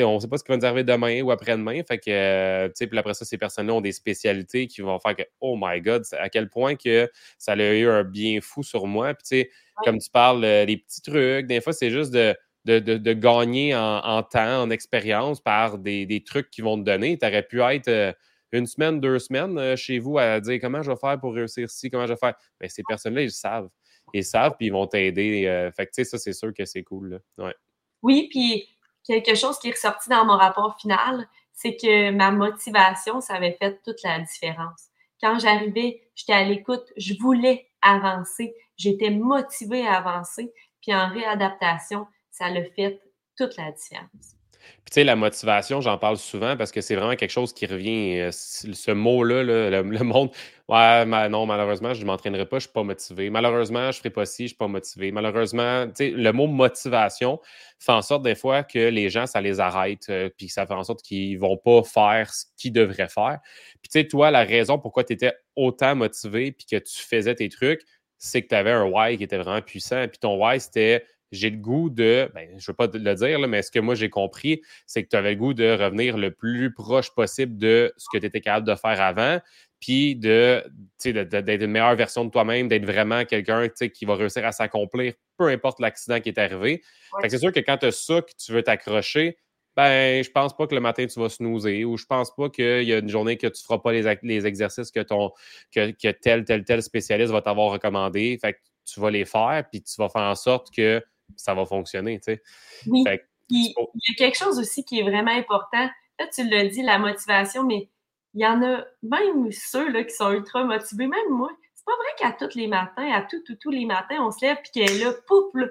on 0.03 0.15
ne 0.15 0.21
sait 0.21 0.29
pas 0.29 0.39
ce 0.39 0.45
qui 0.45 0.51
va 0.51 0.57
nous 0.57 0.65
arriver 0.65 0.85
demain 0.85 1.23
ou 1.23 1.31
après-demain. 1.31 1.83
Fait 1.87 1.99
que, 1.99 2.11
euh, 2.11 2.69
puis 2.69 2.99
après 2.99 3.15
ça, 3.15 3.25
ces 3.25 3.39
personnes-là 3.39 3.75
ont 3.75 3.81
des 3.81 3.93
spécialités 3.93 4.67
qui 4.67 4.81
vont 4.81 4.99
faire 4.99 5.15
que, 5.15 5.23
oh 5.41 5.57
my 5.61 5.81
God, 5.81 6.03
à 6.19 6.29
quel 6.29 6.49
point 6.49 6.75
que 6.75 7.09
ça 7.39 7.53
a 7.53 7.57
eu 7.57 7.89
un 7.89 8.03
bien 8.03 8.41
fou 8.41 8.63
sur 8.63 8.87
moi. 8.87 9.15
Puis, 9.15 9.49
comme 9.85 9.99
tu 9.99 10.11
parles, 10.11 10.41
les 10.41 10.75
euh, 10.75 10.77
petits 10.77 11.03
trucs, 11.03 11.47
des 11.47 11.61
fois, 11.61 11.73
c'est 11.73 11.91
juste 11.91 12.13
de, 12.13 12.35
de, 12.65 13.13
gagner 13.13 13.75
en, 13.75 14.23
temps, 14.23 14.63
en 14.63 14.71
expérience 14.71 15.41
par 15.41 15.79
des, 15.79 16.25
trucs 16.27 16.51
qu'ils 16.51 16.65
vont 16.65 16.79
te 16.79 16.85
donner. 16.85 17.19
Tu 17.19 17.27
aurais 17.27 17.43
pu 17.43 17.61
être 17.63 17.89
euh, 17.89 18.13
une 18.53 18.67
semaine, 18.67 19.01
deux 19.01 19.19
semaines 19.19 19.77
chez 19.77 19.99
vous 19.99 20.19
à 20.19 20.41
dire 20.41 20.59
comment 20.61 20.83
je 20.83 20.91
vais 20.91 20.97
faire 20.97 21.19
pour 21.21 21.35
réussir 21.35 21.65
ici, 21.65 21.91
comment 21.91 22.07
je 22.07 22.13
vais 22.13 22.19
faire. 22.19 22.35
Mais 22.61 22.69
ces 22.69 22.83
personnes-là, 22.87 23.23
ils 23.23 23.31
savent. 23.31 23.69
Ils 24.13 24.25
savent, 24.25 24.55
puis 24.57 24.67
ils 24.67 24.73
vont 24.73 24.87
t'aider. 24.87 25.71
fait 25.77 25.87
que, 25.87 26.05
ça, 26.05 26.19
c'est 26.19 26.33
sûr 26.33 26.53
que 26.55 26.65
c'est 26.65 26.83
cool. 26.83 27.21
Ouais. 27.39 27.55
Oui, 28.03 28.29
puis 28.31 28.69
quelque 29.05 29.35
chose 29.35 29.59
qui 29.59 29.69
est 29.69 29.73
ressorti 29.73 30.09
dans 30.09 30.25
mon 30.25 30.37
rapport 30.37 30.77
final, 30.79 31.27
c'est 31.53 31.77
que 31.77 32.11
ma 32.11 32.31
motivation, 32.31 33.21
ça 33.21 33.35
avait 33.35 33.57
fait 33.59 33.81
toute 33.85 34.03
la 34.03 34.21
différence. 34.21 34.89
Quand 35.21 35.39
j'arrivais, 35.39 36.03
j'étais 36.15 36.33
à 36.33 36.45
l'écoute, 36.45 36.93
je 36.97 37.15
voulais 37.21 37.71
avancer, 37.81 38.55
j'étais 38.77 39.11
motivée 39.11 39.87
à 39.87 39.99
avancer, 39.99 40.53
puis 40.83 40.95
en 40.95 41.09
réadaptation, 41.09 42.07
ça 42.35 42.47
a 42.47 42.65
fait 42.77 43.01
toute 43.37 43.57
la 43.57 43.71
différence. 43.71 44.37
Puis, 44.85 44.91
tu 44.91 44.95
sais, 44.95 45.05
la 45.05 45.15
motivation, 45.15 45.83
j'en 45.83 45.99
parle 45.99 46.17
souvent 46.17 46.57
parce 46.57 46.73
que 46.73 46.81
c'est 46.81 46.97
vraiment 46.97 47.17
quelque 47.17 47.31
chose 47.31 47.53
qui 47.53 47.67
revient. 47.67 48.19
Euh, 48.19 48.31
ce 48.33 48.91
mot-là, 48.91 49.43
le, 49.43 49.83
monde, 50.03 50.31
ouais, 50.69 51.29
non, 51.29 51.45
malheureusement, 51.45 51.93
je 51.93 52.01
ne 52.01 52.07
m'entraînerai 52.07 52.47
pas, 52.47 52.57
je 52.59 52.65
ne 52.65 52.69
suis 52.69 52.73
pas 52.73 52.83
motivé. 52.83 53.29
Malheureusement, 53.29 53.93
je 53.93 53.99
ne 53.99 54.01
ferai 54.01 54.11
pas 54.11 54.25
ci, 54.25 54.39
je 54.39 54.43
ne 54.45 54.49
suis 54.49 54.57
pas 54.57 54.69
motivé. 54.69 55.13
Malheureusement, 55.13 55.87
tu 55.89 55.93
sais, 55.97 56.11
le 56.11 56.33
mot 56.33 56.47
motivation 56.47 57.41
fait 57.79 57.93
en 57.93 58.01
sorte 58.01 58.23
des 58.23 58.35
fois 58.35 58.63
que 58.63 58.79
les 58.79 59.11
gens, 59.11 59.27
ça 59.27 59.43
les 59.43 59.61
arrête, 59.61 60.07
euh, 60.09 60.31
puis 60.37 60.49
ça 60.49 60.67
fait 60.67 60.75
en 60.75 60.85
sorte 60.85 61.03
qu'ils 61.03 61.35
ne 61.35 61.41
vont 61.41 61.59
pas 61.59 61.83
faire 61.83 62.33
ce 62.33 62.47
qu'ils 62.57 62.73
devraient 62.73 63.09
faire. 63.09 63.39
Puis, 63.83 63.91
tu 63.93 64.01
sais, 64.01 64.09
toi, 64.09 64.31
la 64.31 64.45
raison 64.45 64.79
pourquoi 64.79 65.05
tu 65.05 65.13
étais 65.13 65.35
autant 65.57 65.95
motivé 65.95 66.53
puis 66.53 66.65
que 66.67 66.77
tu 66.77 67.03
faisais 67.03 67.35
tes 67.35 67.51
trucs, 67.51 67.83
c'est 68.17 68.43
que 68.43 68.49
tu 68.49 68.55
avais 68.55 68.73
un 68.73 68.85
why 68.85 69.19
qui 69.19 69.25
était 69.25 69.37
vraiment 69.37 69.61
puissant. 69.61 70.09
Puis 70.09 70.19
ton 70.19 70.43
why, 70.43 70.59
c'était 70.59 71.05
j'ai 71.35 71.51
le 71.51 71.57
goût 71.57 71.91
de, 71.91 72.31
ben, 72.35 72.49
je 72.51 72.55
ne 72.55 72.61
veux 72.67 72.75
pas 72.75 72.89
le 72.93 73.15
dire, 73.15 73.39
mais 73.47 73.63
ce 73.63 73.71
que 73.71 73.79
moi 73.79 73.95
j'ai 73.95 74.11
compris, 74.11 74.63
c'est 74.87 75.03
que 75.03 75.09
tu 75.09 75.17
avais 75.17 75.31
le 75.31 75.37
goût 75.37 75.55
de 75.55 75.71
revenir 75.71 76.17
le 76.17 76.31
plus 76.31 76.73
proche 76.73 77.15
possible 77.15 77.57
de 77.57 77.93
ce 77.97 78.07
que 78.13 78.19
tu 78.19 78.27
étais 78.27 78.41
capable 78.41 78.67
de 78.67 78.75
faire 78.75 79.01
avant, 79.01 79.41
puis 79.81 80.17
de, 80.17 80.65
d'être 81.05 81.63
une 81.63 81.71
meilleure 81.71 81.95
version 81.95 82.25
de 82.25 82.31
toi-même, 82.31 82.69
d'être 82.69 82.87
vraiment 82.87 83.25
quelqu'un 83.25 83.69
qui 83.69 84.05
va 84.07 84.15
réussir 84.15 84.45
à 84.47 84.53
s'accomplir, 84.53 85.13
peu 85.37 85.49
importe 85.49 85.81
l'accident 85.81 86.21
qui 86.21 86.31
est 86.31 86.39
arrivé. 86.39 86.83
C'est 87.29 87.39
sûr 87.39 87.53
que 87.53 87.61
quand 87.61 87.77
tu 87.77 87.87
as 87.87 87.93
ça, 87.93 88.23
que 88.23 88.33
tu 88.43 88.53
veux 88.53 88.63
t'accrocher, 88.63 89.37
ben, 89.77 90.23
je 90.23 90.31
pense 90.31 90.57
pas 90.57 90.67
que 90.67 90.75
le 90.75 90.81
matin 90.81 91.05
tu 91.07 91.19
vas 91.19 91.29
snoozer 91.29 91.85
ou 91.85 91.97
je 91.97 92.07
pense 92.07 92.35
pas 92.35 92.49
qu'il 92.49 92.85
y 92.85 92.93
a 92.93 92.99
une 92.99 93.09
journée 93.09 93.37
que 93.37 93.49
tu 93.49 93.61
ne 93.61 93.65
feras 93.67 93.79
pas 93.79 93.93
les, 93.93 94.19
les 94.23 94.47
exercices 94.47 94.91
que, 94.91 95.01
ton, 95.01 95.33
que, 95.75 95.91
que, 95.91 96.13
tel, 96.13 96.45
tel, 96.45 96.65
tel 96.65 96.83
spécialiste 96.83 97.33
va 97.33 97.43
t'avoir 97.43 97.73
recommandé. 97.73 98.39
Fait 98.41 98.53
que 98.55 98.59
tu 98.85 99.01
vas 99.01 99.11
les 99.11 99.25
faire, 99.25 99.65
puis 99.71 99.83
tu 99.83 99.95
vas 99.99 100.09
faire 100.09 100.23
en 100.23 100.35
sorte 100.35 100.73
que 100.75 101.03
ça 101.37 101.55
va 101.55 101.65
fonctionner, 101.67 102.19
tu 102.21 102.35
sais. 102.35 102.43
Oui. 102.87 103.05
il 103.51 103.69
y 103.69 104.13
a 104.13 104.15
quelque 104.17 104.39
chose 104.39 104.59
aussi 104.59 104.85
qui 104.85 105.01
est 105.01 105.03
vraiment 105.03 105.33
important. 105.33 105.89
Là, 106.19 106.27
tu 106.33 106.49
l'as 106.49 106.67
dit, 106.69 106.83
la 106.83 106.99
motivation, 106.99 107.65
mais 107.65 107.91
il 108.35 108.43
y 108.43 108.47
en 108.47 108.63
a 108.63 108.85
même 109.03 109.51
ceux 109.53 109.91
là, 109.91 110.05
qui 110.05 110.15
sont 110.15 110.33
ultra 110.33 110.65
motivés, 110.65 111.07
même 111.07 111.31
moi. 111.31 111.51
C'est 111.75 111.85
pas 111.85 111.93
vrai 111.97 112.15
qu'à 112.19 112.47
tous 112.47 112.57
les 112.57 112.67
matins, 112.67 113.11
à 113.13 113.23
tous, 113.23 113.43
tous, 113.45 113.57
tous 113.57 113.71
les 113.71 113.85
matins, 113.85 114.19
on 114.21 114.31
se 114.31 114.45
lève 114.45 114.59
et 114.59 114.71
qu'elle 114.71 114.97
est 114.97 115.05
là, 115.05 115.13
pouf, 115.27 115.53
là, 115.55 115.67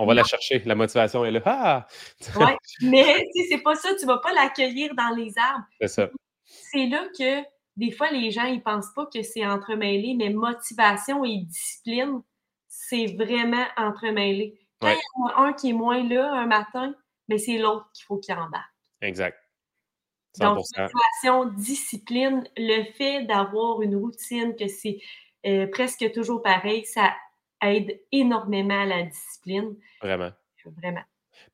on 0.00 0.06
va 0.06 0.14
la 0.14 0.22
chercher, 0.22 0.62
la 0.64 0.76
motivation 0.76 1.24
est 1.24 1.32
là. 1.32 1.42
Ah! 1.44 1.86
oui, 2.36 2.52
mais 2.82 3.26
c'est 3.48 3.58
pas 3.58 3.74
ça, 3.74 3.88
tu 3.98 4.06
vas 4.06 4.18
pas 4.18 4.32
l'accueillir 4.32 4.94
dans 4.94 5.14
les 5.14 5.32
arbres. 5.36 5.64
C'est 5.80 5.88
ça. 5.88 6.08
C'est 6.44 6.86
là 6.86 7.04
que 7.18 7.42
des 7.76 7.90
fois, 7.90 8.10
les 8.10 8.30
gens, 8.30 8.44
ils 8.44 8.62
pensent 8.62 8.92
pas 8.94 9.06
que 9.06 9.22
c'est 9.22 9.44
entremêlé, 9.44 10.14
mais 10.16 10.30
motivation 10.30 11.24
et 11.24 11.38
discipline, 11.38 12.22
c'est 12.80 13.16
vraiment 13.16 13.66
entremêlé. 13.76 14.56
Quand 14.80 14.88
il 14.88 14.94
y 14.94 15.22
en 15.22 15.26
a 15.26 15.48
un 15.48 15.52
qui 15.52 15.70
est 15.70 15.72
moins 15.72 16.02
là 16.08 16.32
un 16.32 16.46
matin, 16.46 16.94
mais 17.26 17.36
c'est 17.36 17.58
l'autre 17.58 17.90
qu'il 17.92 18.04
faut 18.04 18.18
qu'il 18.18 18.34
embarque. 18.34 18.72
Exact. 19.00 19.36
100%. 20.38 20.44
Donc, 20.44 20.58
motivation, 20.76 21.44
discipline, 21.56 22.48
le 22.56 22.84
fait 22.92 23.24
d'avoir 23.24 23.82
une 23.82 23.96
routine 23.96 24.54
que 24.54 24.68
c'est 24.68 25.00
euh, 25.44 25.66
presque 25.66 26.12
toujours 26.12 26.40
pareil, 26.40 26.84
ça 26.84 27.16
aide 27.62 28.00
énormément 28.12 28.80
à 28.80 28.86
la 28.86 29.02
discipline. 29.02 29.76
Vraiment. 30.00 30.30
Vraiment. 30.80 31.02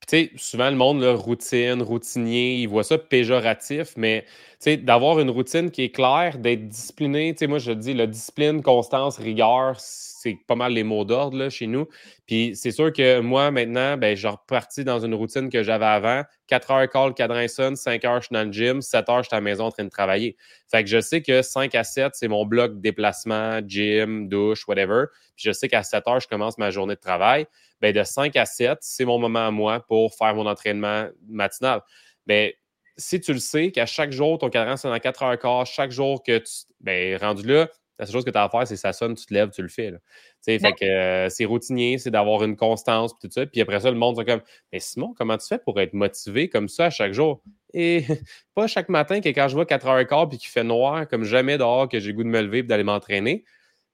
Puis, 0.06 0.28
tu 0.28 0.34
sais, 0.36 0.38
souvent, 0.38 0.70
le 0.70 0.76
monde, 0.76 1.00
là, 1.02 1.14
routine, 1.14 1.80
routinier, 1.82 2.56
il 2.56 2.66
voit 2.66 2.84
ça 2.84 2.98
péjoratif, 2.98 3.94
mais, 3.96 4.24
tu 4.24 4.56
sais, 4.60 4.76
d'avoir 4.76 5.18
une 5.20 5.30
routine 5.30 5.70
qui 5.70 5.82
est 5.84 5.90
claire, 5.90 6.38
d'être 6.38 6.68
discipliné, 6.68 7.32
tu 7.32 7.38
sais, 7.40 7.46
moi, 7.46 7.58
je 7.58 7.72
dis, 7.72 7.94
la 7.94 8.06
discipline, 8.06 8.62
constance, 8.62 9.18
rigueur, 9.18 9.76
c'est 9.78 10.38
pas 10.46 10.54
mal 10.54 10.72
les 10.72 10.84
mots 10.84 11.04
d'ordre 11.04 11.48
chez 11.50 11.66
nous. 11.66 11.86
Puis 12.26 12.52
c'est 12.56 12.70
sûr 12.70 12.92
que 12.92 13.20
moi, 13.20 13.50
maintenant, 13.50 13.96
ben, 13.98 14.16
je 14.16 14.26
reparti 14.26 14.82
dans 14.84 14.98
une 15.04 15.14
routine 15.14 15.50
que 15.50 15.62
j'avais 15.62 15.84
avant. 15.84 16.22
4 16.46 16.70
heures 16.70 16.88
call, 16.88 17.14
cadran 17.14 17.46
sonne, 17.48 17.76
5 17.76 18.04
heures, 18.06 18.20
je 18.22 18.26
suis 18.26 18.32
dans 18.34 18.44
le 18.44 18.52
gym, 18.52 18.80
7 18.80 19.08
heures, 19.10 19.22
je 19.22 19.28
suis 19.28 19.34
à 19.34 19.38
la 19.38 19.42
maison 19.42 19.64
en 19.66 19.70
train 19.70 19.84
de 19.84 19.90
travailler. 19.90 20.36
Fait 20.70 20.82
que 20.82 20.88
je 20.88 21.00
sais 21.00 21.20
que 21.20 21.42
5 21.42 21.74
à 21.74 21.84
7, 21.84 22.12
c'est 22.14 22.28
mon 22.28 22.46
bloc 22.46 22.80
déplacement, 22.80 23.60
gym, 23.66 24.28
douche, 24.28 24.66
whatever. 24.66 25.04
Puis 25.36 25.44
je 25.46 25.52
sais 25.52 25.68
qu'à 25.68 25.82
7 25.82 26.08
heures, 26.08 26.20
je 26.20 26.28
commence 26.28 26.56
ma 26.56 26.70
journée 26.70 26.94
de 26.94 27.00
travail. 27.00 27.46
Ben, 27.84 27.92
de 27.92 28.02
5 28.02 28.34
à 28.36 28.46
7, 28.46 28.78
c'est 28.80 29.04
mon 29.04 29.18
moment 29.18 29.46
à 29.46 29.50
moi 29.50 29.78
pour 29.86 30.14
faire 30.14 30.34
mon 30.34 30.46
entraînement 30.46 31.06
matinal. 31.28 31.82
Mais 32.26 32.46
ben, 32.46 32.52
si 32.96 33.20
tu 33.20 33.34
le 33.34 33.38
sais 33.38 33.72
qu'à 33.72 33.84
chaque 33.84 34.10
jour, 34.10 34.38
ton 34.38 34.48
cadran 34.48 34.78
sonne 34.78 34.94
à 34.94 35.00
4 35.00 35.22
heures 35.22 35.38
quart, 35.38 35.66
chaque 35.66 35.90
jour 35.90 36.22
que 36.22 36.38
tu. 36.38 36.50
Ben, 36.80 37.18
rendu 37.18 37.46
là, 37.46 37.68
la 37.98 38.06
seule 38.06 38.14
chose 38.14 38.24
que 38.24 38.30
tu 38.30 38.38
as 38.38 38.44
à 38.44 38.48
faire, 38.48 38.66
c'est 38.66 38.78
ça 38.78 38.94
sonne, 38.94 39.14
tu 39.16 39.26
te 39.26 39.34
lèves, 39.34 39.50
tu 39.50 39.60
le 39.60 39.68
fais. 39.68 39.90
Là. 39.90 39.98
Fait 40.42 40.58
que 40.58 40.82
euh, 40.86 41.28
c'est 41.28 41.44
routinier, 41.44 41.98
c'est 41.98 42.10
d'avoir 42.10 42.42
une 42.42 42.56
constance, 42.56 43.12
tout 43.20 43.28
ça. 43.30 43.44
Puis 43.44 43.60
après 43.60 43.80
ça, 43.80 43.90
le 43.90 43.98
monde 43.98 44.18
est 44.18 44.24
comme 44.24 44.40
Mais 44.72 44.80
Simon, 44.80 45.12
comment 45.14 45.36
tu 45.36 45.46
fais 45.46 45.58
pour 45.58 45.78
être 45.78 45.92
motivé 45.92 46.48
comme 46.48 46.70
ça 46.70 46.86
à 46.86 46.90
chaque 46.90 47.12
jour? 47.12 47.42
Et 47.74 48.06
pas 48.54 48.66
chaque 48.66 48.88
matin 48.88 49.20
que 49.20 49.28
quand 49.28 49.48
je 49.48 49.56
vois 49.56 49.66
4h15 49.66 50.30
puis 50.30 50.38
qu'il 50.38 50.48
fait 50.48 50.64
noir 50.64 51.06
comme 51.06 51.24
jamais 51.24 51.58
dehors, 51.58 51.86
que 51.86 52.00
j'ai 52.00 52.14
goût 52.14 52.24
de 52.24 52.28
me 52.28 52.40
lever 52.40 52.60
et 52.60 52.62
d'aller 52.62 52.82
m'entraîner. 52.82 53.44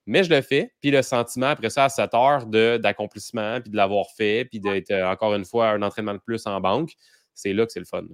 Mais 0.07 0.25
je 0.25 0.31
le 0.31 0.41
fais. 0.41 0.73
Puis 0.81 0.91
le 0.91 1.03
sentiment 1.03 1.49
après 1.49 1.71
ça, 1.71 1.85
à 1.85 1.89
7 1.89 2.15
heures 2.15 2.47
d'accomplissement, 2.47 3.61
puis 3.61 3.71
de 3.71 3.77
l'avoir 3.77 4.07
fait, 4.17 4.45
puis 4.45 4.61
d'être 4.61 4.91
euh, 4.91 5.11
encore 5.11 5.35
une 5.35 5.45
fois 5.45 5.71
un 5.71 5.83
entraînement 5.83 6.15
de 6.15 6.19
plus 6.19 6.47
en 6.47 6.61
banque, 6.61 6.93
c'est 7.35 7.53
là 7.53 7.67
que 7.67 7.73
c'est 7.73 7.81
le 7.81 7.87
fun. 7.87 8.05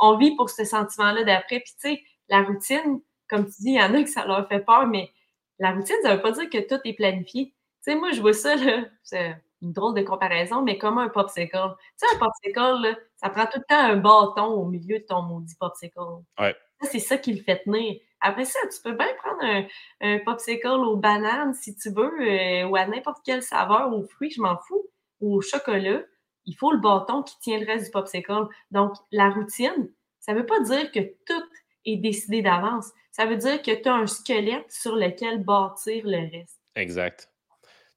On 0.00 0.16
vit 0.16 0.34
pour 0.36 0.50
ce 0.50 0.64
sentiment-là 0.64 1.24
d'après. 1.24 1.60
Puis 1.60 1.72
tu 1.80 1.90
sais, 1.90 2.02
la 2.28 2.42
routine, 2.42 3.00
comme 3.28 3.46
tu 3.46 3.62
dis, 3.62 3.70
il 3.70 3.76
y 3.76 3.82
en 3.82 3.94
a 3.94 4.02
qui 4.02 4.08
ça 4.08 4.26
leur 4.26 4.46
fait 4.48 4.60
peur, 4.60 4.86
mais 4.86 5.10
la 5.58 5.72
routine, 5.72 5.96
ça 6.02 6.10
ne 6.10 6.16
veut 6.16 6.22
pas 6.22 6.32
dire 6.32 6.50
que 6.50 6.66
tout 6.66 6.80
est 6.84 6.94
planifié. 6.94 7.46
Tu 7.84 7.92
sais, 7.92 7.94
moi, 7.94 8.10
je 8.12 8.20
vois 8.20 8.32
ça, 8.32 8.54
c'est 9.02 9.36
une 9.62 9.72
drôle 9.72 9.94
de 9.94 10.02
comparaison, 10.02 10.62
mais 10.62 10.78
comme 10.78 10.98
un 10.98 11.08
popsicle. 11.08 11.50
Tu 11.50 12.06
sais, 12.06 12.14
un 12.14 12.18
popsicle, 12.18 12.82
là, 12.82 12.96
ça 13.16 13.30
prend 13.30 13.46
tout 13.46 13.58
le 13.58 13.64
temps 13.68 13.78
un 13.78 13.96
bâton 13.96 14.46
au 14.46 14.66
milieu 14.66 14.98
de 14.98 15.04
ton 15.04 15.22
maudit 15.22 15.54
popsicle. 15.58 15.98
Ouais. 16.38 16.54
C'est 16.82 16.98
ça 16.98 17.16
qui 17.16 17.32
le 17.32 17.42
fait 17.42 17.62
tenir. 17.64 17.96
Après 18.26 18.44
ça, 18.44 18.58
tu 18.74 18.82
peux 18.82 18.96
bien 18.96 19.06
prendre 19.22 19.68
un, 20.00 20.18
popsicle 20.24 20.66
aux 20.66 20.96
bananes 20.96 21.54
si 21.54 21.76
tu 21.76 21.90
veux, 21.90 22.10
euh, 22.20 22.66
ou 22.66 22.74
à 22.74 22.84
n'importe 22.84 23.18
quelle 23.24 23.40
saveur, 23.40 23.92
aux 23.92 24.02
fruits, 24.02 24.32
je 24.32 24.40
m'en 24.40 24.58
fous, 24.58 24.84
ou 25.20 25.36
au 25.36 25.40
chocolat. 25.40 26.02
Il 26.44 26.56
faut 26.56 26.72
le 26.72 26.78
bâton 26.78 27.22
qui 27.22 27.38
tient 27.38 27.60
le 27.60 27.66
reste 27.66 27.84
du 27.84 27.90
popsicle. 27.92 28.48
Donc, 28.72 28.94
la 29.12 29.30
routine, 29.30 29.92
ça 30.18 30.32
ne 30.32 30.40
veut 30.40 30.46
pas 30.46 30.58
dire 30.58 30.90
que 30.90 30.98
tout 31.24 31.44
est 31.84 31.98
décidé 31.98 32.42
d'avance. 32.42 32.90
Ça 33.12 33.26
veut 33.26 33.36
dire 33.36 33.62
que 33.62 33.80
tu 33.80 33.88
as 33.88 33.94
un 33.94 34.08
squelette 34.08 34.72
sur 34.72 34.96
lequel 34.96 35.44
bâtir 35.44 36.02
le 36.04 36.28
reste. 36.36 36.60
Exact. 36.74 37.30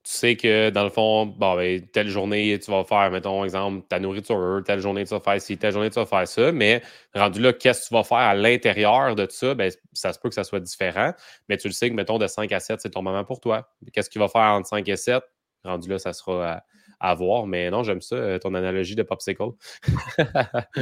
Tu 0.09 0.15
sais 0.15 0.35
que 0.35 0.71
dans 0.71 0.85
le 0.85 0.89
fond, 0.89 1.27
bon, 1.27 1.55
ben, 1.55 1.85
telle 1.93 2.09
journée, 2.09 2.57
tu 2.57 2.71
vas 2.71 2.83
faire, 2.83 3.11
mettons, 3.11 3.43
exemple, 3.43 3.85
ta 3.87 3.99
nourriture, 3.99 4.63
telle 4.65 4.79
journée, 4.79 5.03
tu 5.03 5.11
vas 5.11 5.19
faire 5.19 5.39
ci, 5.39 5.55
telle 5.55 5.71
journée, 5.71 5.91
tu 5.91 5.99
vas 5.99 6.07
faire 6.07 6.27
ça, 6.27 6.51
mais 6.51 6.81
rendu 7.13 7.39
là, 7.39 7.53
qu'est-ce 7.53 7.83
que 7.83 7.87
tu 7.89 7.93
vas 7.93 8.03
faire 8.03 8.17
à 8.17 8.33
l'intérieur 8.33 9.13
de 9.13 9.27
ça, 9.29 9.53
ben, 9.53 9.71
ça 9.93 10.11
se 10.11 10.17
peut 10.17 10.29
que 10.29 10.33
ça 10.33 10.43
soit 10.43 10.61
différent, 10.61 11.13
mais 11.47 11.57
tu 11.57 11.67
le 11.67 11.73
sais 11.73 11.91
que, 11.91 11.93
mettons, 11.93 12.17
de 12.17 12.25
5 12.25 12.51
à 12.51 12.59
7, 12.59 12.81
c'est 12.81 12.89
ton 12.89 13.03
moment 13.03 13.23
pour 13.23 13.39
toi. 13.39 13.69
Qu'est-ce 13.93 14.09
qu'il 14.09 14.19
va 14.19 14.29
faire 14.29 14.41
entre 14.41 14.67
5 14.67 14.89
et 14.89 14.95
7? 14.95 15.21
Rendu 15.63 15.87
là, 15.87 15.99
ça 15.99 16.11
sera 16.11 16.63
à, 16.99 17.13
voir, 17.13 17.45
mais 17.45 17.69
non, 17.69 17.83
j'aime 17.83 18.01
ça, 18.01 18.15
euh, 18.15 18.39
ton 18.39 18.55
analogie 18.55 18.95
de 18.95 19.03
popsicle. 19.03 19.43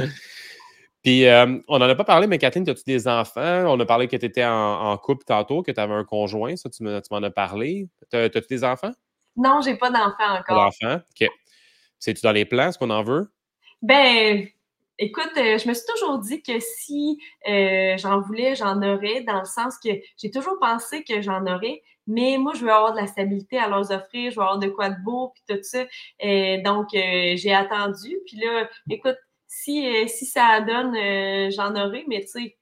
Puis, 1.02 1.26
euh, 1.26 1.58
on 1.68 1.78
n'en 1.78 1.86
a 1.86 1.94
pas 1.94 2.04
parlé, 2.04 2.26
mais 2.26 2.38
Catherine, 2.38 2.66
as-tu 2.66 2.84
des 2.86 3.06
enfants? 3.06 3.64
On 3.66 3.78
a 3.78 3.84
parlé 3.84 4.08
que 4.08 4.16
tu 4.16 4.24
étais 4.24 4.46
en, 4.46 4.96
couple 4.96 5.26
tantôt, 5.26 5.62
que 5.62 5.70
tu 5.70 5.80
avais 5.80 5.92
un 5.92 6.04
conjoint, 6.04 6.56
ça, 6.56 6.70
tu 6.70 6.82
m'en 6.82 7.22
as 7.22 7.30
parlé. 7.30 7.88
As-tu 8.10 8.40
des 8.48 8.64
enfants? 8.64 8.92
Non, 9.38 9.60
j'ai 9.60 9.76
pas 9.76 9.90
d'enfant 9.90 10.32
encore. 10.32 10.44
Pas 10.46 10.54
d'enfant? 10.54 11.00
OK. 11.20 11.28
C'est-tu 11.98 12.22
dans 12.22 12.32
les 12.32 12.44
plans, 12.44 12.72
ce 12.72 12.78
qu'on 12.78 12.90
en 12.90 13.02
veut? 13.02 13.32
Ben, 13.82 14.46
écoute, 14.98 15.30
euh, 15.36 15.58
je 15.58 15.68
me 15.68 15.74
suis 15.74 15.86
toujours 15.86 16.18
dit 16.18 16.42
que 16.42 16.58
si 16.58 17.20
euh, 17.48 17.96
j'en 17.98 18.20
voulais, 18.20 18.56
j'en 18.56 18.82
aurais, 18.82 19.22
dans 19.22 19.38
le 19.38 19.44
sens 19.44 19.78
que 19.78 19.90
j'ai 20.16 20.30
toujours 20.30 20.58
pensé 20.60 21.04
que 21.04 21.22
j'en 21.22 21.46
aurais, 21.46 21.82
mais 22.06 22.36
moi, 22.38 22.52
je 22.54 22.64
veux 22.64 22.72
avoir 22.72 22.92
de 22.92 23.00
la 23.00 23.06
stabilité 23.06 23.58
à 23.58 23.68
leur 23.68 23.90
offrir, 23.90 24.30
je 24.30 24.36
veux 24.36 24.42
avoir 24.42 24.58
de 24.58 24.68
quoi 24.68 24.90
de 24.90 25.02
beau, 25.04 25.32
puis 25.34 25.56
tout 25.56 25.62
ça. 25.62 25.84
Et 26.18 26.58
donc, 26.58 26.88
euh, 26.94 27.36
j'ai 27.36 27.52
attendu. 27.52 28.18
Puis 28.26 28.38
là, 28.38 28.68
écoute, 28.90 29.18
si, 29.46 30.08
si 30.08 30.26
ça 30.26 30.60
donne, 30.60 30.94
j'en 31.50 31.74
aurai, 31.76 32.04
mais 32.08 32.20
tu 32.22 32.28
sais, 32.28 32.56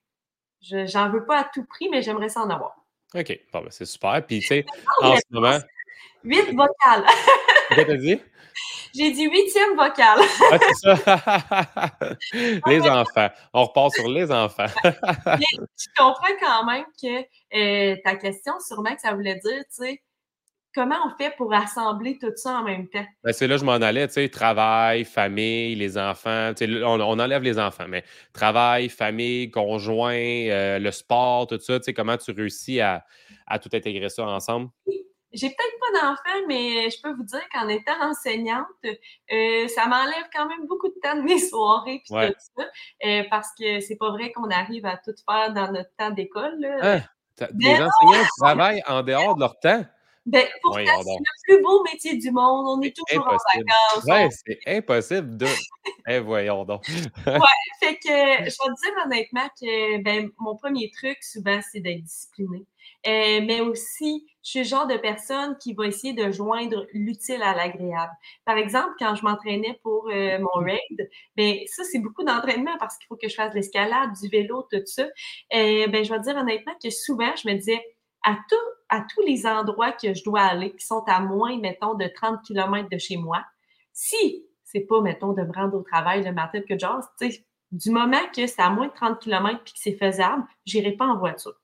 j'en 0.86 1.10
veux 1.10 1.24
pas 1.24 1.40
à 1.40 1.50
tout 1.54 1.64
prix, 1.64 1.88
mais 1.88 2.02
j'aimerais 2.02 2.28
ça 2.28 2.40
en 2.40 2.50
avoir. 2.50 2.74
OK, 3.14 3.40
bon, 3.52 3.60
ben, 3.60 3.70
c'est 3.70 3.86
super. 3.86 4.24
Puis, 4.26 4.40
tu 4.40 4.46
sais, 4.46 4.66
en 5.02 5.16
ce 5.16 5.22
moment. 5.30 5.58
Huit 6.24 6.54
vocales. 6.54 7.04
Qu'est-ce 7.68 7.86
que 7.86 7.92
as 7.92 7.96
dit? 7.96 8.20
J'ai 8.96 9.10
dit 9.10 9.28
huitième 9.28 9.76
vocale. 9.76 10.20
ah, 10.52 10.58
c'est 10.58 10.96
ça. 10.96 12.16
les 12.66 12.80
enfants. 12.80 13.28
On 13.52 13.64
repart 13.64 13.92
sur 13.94 14.08
les 14.08 14.30
enfants. 14.32 14.66
Je 14.84 15.86
comprends 15.96 16.34
quand 16.40 16.64
même 16.64 16.84
que 17.00 17.20
euh, 17.56 17.96
ta 18.02 18.16
question, 18.16 18.54
sûrement 18.66 18.94
que 18.94 19.00
ça 19.00 19.12
voulait 19.14 19.38
dire, 19.44 19.62
tu 19.64 19.84
sais, 19.84 20.02
comment 20.74 20.96
on 21.06 21.16
fait 21.16 21.34
pour 21.36 21.52
assembler 21.52 22.18
tout 22.18 22.32
ça 22.36 22.60
en 22.60 22.64
même 22.64 22.88
temps? 22.88 23.04
Ben, 23.22 23.32
c'est 23.32 23.46
là 23.46 23.56
que 23.56 23.60
je 23.60 23.64
m'en 23.66 23.72
allais, 23.72 24.06
tu 24.08 24.14
sais, 24.14 24.28
travail, 24.30 25.04
famille, 25.04 25.74
les 25.74 25.98
enfants. 25.98 26.52
On, 26.60 27.00
on, 27.00 27.18
enlève 27.18 27.42
les 27.42 27.58
enfants, 27.58 27.86
mais 27.88 28.02
travail, 28.32 28.88
famille, 28.88 29.50
conjoint, 29.50 30.14
euh, 30.14 30.78
le 30.78 30.90
sport, 30.90 31.46
tout 31.46 31.58
ça, 31.60 31.78
tu 31.78 31.84
sais, 31.84 31.92
comment 31.92 32.16
tu 32.16 32.30
réussis 32.30 32.80
à, 32.80 33.04
à 33.46 33.58
tout 33.58 33.70
intégrer 33.74 34.08
ça 34.08 34.26
ensemble? 34.26 34.68
J'ai 35.36 35.50
peut-être 35.50 35.78
pas 35.80 36.00
d'enfants, 36.00 36.46
mais 36.48 36.88
je 36.88 37.00
peux 37.02 37.12
vous 37.12 37.24
dire 37.24 37.46
qu'en 37.52 37.68
étant 37.68 38.00
enseignante, 38.00 38.66
euh, 38.84 39.68
ça 39.68 39.86
m'enlève 39.86 40.24
quand 40.34 40.48
même 40.48 40.66
beaucoup 40.66 40.88
de 40.88 40.94
temps 41.02 41.16
de 41.16 41.22
mes 41.22 41.38
soirées 41.38 42.02
puis 42.04 42.28
tout 42.28 42.34
ça. 42.56 42.64
Euh, 43.04 43.22
parce 43.30 43.48
que 43.58 43.80
c'est 43.80 43.96
pas 43.96 44.10
vrai 44.10 44.32
qu'on 44.32 44.50
arrive 44.50 44.86
à 44.86 44.96
tout 44.96 45.14
faire 45.28 45.52
dans 45.52 45.70
notre 45.70 45.90
temps 45.98 46.10
d'école. 46.10 46.64
Hein? 46.80 47.02
Les 47.58 47.74
enseignants 47.74 48.26
travaillent 48.38 48.82
en 48.86 49.02
dehors 49.02 49.34
de 49.34 49.40
leur 49.40 49.60
temps? 49.60 49.84
Ben, 50.24 50.44
pourtant, 50.60 50.80
c'est 50.84 51.18
le 51.18 51.56
plus 51.56 51.62
beau 51.62 51.84
métier 51.84 52.16
du 52.16 52.32
monde. 52.32 52.66
On 52.66 52.80
est 52.80 52.96
toujours 52.96 53.28
en 53.28 53.36
vacances. 53.36 54.04
Oui, 54.08 54.36
c'est 54.44 54.76
impossible 54.76 55.36
de. 55.36 55.46
eh, 56.08 56.18
voyons 56.18 56.64
donc. 56.64 56.88
ouais, 56.88 57.38
fait 57.78 57.94
que 57.94 58.08
je 58.08 58.44
vais 58.44 58.48
te 58.48 58.82
dire 58.82 59.04
honnêtement 59.04 59.48
que 59.60 60.02
ben, 60.02 60.28
mon 60.38 60.56
premier 60.56 60.90
truc, 60.90 61.18
souvent, 61.22 61.60
c'est 61.70 61.78
d'être 61.78 62.02
discipliné. 62.02 62.66
Euh, 63.06 63.40
mais 63.44 63.60
aussi, 63.60 64.26
je 64.42 64.50
suis 64.50 64.58
le 64.60 64.64
genre 64.64 64.86
de 64.86 64.96
personne 64.96 65.56
qui 65.58 65.74
va 65.74 65.86
essayer 65.86 66.12
de 66.12 66.30
joindre 66.30 66.86
l'utile 66.92 67.42
à 67.42 67.54
l'agréable. 67.54 68.12
Par 68.44 68.56
exemple, 68.56 68.94
quand 68.98 69.14
je 69.14 69.24
m'entraînais 69.24 69.78
pour 69.82 70.08
euh, 70.08 70.38
mon 70.38 70.64
raid, 70.64 71.10
ben 71.36 71.58
ça, 71.66 71.84
c'est 71.84 71.98
beaucoup 71.98 72.24
d'entraînement 72.24 72.76
parce 72.78 72.96
qu'il 72.98 73.06
faut 73.06 73.16
que 73.16 73.28
je 73.28 73.34
fasse 73.34 73.54
l'escalade, 73.54 74.10
du 74.20 74.28
vélo, 74.28 74.66
tout 74.70 74.80
ça. 74.86 75.04
Euh, 75.04 75.86
ben, 75.88 76.04
je 76.04 76.12
vais 76.12 76.20
dire 76.20 76.36
honnêtement 76.36 76.74
que 76.82 76.90
souvent, 76.90 77.34
je 77.36 77.48
me 77.48 77.54
disais, 77.54 77.82
à, 78.24 78.36
tout, 78.48 78.56
à 78.88 79.02
tous 79.02 79.22
les 79.22 79.46
endroits 79.46 79.92
que 79.92 80.14
je 80.14 80.24
dois 80.24 80.40
aller, 80.40 80.74
qui 80.74 80.84
sont 80.84 81.04
à 81.06 81.20
moins, 81.20 81.58
mettons, 81.58 81.94
de 81.94 82.06
30 82.06 82.42
km 82.44 82.88
de 82.90 82.98
chez 82.98 83.16
moi, 83.16 83.44
si 83.92 84.44
c'est 84.64 84.80
pas, 84.80 85.00
mettons, 85.00 85.32
de 85.32 85.42
me 85.42 85.52
rendre 85.52 85.76
au 85.78 85.82
travail 85.82 86.24
le 86.24 86.32
matin 86.32 86.60
que 86.68 86.78
genre, 86.78 87.00
du 87.72 87.90
moment 87.90 88.20
que 88.34 88.46
c'est 88.46 88.60
à 88.60 88.70
moins 88.70 88.88
de 88.88 88.92
30 88.92 89.20
km 89.20 89.62
puis 89.64 89.72
que 89.72 89.78
c'est 89.80 89.96
faisable, 89.96 90.44
j'irai 90.64 90.92
pas 90.92 91.06
en 91.06 91.18
voiture. 91.18 91.54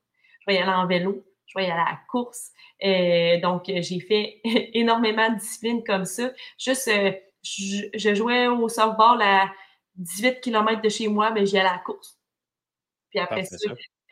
Je 0.45 0.51
vais 0.51 0.59
y 0.59 0.61
aller 0.61 0.71
en 0.71 0.87
vélo, 0.87 1.25
je 1.45 1.57
vais 1.57 1.67
y 1.67 1.71
aller 1.71 1.81
à 1.81 1.91
la 1.91 1.99
course. 2.09 2.51
Euh, 2.83 3.39
donc, 3.39 3.63
j'ai 3.67 3.99
fait 3.99 4.41
énormément 4.73 5.29
de 5.29 5.39
disciplines 5.39 5.83
comme 5.83 6.05
ça. 6.05 6.31
Juste, 6.57 6.87
euh, 6.89 7.11
je, 7.43 8.15
jouais 8.15 8.47
au 8.47 8.67
softball 8.69 9.21
à 9.21 9.51
18 9.95 10.41
km 10.41 10.81
de 10.81 10.89
chez 10.89 11.07
moi, 11.07 11.31
mais 11.31 11.45
j'y 11.45 11.57
allais 11.57 11.69
à 11.69 11.73
la 11.73 11.79
course. 11.79 12.17
Puis 13.09 13.19
après 13.19 13.43
ça, 13.45 13.57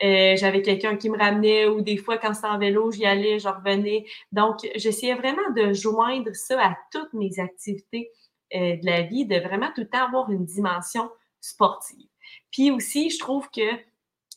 euh, 0.02 0.36
j'avais 0.36 0.62
quelqu'un 0.62 0.96
qui 0.96 1.10
me 1.10 1.18
ramenait 1.18 1.66
ou 1.66 1.80
des 1.80 1.96
fois, 1.96 2.18
quand 2.18 2.34
c'était 2.34 2.48
en 2.48 2.58
vélo, 2.58 2.90
j'y 2.90 3.06
allais, 3.06 3.38
je 3.38 3.48
revenais. 3.48 4.04
Donc, 4.32 4.68
j'essayais 4.74 5.14
vraiment 5.14 5.50
de 5.56 5.72
joindre 5.72 6.34
ça 6.34 6.60
à 6.60 6.76
toutes 6.90 7.12
mes 7.12 7.38
activités 7.38 8.10
euh, 8.54 8.76
de 8.76 8.86
la 8.86 9.02
vie, 9.02 9.26
de 9.26 9.36
vraiment 9.36 9.70
tout 9.74 9.82
le 9.82 9.88
temps 9.88 10.06
avoir 10.06 10.30
une 10.30 10.44
dimension 10.44 11.10
sportive. 11.40 12.08
Puis 12.50 12.70
aussi, 12.70 13.10
je 13.10 13.18
trouve 13.18 13.48
que 13.50 13.62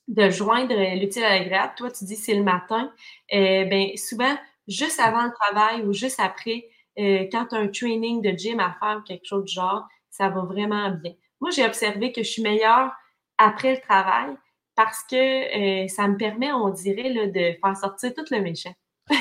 de 0.08 0.30
joindre 0.30 0.76
l'utile 0.99 1.24
à 1.24 1.30
l'agréable, 1.30 1.74
toi, 1.78 1.91
tu 1.91 2.06
dis 2.06 2.16
c'est 2.16 2.36
le 2.36 2.43
matin, 2.43 2.91
euh, 3.34 3.66
ben 3.66 3.95
souvent, 3.97 4.36
juste 4.68 4.99
avant 4.99 5.24
le 5.24 5.32
travail 5.32 5.82
ou 5.84 5.93
juste 5.93 6.20
après, 6.20 6.70
quand 6.97 7.47
tu 7.49 7.56
as 7.56 7.60
un 7.60 7.68
training 7.68 8.22
de 8.22 8.30
gym 8.38 8.60
à 8.60 8.76
faire 8.80 8.99
ou 8.99 9.01
quelque 9.01 9.26
chose 9.26 9.43
de 9.43 9.49
genre, 9.49 9.86
ça 10.10 10.30
va 10.30 10.41
vraiment 10.41 10.91
bien. 10.91 11.14
Moi, 11.41 11.51
j'ai 11.51 11.66
observé 11.66 12.12
que 12.12 12.24
je 12.24 12.30
suis 12.30 12.41
meilleure 12.41 12.91
après 13.38 13.76
le 13.76 13.82
travail 13.82 14.36
parce 14.76 15.03
que 15.03 15.16
euh, 15.16 15.88
ça 15.88 16.08
me 16.08 16.18
permet, 16.18 16.51
on 16.51 16.70
dirait, 16.70 17.10
là, 17.10 17.28
de 17.28 17.58
faire 17.60 17.78
sortir 17.78 18.14
tout 18.14 18.26
le 18.32 18.41
méchant. 18.41 18.74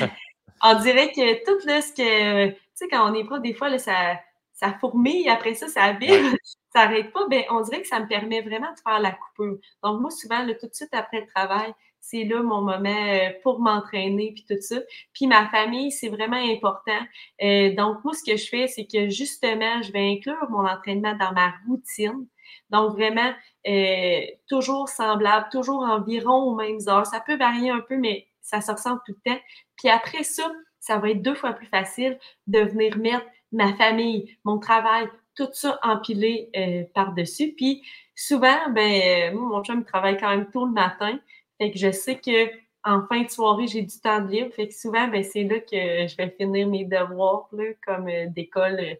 on 0.63 0.79
dirait 0.81 1.11
que 1.11 1.45
tout 1.45 1.59
ce 1.61 1.93
que, 1.93 2.49
tu 2.49 2.57
sais, 2.73 2.87
quand 2.89 3.09
on 3.09 3.13
est 3.13 3.23
prof, 3.23 3.41
des 3.41 3.53
fois, 3.53 3.69
là, 3.69 3.77
ça, 3.77 4.19
ça 4.53 4.73
fourmille, 4.79 5.29
après 5.29 5.53
ça, 5.53 5.67
ça 5.67 5.93
vibre, 5.93 6.35
ça 6.75 6.85
n'arrête 6.85 7.13
pas. 7.13 7.27
Ben, 7.29 7.43
on 7.49 7.61
dirait 7.61 7.81
que 7.81 7.87
ça 7.87 7.99
me 7.99 8.07
permet 8.07 8.41
vraiment 8.41 8.71
de 8.71 8.79
faire 8.83 8.99
la 8.99 9.11
coupure. 9.11 9.57
Donc, 9.83 10.01
moi, 10.01 10.11
souvent, 10.11 10.45
tout 10.45 10.67
de 10.67 10.73
suite 10.73 10.93
après 10.93 11.21
le 11.21 11.27
travail, 11.27 11.73
c'est 12.01 12.25
là 12.25 12.43
mon 12.43 12.61
moment 12.61 13.07
euh, 13.07 13.29
pour 13.43 13.59
m'entraîner, 13.59 14.33
puis 14.33 14.45
tout 14.47 14.61
ça. 14.61 14.75
Puis 15.13 15.25
ma 15.25 15.47
famille, 15.49 15.91
c'est 15.91 16.09
vraiment 16.09 16.35
important. 16.35 16.99
Euh, 17.41 17.73
donc, 17.73 18.03
moi, 18.03 18.13
ce 18.13 18.29
que 18.29 18.37
je 18.37 18.47
fais, 18.47 18.67
c'est 18.67 18.85
que 18.85 19.09
justement, 19.09 19.81
je 19.81 19.91
vais 19.91 20.11
inclure 20.11 20.49
mon 20.49 20.67
entraînement 20.67 21.15
dans 21.15 21.31
ma 21.31 21.53
routine. 21.67 22.27
Donc, 22.69 22.91
vraiment, 22.91 23.33
euh, 23.67 24.21
toujours 24.47 24.89
semblable, 24.89 25.47
toujours 25.51 25.81
environ 25.81 26.43
aux 26.43 26.55
mêmes 26.55 26.79
heures. 26.87 27.05
Ça 27.05 27.21
peut 27.21 27.37
varier 27.37 27.71
un 27.71 27.81
peu, 27.81 27.97
mais 27.97 28.27
ça 28.41 28.61
se 28.61 28.71
ressemble 28.71 29.01
tout 29.05 29.15
le 29.25 29.31
temps. 29.31 29.39
Puis 29.77 29.89
après 29.89 30.23
ça, 30.23 30.51
ça 30.79 30.97
va 30.99 31.09
être 31.09 31.21
deux 31.21 31.35
fois 31.35 31.53
plus 31.53 31.67
facile 31.67 32.19
de 32.47 32.59
venir 32.59 32.97
mettre 32.97 33.25
ma 33.51 33.73
famille, 33.73 34.37
mon 34.43 34.59
travail, 34.59 35.07
tout 35.35 35.49
ça 35.53 35.79
empilé 35.83 36.49
euh, 36.55 36.83
par-dessus. 36.93 37.53
Puis 37.55 37.83
souvent, 38.15 38.69
ben, 38.71 39.35
moi, 39.35 39.57
mon 39.57 39.63
chum 39.63 39.83
travaille 39.85 40.17
quand 40.17 40.29
même 40.29 40.49
tôt 40.51 40.65
le 40.65 40.71
matin. 40.71 41.19
Fait 41.59 41.71
que 41.71 41.77
je 41.77 41.91
sais 41.91 42.19
que 42.19 42.49
en 42.83 43.05
fin 43.07 43.23
de 43.23 43.29
soirée, 43.29 43.67
j'ai 43.67 43.81
du 43.81 43.99
temps 43.99 44.21
de 44.21 44.29
libre. 44.29 44.53
Fait 44.53 44.67
que 44.67 44.73
souvent, 44.73 45.07
ben, 45.07 45.23
c'est 45.23 45.43
là 45.43 45.59
que 45.59 46.07
je 46.07 46.15
vais 46.17 46.35
finir 46.37 46.67
mes 46.67 46.85
devoirs, 46.85 47.47
là, 47.51 47.65
comme 47.85 48.07
euh, 48.07 48.27
d'école, 48.27 48.97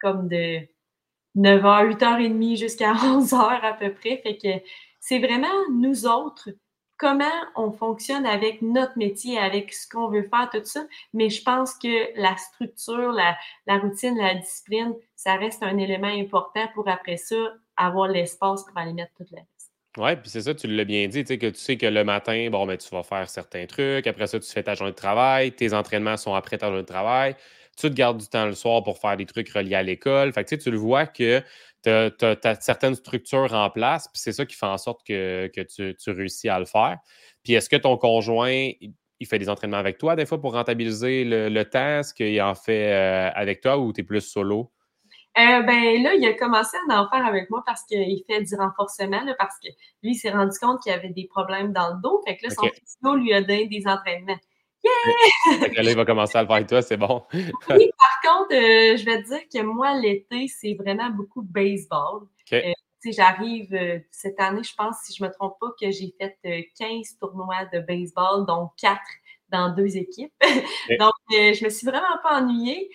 comme 0.00 0.28
de 0.28 0.60
9h, 1.36 1.96
8h30 1.98 2.56
jusqu'à 2.56 2.92
11h 2.94 3.60
à 3.62 3.72
peu 3.74 3.92
près. 3.92 4.18
Fait 4.18 4.36
que 4.36 4.64
c'est 5.00 5.18
vraiment 5.18 5.48
nous 5.72 6.06
autres, 6.06 6.48
comment 6.96 7.24
on 7.56 7.72
fonctionne 7.72 8.26
avec 8.26 8.62
notre 8.62 8.96
métier, 8.96 9.38
avec 9.38 9.72
ce 9.72 9.88
qu'on 9.88 10.08
veut 10.08 10.28
faire, 10.28 10.48
tout 10.52 10.64
ça. 10.64 10.86
Mais 11.12 11.30
je 11.30 11.42
pense 11.42 11.74
que 11.74 12.20
la 12.20 12.36
structure, 12.36 13.12
la, 13.12 13.78
routine, 13.78 14.16
la 14.16 14.34
discipline, 14.34 14.94
ça 15.16 15.36
reste 15.36 15.62
un 15.62 15.76
élément 15.78 16.08
important 16.08 16.66
pour 16.74 16.88
après 16.88 17.16
ça 17.16 17.36
avoir 17.76 18.08
l'espace 18.08 18.64
pour 18.64 18.76
aller 18.78 18.92
mettre 18.92 19.12
tout 19.16 19.24
le 19.30 19.38
reste. 19.38 19.48
Oui, 19.96 20.16
puis 20.16 20.28
c'est 20.28 20.42
ça, 20.42 20.54
tu 20.54 20.66
l'as 20.66 20.84
bien 20.84 21.06
dit, 21.06 21.22
tu 21.22 21.28
sais, 21.28 21.38
que 21.38 21.46
tu 21.46 21.58
sais 21.58 21.76
que 21.76 21.86
le 21.86 22.02
matin, 22.02 22.48
bon, 22.50 22.66
ben, 22.66 22.76
tu 22.76 22.88
vas 22.90 23.04
faire 23.04 23.28
certains 23.30 23.66
trucs. 23.66 24.06
Après 24.08 24.26
ça, 24.26 24.40
tu 24.40 24.50
fais 24.50 24.62
ta 24.62 24.74
journée 24.74 24.90
de 24.90 24.96
travail. 24.96 25.52
Tes 25.52 25.72
entraînements 25.72 26.16
sont 26.16 26.34
après 26.34 26.58
ta 26.58 26.66
journée 26.66 26.82
de 26.82 26.86
travail 26.86 27.36
tu 27.76 27.90
te 27.90 27.94
gardes 27.94 28.18
du 28.18 28.26
temps 28.26 28.46
le 28.46 28.54
soir 28.54 28.82
pour 28.82 28.98
faire 28.98 29.16
des 29.16 29.26
trucs 29.26 29.50
reliés 29.50 29.74
à 29.74 29.82
l'école. 29.82 30.32
Fait 30.32 30.44
que, 30.44 30.54
tu 30.54 30.70
le 30.70 30.76
vois 30.76 31.06
que 31.06 31.42
tu 31.84 32.24
as, 32.24 32.60
certaines 32.60 32.94
structures 32.94 33.52
en 33.52 33.70
place, 33.70 34.08
puis 34.08 34.20
c'est 34.20 34.32
ça 34.32 34.46
qui 34.46 34.56
fait 34.56 34.66
en 34.66 34.78
sorte 34.78 35.06
que, 35.06 35.48
tu, 35.48 36.10
réussis 36.10 36.48
à 36.48 36.58
le 36.58 36.64
faire. 36.64 36.98
Puis 37.42 37.54
est-ce 37.54 37.68
que 37.68 37.76
ton 37.76 37.96
conjoint, 37.96 38.70
il 39.20 39.26
fait 39.26 39.38
des 39.38 39.48
entraînements 39.48 39.76
avec 39.76 39.98
toi 39.98 40.16
des 40.16 40.26
fois 40.26 40.40
pour 40.40 40.52
rentabiliser 40.52 41.24
le, 41.24 41.62
temps? 41.64 42.00
Est-ce 42.00 42.14
qu'il 42.14 42.40
en 42.42 42.54
fait 42.54 42.92
euh, 42.92 43.30
avec 43.34 43.60
toi 43.60 43.78
ou 43.78 43.92
tu 43.92 44.00
es 44.00 44.04
plus 44.04 44.22
solo? 44.22 44.72
Euh, 45.36 45.62
ben 45.62 46.02
là, 46.02 46.14
il 46.14 46.24
a 46.26 46.34
commencé 46.34 46.76
à 46.88 47.02
en 47.02 47.08
faire 47.08 47.26
avec 47.26 47.50
moi 47.50 47.62
parce 47.66 47.82
qu'il 47.84 48.22
fait 48.28 48.42
du 48.42 48.54
renforcement, 48.54 49.20
parce 49.36 49.58
que 49.58 49.68
lui, 50.02 50.12
il 50.12 50.14
s'est 50.14 50.30
rendu 50.30 50.56
compte 50.60 50.80
qu'il 50.80 50.92
avait 50.92 51.08
des 51.08 51.26
problèmes 51.26 51.72
dans 51.72 51.94
le 51.94 52.00
dos. 52.00 52.22
Fait 52.24 52.36
que 52.36 52.46
là, 52.46 52.50
son 52.54 52.68
physio 52.68 53.16
lui 53.16 53.34
a 53.34 53.40
donné 53.40 53.66
des 53.66 53.82
entraînements 53.86 54.38
Yeah! 54.84 55.82
là, 55.82 55.90
il 55.90 55.96
va 55.96 56.04
commencer 56.04 56.36
à 56.36 56.42
le 56.42 56.46
faire 56.46 56.56
avec 56.56 56.68
toi, 56.68 56.82
c'est 56.82 56.96
bon. 56.96 57.22
oui, 57.32 57.90
par 57.98 58.32
contre, 58.36 58.54
euh, 58.54 58.96
je 58.96 59.04
vais 59.04 59.22
te 59.22 59.28
dire 59.28 59.42
que 59.52 59.62
moi, 59.62 59.94
l'été, 59.98 60.48
c'est 60.48 60.74
vraiment 60.74 61.10
beaucoup 61.10 61.42
baseball. 61.42 62.22
Euh, 62.52 62.72
j'arrive 63.06 63.76
cette 64.10 64.40
année, 64.40 64.62
je 64.62 64.74
pense, 64.74 64.96
si 65.04 65.14
je 65.14 65.22
ne 65.22 65.28
me 65.28 65.34
trompe 65.34 65.56
pas, 65.60 65.68
que 65.80 65.90
j'ai 65.90 66.14
fait 66.20 66.70
15 66.78 67.18
tournois 67.20 67.66
de 67.72 67.80
baseball, 67.80 68.46
dont 68.46 68.70
4 68.78 69.00
dans 69.50 69.74
deux 69.74 69.96
équipes. 69.96 70.32
Donc, 70.98 71.12
je 71.30 71.64
me 71.64 71.70
suis 71.70 71.86
vraiment 71.86 72.18
pas 72.22 72.40
ennuyée. 72.40 72.90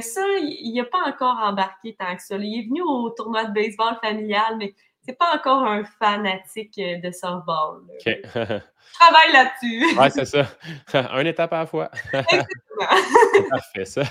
ça, 0.00 0.24
il 0.40 0.72
n'a 0.74 0.84
pas 0.84 1.02
encore 1.06 1.36
embarqué 1.42 1.96
tant 1.98 2.14
que 2.14 2.22
ça. 2.22 2.36
Il 2.36 2.60
est 2.60 2.68
venu 2.68 2.82
au 2.82 3.10
tournoi 3.10 3.44
de 3.44 3.52
baseball 3.52 3.98
familial, 4.02 4.56
mais 4.58 4.74
c'est 5.10 5.18
pas 5.18 5.34
encore 5.34 5.64
un 5.64 5.82
fanatique 5.98 6.76
de 6.76 7.10
softball. 7.10 7.80
Travaille 8.04 9.32
là-dessus. 9.32 9.98
oui, 9.98 10.10
c'est 10.10 10.24
ça. 10.24 10.46
un 11.12 11.24
étape 11.24 11.52
à 11.52 11.60
la 11.60 11.66
fois. 11.66 11.90
Parfait, 13.50 13.84
ça. 13.84 14.02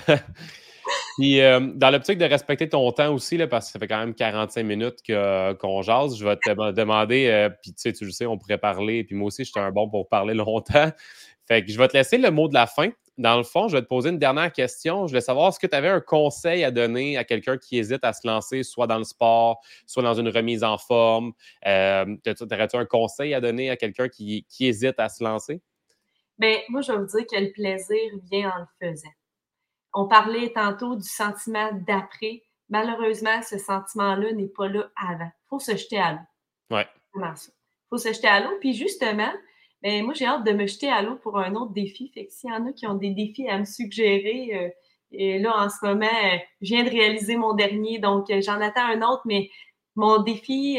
Puis, 1.16 1.40
euh, 1.40 1.60
dans 1.74 1.90
l'optique 1.90 2.18
de 2.18 2.24
respecter 2.26 2.68
ton 2.68 2.90
temps 2.92 3.12
aussi, 3.14 3.38
là, 3.38 3.46
parce 3.46 3.66
que 3.66 3.72
ça 3.72 3.78
fait 3.78 3.88
quand 3.88 3.98
même 3.98 4.14
45 4.14 4.62
minutes 4.62 4.98
qu'on 5.58 5.82
jase, 5.82 6.18
je 6.18 6.24
vais 6.26 6.36
te 6.36 6.72
demander, 6.72 7.28
euh, 7.28 7.48
puis 7.48 7.72
tu 7.72 7.78
sais, 7.78 7.92
tu 7.92 8.04
le 8.04 8.10
sais, 8.10 8.26
on 8.26 8.36
pourrait 8.36 8.58
parler, 8.58 9.04
puis 9.04 9.14
moi 9.14 9.28
aussi, 9.28 9.44
je 9.44 9.50
suis 9.50 9.60
un 9.60 9.70
bon 9.70 9.88
pour 9.88 10.08
parler 10.08 10.34
longtemps. 10.34 10.90
Fait 11.50 11.64
que 11.64 11.72
je 11.72 11.78
vais 11.78 11.88
te 11.88 11.96
laisser 11.96 12.16
le 12.16 12.30
mot 12.30 12.46
de 12.46 12.54
la 12.54 12.68
fin 12.68 12.90
dans 13.18 13.36
le 13.36 13.42
fond, 13.42 13.66
je 13.66 13.76
vais 13.76 13.82
te 13.82 13.88
poser 13.88 14.10
une 14.10 14.20
dernière 14.20 14.52
question. 14.52 15.06
Je 15.06 15.10
voulais 15.10 15.20
savoir, 15.20 15.48
est-ce 15.48 15.58
que 15.58 15.66
tu 15.66 15.74
avais 15.76 15.88
un 15.88 16.00
conseil 16.00 16.62
à 16.62 16.70
donner 16.70 17.18
à 17.18 17.24
quelqu'un 17.24 17.58
qui 17.58 17.76
hésite 17.76 18.04
à 18.04 18.12
se 18.12 18.24
lancer, 18.24 18.62
soit 18.62 18.86
dans 18.86 18.98
le 18.98 19.04
sport, 19.04 19.60
soit 19.84 20.04
dans 20.04 20.14
une 20.14 20.28
remise 20.28 20.62
en 20.62 20.78
forme? 20.78 21.32
Euh, 21.66 22.06
Aurais-tu 22.50 22.76
un 22.76 22.86
conseil 22.86 23.34
à 23.34 23.40
donner 23.40 23.68
à 23.68 23.76
quelqu'un 23.76 24.08
qui, 24.08 24.46
hésite 24.60 24.98
à 24.98 25.08
se 25.08 25.24
lancer? 25.24 25.60
Bien, 26.38 26.60
moi, 26.68 26.82
je 26.82 26.92
vais 26.92 26.98
vous 26.98 27.06
dire 27.06 27.26
que 27.26 27.36
le 27.36 27.50
plaisir 27.50 27.98
vient 28.30 28.52
en 28.52 28.60
le 28.60 28.88
faisant. 28.88 29.12
On 29.92 30.06
parlait 30.06 30.52
tantôt 30.54 30.94
du 30.94 31.08
sentiment 31.08 31.72
d'après. 31.86 32.42
Malheureusement, 32.68 33.42
ce 33.42 33.58
sentiment-là 33.58 34.32
n'est 34.32 34.48
pas 34.48 34.68
là 34.68 34.88
avant. 34.96 35.24
Il 35.26 35.48
faut 35.48 35.58
se 35.58 35.72
jeter 35.72 35.98
à 35.98 36.12
l'eau. 36.12 36.76
Ouais. 36.76 36.86
Il 37.16 37.34
faut 37.90 37.98
se 37.98 38.12
jeter 38.12 38.28
à 38.28 38.40
l'eau. 38.40 38.56
Puis 38.60 38.72
justement, 38.72 39.32
mais 39.82 40.00
ben, 40.00 40.04
moi, 40.06 40.14
j'ai 40.14 40.26
hâte 40.26 40.44
de 40.44 40.52
me 40.52 40.66
jeter 40.66 40.90
à 40.90 41.00
l'eau 41.00 41.16
pour 41.16 41.38
un 41.38 41.54
autre 41.54 41.72
défi. 41.72 42.10
Fait 42.12 42.26
que 42.26 42.32
s'il 42.32 42.50
y 42.50 42.52
en 42.52 42.66
a 42.66 42.72
qui 42.72 42.86
ont 42.86 42.94
des 42.94 43.10
défis 43.10 43.48
à 43.48 43.58
me 43.58 43.64
suggérer, 43.64 44.50
euh, 44.54 44.68
et 45.12 45.38
là, 45.38 45.54
en 45.56 45.70
ce 45.70 45.84
moment, 45.84 46.06
euh, 46.06 46.36
je 46.60 46.74
viens 46.74 46.84
de 46.84 46.90
réaliser 46.90 47.36
mon 47.36 47.54
dernier, 47.54 47.98
donc 47.98 48.30
euh, 48.30 48.42
j'en 48.42 48.60
attends 48.60 48.84
un 48.84 49.02
autre, 49.02 49.22
mais 49.24 49.50
mon 49.96 50.22
défi, 50.22 50.78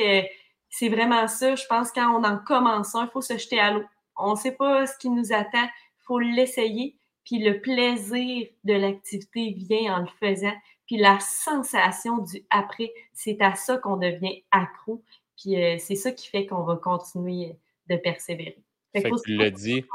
c'est 0.69 0.89
vraiment 0.89 1.27
ça. 1.27 1.55
Je 1.55 1.65
pense 1.67 1.91
que 1.91 1.99
quand 1.99 2.17
on 2.17 2.23
en 2.23 2.37
commence 2.37 2.95
un, 2.95 3.05
il 3.05 3.11
faut 3.11 3.21
se 3.21 3.37
jeter 3.37 3.59
à 3.59 3.71
l'eau. 3.71 3.83
On 4.17 4.31
ne 4.31 4.35
sait 4.35 4.53
pas 4.53 4.87
ce 4.87 4.97
qui 4.97 5.09
nous 5.09 5.33
attend, 5.33 5.63
il 5.63 6.03
faut 6.05 6.19
l'essayer. 6.19 6.95
Puis 7.25 7.39
le 7.39 7.59
plaisir 7.61 8.47
de 8.63 8.73
l'activité 8.73 9.53
vient 9.57 9.97
en 9.97 9.99
le 9.99 10.07
faisant. 10.19 10.53
Puis 10.87 10.97
la 10.97 11.19
sensation 11.19 12.19
du 12.19 12.43
après, 12.49 12.91
c'est 13.13 13.41
à 13.41 13.55
ça 13.55 13.77
qu'on 13.77 13.97
devient 13.97 14.43
accro. 14.51 15.03
Puis 15.37 15.55
c'est 15.79 15.95
ça 15.95 16.11
qui 16.11 16.27
fait 16.27 16.45
qu'on 16.47 16.63
va 16.63 16.77
continuer 16.77 17.57
de 17.89 17.97
persévérer 17.97 18.63
tu 18.93 19.35
l'as 19.35 19.51
dit, 19.51 19.85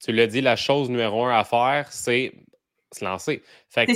tu 0.00 0.12
l'as 0.12 0.26
dit, 0.26 0.40
la 0.40 0.56
chose 0.56 0.90
numéro 0.90 1.24
un 1.24 1.36
à 1.36 1.44
faire, 1.44 1.92
c'est 1.92 2.32
se 2.92 3.04
lancer. 3.04 3.42
Fait 3.68 3.86
que, 3.86 3.92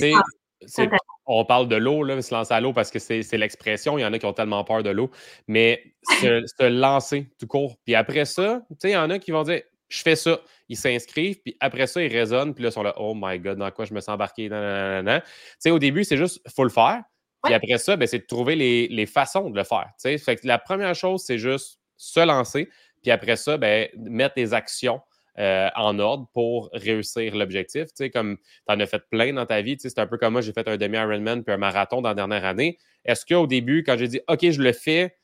on 1.26 1.44
parle 1.44 1.68
de 1.68 1.76
l'eau, 1.76 2.04
se 2.20 2.34
lancer 2.34 2.52
à 2.52 2.60
l'eau 2.60 2.72
parce 2.72 2.90
que 2.90 2.98
c'est 2.98 3.36
l'expression. 3.36 3.96
Il 3.98 4.02
y 4.02 4.04
en 4.04 4.12
a 4.12 4.18
qui 4.18 4.26
ont 4.26 4.32
tellement 4.32 4.64
peur 4.64 4.82
de 4.82 4.90
l'eau. 4.90 5.10
Mais 5.46 5.94
se, 6.20 6.62
lancer 6.68 7.28
tout 7.38 7.46
court. 7.46 7.76
Puis 7.84 7.94
après 7.94 8.24
ça, 8.24 8.62
il 8.82 8.90
y 8.90 8.96
en 8.96 9.08
a 9.10 9.18
qui 9.18 9.30
vont 9.30 9.44
dire 9.44 9.62
Je 9.88 10.02
fais 10.02 10.16
ça. 10.16 10.40
Ils 10.68 10.76
s'inscrivent. 10.76 11.40
Puis 11.44 11.56
après 11.60 11.86
ça, 11.86 12.02
ils 12.02 12.12
résonnent. 12.12 12.54
Puis 12.54 12.64
là, 12.64 12.70
ils 12.70 12.72
sont 12.72 12.82
là 12.82 12.94
Oh 12.98 13.12
my 13.14 13.38
God, 13.38 13.58
dans 13.58 13.70
quoi 13.70 13.84
je 13.84 13.94
me 13.94 14.00
sens 14.00 14.14
embarqué 14.14 14.48
Au 15.66 15.78
début, 15.78 16.04
c'est 16.04 16.16
juste 16.16 16.40
il 16.44 16.52
faut 16.52 16.64
le 16.64 16.70
faire. 16.70 17.02
Puis 17.44 17.54
après 17.54 17.78
ça, 17.78 17.96
ben, 17.96 18.06
c'est 18.06 18.20
de 18.20 18.26
trouver 18.26 18.54
les, 18.56 19.06
façons 19.06 19.50
de 19.50 19.56
le 19.56 19.64
faire. 19.64 19.90
Fait 20.00 20.36
que 20.36 20.46
la 20.46 20.58
première 20.58 20.94
chose, 20.94 21.22
c'est 21.24 21.38
juste 21.38 21.80
se 21.96 22.20
lancer. 22.20 22.68
Puis 23.02 23.10
après 23.10 23.36
ça, 23.36 23.56
ben, 23.56 23.88
mettre 23.96 24.34
les 24.36 24.54
actions 24.54 25.00
euh, 25.38 25.68
en 25.76 25.98
ordre 25.98 26.28
pour 26.34 26.68
réussir 26.72 27.34
l'objectif. 27.34 27.86
Tu 27.86 27.92
sais, 27.94 28.10
comme 28.10 28.36
tu 28.36 28.74
en 28.74 28.78
as 28.80 28.86
fait 28.86 29.02
plein 29.10 29.32
dans 29.32 29.46
ta 29.46 29.62
vie, 29.62 29.76
tu 29.76 29.82
sais, 29.82 29.88
c'est 29.88 30.00
un 30.00 30.06
peu 30.06 30.18
comme 30.18 30.34
moi, 30.34 30.42
j'ai 30.42 30.52
fait 30.52 30.68
un 30.68 30.76
demi-Ironman 30.76 31.42
puis 31.42 31.54
un 31.54 31.58
marathon 31.58 32.02
dans 32.02 32.10
la 32.10 32.14
dernière 32.14 32.44
année. 32.44 32.78
Est-ce 33.04 33.24
qu'au 33.24 33.46
début, 33.46 33.82
quand 33.82 33.96
j'ai 33.96 34.08
dit 34.08 34.20
OK, 34.28 34.50
je 34.50 34.60
le 34.60 34.72
fais, 34.72 35.16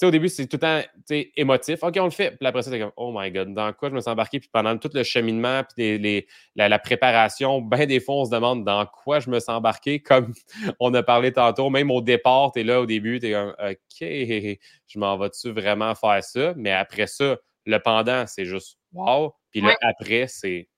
sais, 0.00 0.06
au 0.06 0.10
début, 0.10 0.28
c'est 0.28 0.46
tout 0.46 0.58
le 0.60 0.82
temps 0.82 1.26
émotif. 1.36 1.82
OK, 1.82 1.94
on 1.98 2.04
le 2.04 2.10
fait. 2.10 2.36
Puis 2.36 2.46
après 2.46 2.62
ça, 2.62 2.70
c'est 2.70 2.78
comme 2.80 2.92
Oh 2.96 3.12
my 3.14 3.30
God, 3.30 3.54
dans 3.54 3.72
quoi 3.72 3.90
je 3.90 3.94
me 3.94 4.00
suis 4.00 4.10
embarqué? 4.10 4.40
Puis 4.40 4.48
pendant 4.52 4.76
tout 4.78 4.90
le 4.92 5.02
cheminement, 5.02 5.62
puis 5.64 5.98
les, 5.98 6.26
la, 6.56 6.78
préparation, 6.78 7.60
ben 7.60 7.86
des 7.86 8.00
fois, 8.00 8.16
on 8.16 8.24
se 8.24 8.30
demande 8.30 8.64
dans 8.64 8.86
quoi 8.86 9.20
je 9.20 9.30
me 9.30 9.38
suis 9.38 9.52
embarqué, 9.52 10.00
comme 10.02 10.32
on 10.80 10.92
a 10.94 11.02
parlé 11.02 11.32
tantôt. 11.32 11.70
Même 11.70 11.90
au 11.90 12.00
départ, 12.00 12.52
tu 12.52 12.60
es 12.60 12.64
là 12.64 12.80
au 12.80 12.86
début, 12.86 13.20
tu 13.20 13.28
es 13.28 13.32
comme 13.32 13.54
OK, 13.58 13.78
je 14.00 14.98
m'en 14.98 15.18
vais-tu 15.18 15.52
vraiment 15.52 15.94
faire 15.94 16.24
ça? 16.24 16.54
Mais 16.56 16.72
après 16.72 17.06
ça, 17.06 17.36
le 17.66 17.78
pendant, 17.78 18.26
c'est 18.26 18.46
juste 18.46 18.78
wow. 18.92 19.34
Puis 19.50 19.60
le 19.60 19.72
après, 19.82 20.26
c'est 20.28 20.68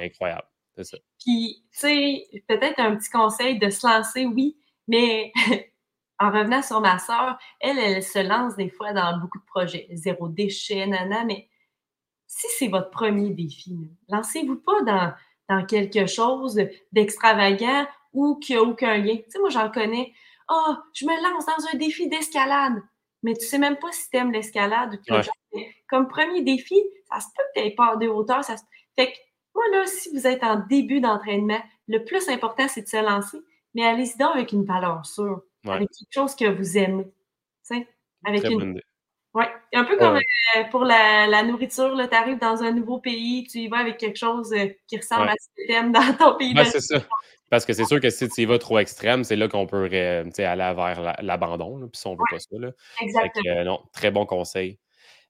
incroyable. 0.00 0.46
C'est 0.76 0.84
ça. 0.84 0.98
Puis, 1.24 1.64
tu 1.72 1.78
sais, 1.78 2.42
peut-être 2.46 2.78
un 2.78 2.96
petit 2.96 3.10
conseil 3.10 3.58
de 3.58 3.68
se 3.70 3.86
lancer, 3.86 4.26
oui, 4.26 4.56
mais 4.86 5.32
en 6.20 6.30
revenant 6.30 6.62
sur 6.62 6.80
ma 6.80 6.98
soeur, 6.98 7.38
elle, 7.60 7.78
elle 7.78 8.02
se 8.02 8.18
lance 8.18 8.56
des 8.56 8.70
fois 8.70 8.92
dans 8.92 9.18
beaucoup 9.18 9.38
de 9.38 9.44
projets. 9.44 9.88
Zéro 9.92 10.28
déchet, 10.28 10.86
nana, 10.86 11.24
mais 11.24 11.48
si 12.26 12.46
c'est 12.58 12.68
votre 12.68 12.90
premier 12.90 13.30
défi, 13.30 13.76
lancez-vous 14.08 14.56
pas 14.56 14.82
dans, 14.82 15.12
dans 15.48 15.64
quelque 15.64 16.06
chose 16.06 16.60
d'extravagant 16.92 17.86
ou 18.12 18.36
qui 18.36 18.54
n'a 18.54 18.62
aucun 18.62 18.98
lien. 18.98 19.16
Tu 19.16 19.24
sais, 19.28 19.38
moi, 19.38 19.50
j'en 19.50 19.70
connais. 19.70 20.12
Ah, 20.48 20.64
oh, 20.68 20.74
je 20.94 21.04
me 21.06 21.12
lance 21.12 21.46
dans 21.46 21.66
un 21.72 21.78
défi 21.78 22.08
d'escalade 22.08 22.82
mais 23.22 23.34
tu 23.34 23.46
sais 23.46 23.58
même 23.58 23.76
pas 23.76 23.90
si 23.92 24.08
tu 24.10 24.16
aimes 24.16 24.32
l'escalade 24.32 25.00
ou 25.10 25.60
Comme 25.88 26.08
premier 26.08 26.42
défi, 26.42 26.80
ça 27.10 27.20
se 27.20 27.26
peut 27.26 27.42
que 27.54 27.60
tu 27.60 27.66
aies 27.66 27.74
peur 27.74 27.98
de 27.98 28.06
hauteur. 28.06 28.44
Ça 28.44 28.56
Fait 28.96 29.12
que 29.12 29.18
moi, 29.54 29.64
là, 29.72 29.86
si 29.86 30.10
vous 30.10 30.26
êtes 30.26 30.44
en 30.44 30.56
début 30.68 31.00
d'entraînement, 31.00 31.60
le 31.88 32.04
plus 32.04 32.28
important, 32.28 32.68
c'est 32.68 32.82
de 32.82 32.88
se 32.88 33.02
lancer, 33.02 33.38
mais 33.74 33.84
allez-y 33.84 34.16
donc 34.18 34.34
avec 34.34 34.52
une 34.52 34.64
valeur 34.64 35.04
sûre, 35.04 35.42
avec 35.66 35.88
quelque 35.90 36.12
chose 36.12 36.34
que 36.34 36.48
vous 36.48 36.78
aimez. 36.78 37.06
Avec 38.24 38.44
une... 38.44 38.80
Oui, 39.34 39.44
un 39.74 39.84
peu 39.84 39.96
comme 39.98 40.16
euh, 40.16 40.64
pour 40.70 40.84
la, 40.84 41.42
nourriture, 41.42 41.94
tu 42.10 42.16
arrives 42.16 42.38
dans 42.38 42.62
un 42.62 42.72
nouveau 42.72 42.98
pays, 42.98 43.46
tu 43.48 43.58
y 43.58 43.68
vas 43.68 43.78
avec 43.78 43.98
quelque 43.98 44.16
chose 44.16 44.52
euh, 44.52 44.68
qui 44.88 44.96
ressemble 44.96 45.28
à 45.28 45.34
ce 45.38 45.48
que 45.48 45.66
tu 45.66 45.72
aimes 45.72 45.92
dans 45.92 46.14
ton 46.14 46.36
pays. 46.36 46.54
Oui, 46.56 46.64
c'est 46.64 46.80
ça. 46.80 47.00
Parce 47.50 47.64
que 47.64 47.72
c'est 47.72 47.84
sûr 47.84 48.00
que 48.00 48.10
si 48.10 48.28
tu 48.28 48.42
y 48.42 48.44
vas 48.46 48.58
trop 48.58 48.78
extrême, 48.78 49.24
c'est 49.24 49.36
là 49.36 49.48
qu'on 49.48 49.66
peut 49.66 49.84
aller 49.84 50.74
vers 50.74 51.16
l'abandon, 51.22 51.78
puis 51.88 52.00
si 52.00 52.06
on 52.06 52.12
veut 52.12 52.24
pas 52.30 52.38
ça. 52.38 52.56
Là. 52.58 52.70
Exactement. 53.00 53.56
Euh, 53.56 53.64
non, 53.64 53.82
très 53.92 54.10
bon 54.10 54.26
conseil. 54.26 54.78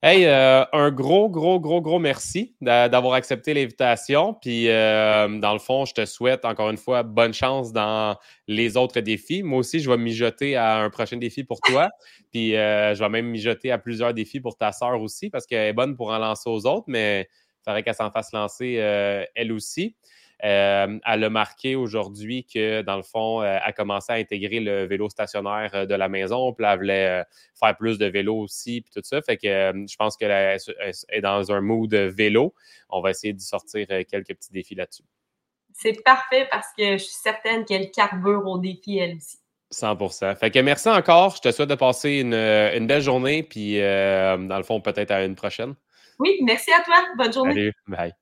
Hey, 0.01 0.26
euh, 0.26 0.64
un 0.72 0.92
gros, 0.92 1.28
gros, 1.28 1.59
gros, 1.59 1.80
gros 1.82 1.99
merci 1.99 2.55
d'avoir 2.61 3.14
accepté 3.14 3.53
l'invitation. 3.53 4.32
Puis, 4.34 4.68
euh, 4.68 5.26
dans 5.40 5.53
le 5.53 5.59
fond, 5.59 5.84
je 5.86 5.92
te 5.94 6.05
souhaite 6.07 6.44
encore 6.44 6.70
une 6.70 6.76
fois 6.76 7.03
bonne 7.03 7.34
chance 7.34 7.72
dans 7.72 8.16
les 8.46 8.76
autres 8.76 9.01
défis. 9.01 9.42
Moi 9.42 9.59
aussi, 9.59 9.80
je 9.80 9.90
vais 9.90 9.96
mijoter 9.96 10.55
à 10.55 10.76
un 10.84 10.90
prochain 10.90 11.16
défi 11.16 11.42
pour 11.42 11.61
toi. 11.61 11.88
Puis, 12.32 12.53
je 12.53 12.99
vais 12.99 13.09
même 13.09 13.26
mijoter 13.26 13.72
à 13.72 13.78
plusieurs 13.78 14.14
défis 14.14 14.38
pour 14.40 14.57
ta 14.57 14.70
sœur 14.70 15.01
aussi 15.03 15.30
parce 15.30 15.46
qu'elle 15.46 15.66
est 15.66 15.72
bonne 15.72 15.96
pour 15.96 16.11
en 16.11 16.18
lancer 16.18 16.49
aux 16.49 16.64
autres, 16.66 16.84
mais 16.86 17.28
il 17.61 17.64
faudrait 17.64 17.82
qu'elle 17.82 17.94
s'en 17.96 18.12
fasse 18.12 18.30
lancer 18.32 18.74
elle 19.34 19.51
aussi. 19.51 19.96
Euh, 20.45 20.99
elle 21.05 21.24
a 21.24 21.30
marqué 21.30 21.74
aujourd'hui 21.74 22.45
que, 22.45 22.82
dans 22.82 22.97
le 22.97 23.03
fond, 23.03 23.43
euh, 23.43 23.45
elle 23.45 23.61
a 23.64 23.72
commencé 23.72 24.12
à 24.12 24.16
intégrer 24.16 24.61
le 24.61 24.84
vélo 24.84 25.09
stationnaire 25.09 25.70
euh, 25.74 25.86
de 25.86 25.95
la 25.95 26.09
maison. 26.09 26.53
Puis 26.53 26.64
elle 26.64 26.78
voulait 26.78 27.24
faire 27.59 27.76
plus 27.76 27.99
de 27.99 28.07
vélo 28.07 28.36
aussi, 28.36 28.80
puis 28.80 28.93
tout 28.95 29.01
ça. 29.03 29.20
Fait 29.20 29.36
que 29.36 29.72
je 29.89 29.97
pense 29.97 30.16
qu'elle 30.16 30.30
est 30.30 31.20
dans 31.20 31.53
un 31.53 31.61
mood 31.61 31.93
vélo. 31.93 32.55
On 32.89 33.01
va 33.01 33.11
essayer 33.11 33.32
de 33.32 33.41
sortir 33.41 33.86
quelques 33.89 34.34
petits 34.34 34.53
défis 34.53 34.74
là-dessus. 34.74 35.03
C'est 35.72 36.03
parfait 36.05 36.47
parce 36.51 36.68
que 36.76 36.93
je 36.93 37.05
suis 37.05 37.14
certaine 37.14 37.64
qu'elle 37.64 37.91
carbure 37.91 38.47
au 38.47 38.59
défi, 38.59 38.99
elle 38.99 39.16
aussi. 39.16 39.39
100 39.70 39.99
Fait 40.36 40.51
que 40.51 40.59
merci 40.61 40.89
encore. 40.89 41.36
Je 41.36 41.43
te 41.43 41.53
souhaite 41.53 41.68
de 41.68 41.74
passer 41.74 42.20
une, 42.20 42.32
une 42.32 42.86
belle 42.86 43.03
journée, 43.03 43.43
puis 43.43 43.78
dans 43.78 44.57
le 44.57 44.62
fond, 44.62 44.80
peut-être 44.80 45.11
à 45.11 45.24
une 45.24 45.34
prochaine. 45.34 45.74
Oui, 46.18 46.39
merci 46.43 46.72
à 46.72 46.80
toi. 46.82 46.97
Bonne 47.16 47.32
journée. 47.32 47.53
Salut. 47.53 47.72
Bye. 47.86 48.12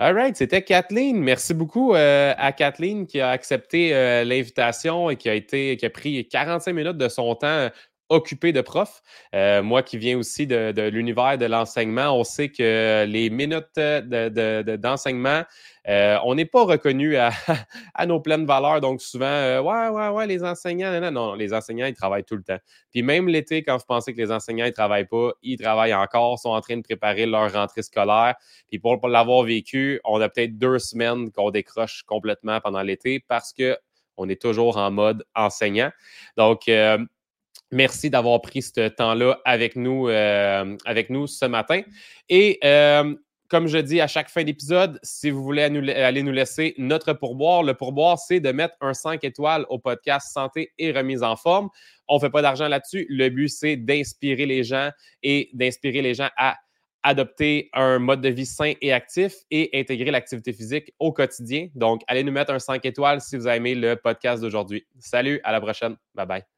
All 0.00 0.14
right, 0.14 0.36
c'était 0.36 0.62
Kathleen. 0.62 1.18
Merci 1.18 1.54
beaucoup 1.54 1.92
euh, 1.92 2.32
à 2.38 2.52
Kathleen 2.52 3.04
qui 3.04 3.20
a 3.20 3.30
accepté 3.30 3.92
euh, 3.92 4.22
l'invitation 4.22 5.10
et 5.10 5.16
qui 5.16 5.28
a 5.28 5.34
été 5.34 5.76
qui 5.76 5.84
a 5.84 5.90
pris 5.90 6.28
45 6.28 6.72
minutes 6.72 6.96
de 6.98 7.08
son 7.08 7.34
temps 7.34 7.68
occupé 8.08 8.52
de 8.52 8.60
profs. 8.60 9.02
Euh, 9.34 9.62
moi 9.62 9.82
qui 9.82 9.98
viens 9.98 10.18
aussi 10.18 10.46
de, 10.46 10.88
l'univers 10.88 11.38
de 11.38 11.46
l'enseignement, 11.46 12.10
on 12.18 12.24
sait 12.24 12.48
que 12.48 13.04
les 13.06 13.30
minutes 13.30 13.78
d'enseignement, 14.80 15.42
euh, 15.88 16.18
on 16.24 16.34
n'est 16.34 16.44
pas 16.44 16.64
reconnu 16.64 17.16
à, 17.94 18.06
nos 18.06 18.20
pleines 18.20 18.46
valeurs. 18.46 18.80
Donc 18.80 19.00
souvent, 19.00 19.26
euh, 19.26 19.60
ouais, 19.60 19.88
ouais, 19.88 20.08
ouais, 20.08 20.26
les 20.26 20.42
enseignants, 20.42 20.92
non, 20.92 21.00
non, 21.00 21.10
non, 21.10 21.34
les 21.34 21.52
enseignants, 21.52 21.86
ils 21.86 21.94
travaillent 21.94 22.24
tout 22.24 22.36
le 22.36 22.42
temps. 22.42 22.58
Puis 22.90 23.02
même 23.02 23.28
l'été, 23.28 23.62
quand 23.62 23.76
vous 23.76 23.86
pensez 23.86 24.14
que 24.14 24.18
les 24.18 24.30
enseignants 24.30 24.66
ne 24.66 24.70
travaillent 24.70 25.06
pas, 25.06 25.32
ils 25.42 25.58
travaillent 25.58 25.94
encore, 25.94 26.38
sont 26.38 26.50
en 26.50 26.60
train 26.60 26.76
de 26.76 26.82
préparer 26.82 27.26
leur 27.26 27.52
rentrée 27.52 27.82
scolaire. 27.82 28.34
Puis 28.68 28.78
pour, 28.78 28.98
pour 29.00 29.08
l'avoir 29.08 29.42
vécu, 29.42 30.00
on 30.04 30.20
a 30.20 30.28
peut-être 30.28 30.58
deux 30.58 30.78
semaines 30.78 31.30
qu'on 31.30 31.50
décroche 31.50 32.02
complètement 32.04 32.60
pendant 32.60 32.82
l'été 32.82 33.22
parce 33.26 33.52
qu'on 33.52 34.28
est 34.28 34.40
toujours 34.40 34.76
en 34.76 34.90
mode 34.90 35.24
enseignant. 35.34 35.90
Donc, 36.36 36.68
Merci 37.70 38.08
d'avoir 38.08 38.40
pris 38.40 38.62
ce 38.62 38.88
temps-là 38.88 39.40
avec 39.44 39.76
nous, 39.76 40.08
euh, 40.08 40.76
avec 40.86 41.10
nous 41.10 41.26
ce 41.26 41.44
matin. 41.44 41.82
Et 42.28 42.58
euh, 42.64 43.14
comme 43.48 43.66
je 43.66 43.78
dis 43.78 44.00
à 44.00 44.06
chaque 44.06 44.28
fin 44.28 44.44
d'épisode, 44.44 44.98
si 45.02 45.30
vous 45.30 45.42
voulez 45.42 45.62
aller 45.62 46.22
nous 46.22 46.32
laisser 46.32 46.74
notre 46.78 47.12
pourboire, 47.14 47.62
le 47.62 47.74
pourboire, 47.74 48.18
c'est 48.18 48.40
de 48.40 48.52
mettre 48.52 48.74
un 48.80 48.94
5 48.94 49.24
étoiles 49.24 49.66
au 49.68 49.78
podcast 49.78 50.32
Santé 50.32 50.72
et 50.78 50.92
remise 50.92 51.22
en 51.22 51.36
forme. 51.36 51.68
On 52.08 52.16
ne 52.16 52.20
fait 52.20 52.30
pas 52.30 52.42
d'argent 52.42 52.68
là-dessus. 52.68 53.06
Le 53.08 53.28
but, 53.28 53.48
c'est 53.48 53.76
d'inspirer 53.76 54.46
les 54.46 54.64
gens 54.64 54.90
et 55.22 55.50
d'inspirer 55.54 56.02
les 56.02 56.14
gens 56.14 56.28
à 56.36 56.56
adopter 57.02 57.70
un 57.72 57.98
mode 57.98 58.20
de 58.20 58.28
vie 58.28 58.46
sain 58.46 58.74
et 58.82 58.92
actif 58.92 59.34
et 59.50 59.70
intégrer 59.78 60.10
l'activité 60.10 60.52
physique 60.52 60.92
au 60.98 61.12
quotidien. 61.12 61.68
Donc, 61.74 62.02
allez 62.06 62.24
nous 62.24 62.32
mettre 62.32 62.52
un 62.52 62.58
5 62.58 62.84
étoiles 62.84 63.20
si 63.20 63.36
vous 63.36 63.46
avez 63.46 63.58
aimé 63.58 63.74
le 63.74 63.96
podcast 63.96 64.42
d'aujourd'hui. 64.42 64.86
Salut, 64.98 65.40
à 65.44 65.52
la 65.52 65.60
prochaine. 65.60 65.96
Bye 66.14 66.26
bye. 66.26 66.57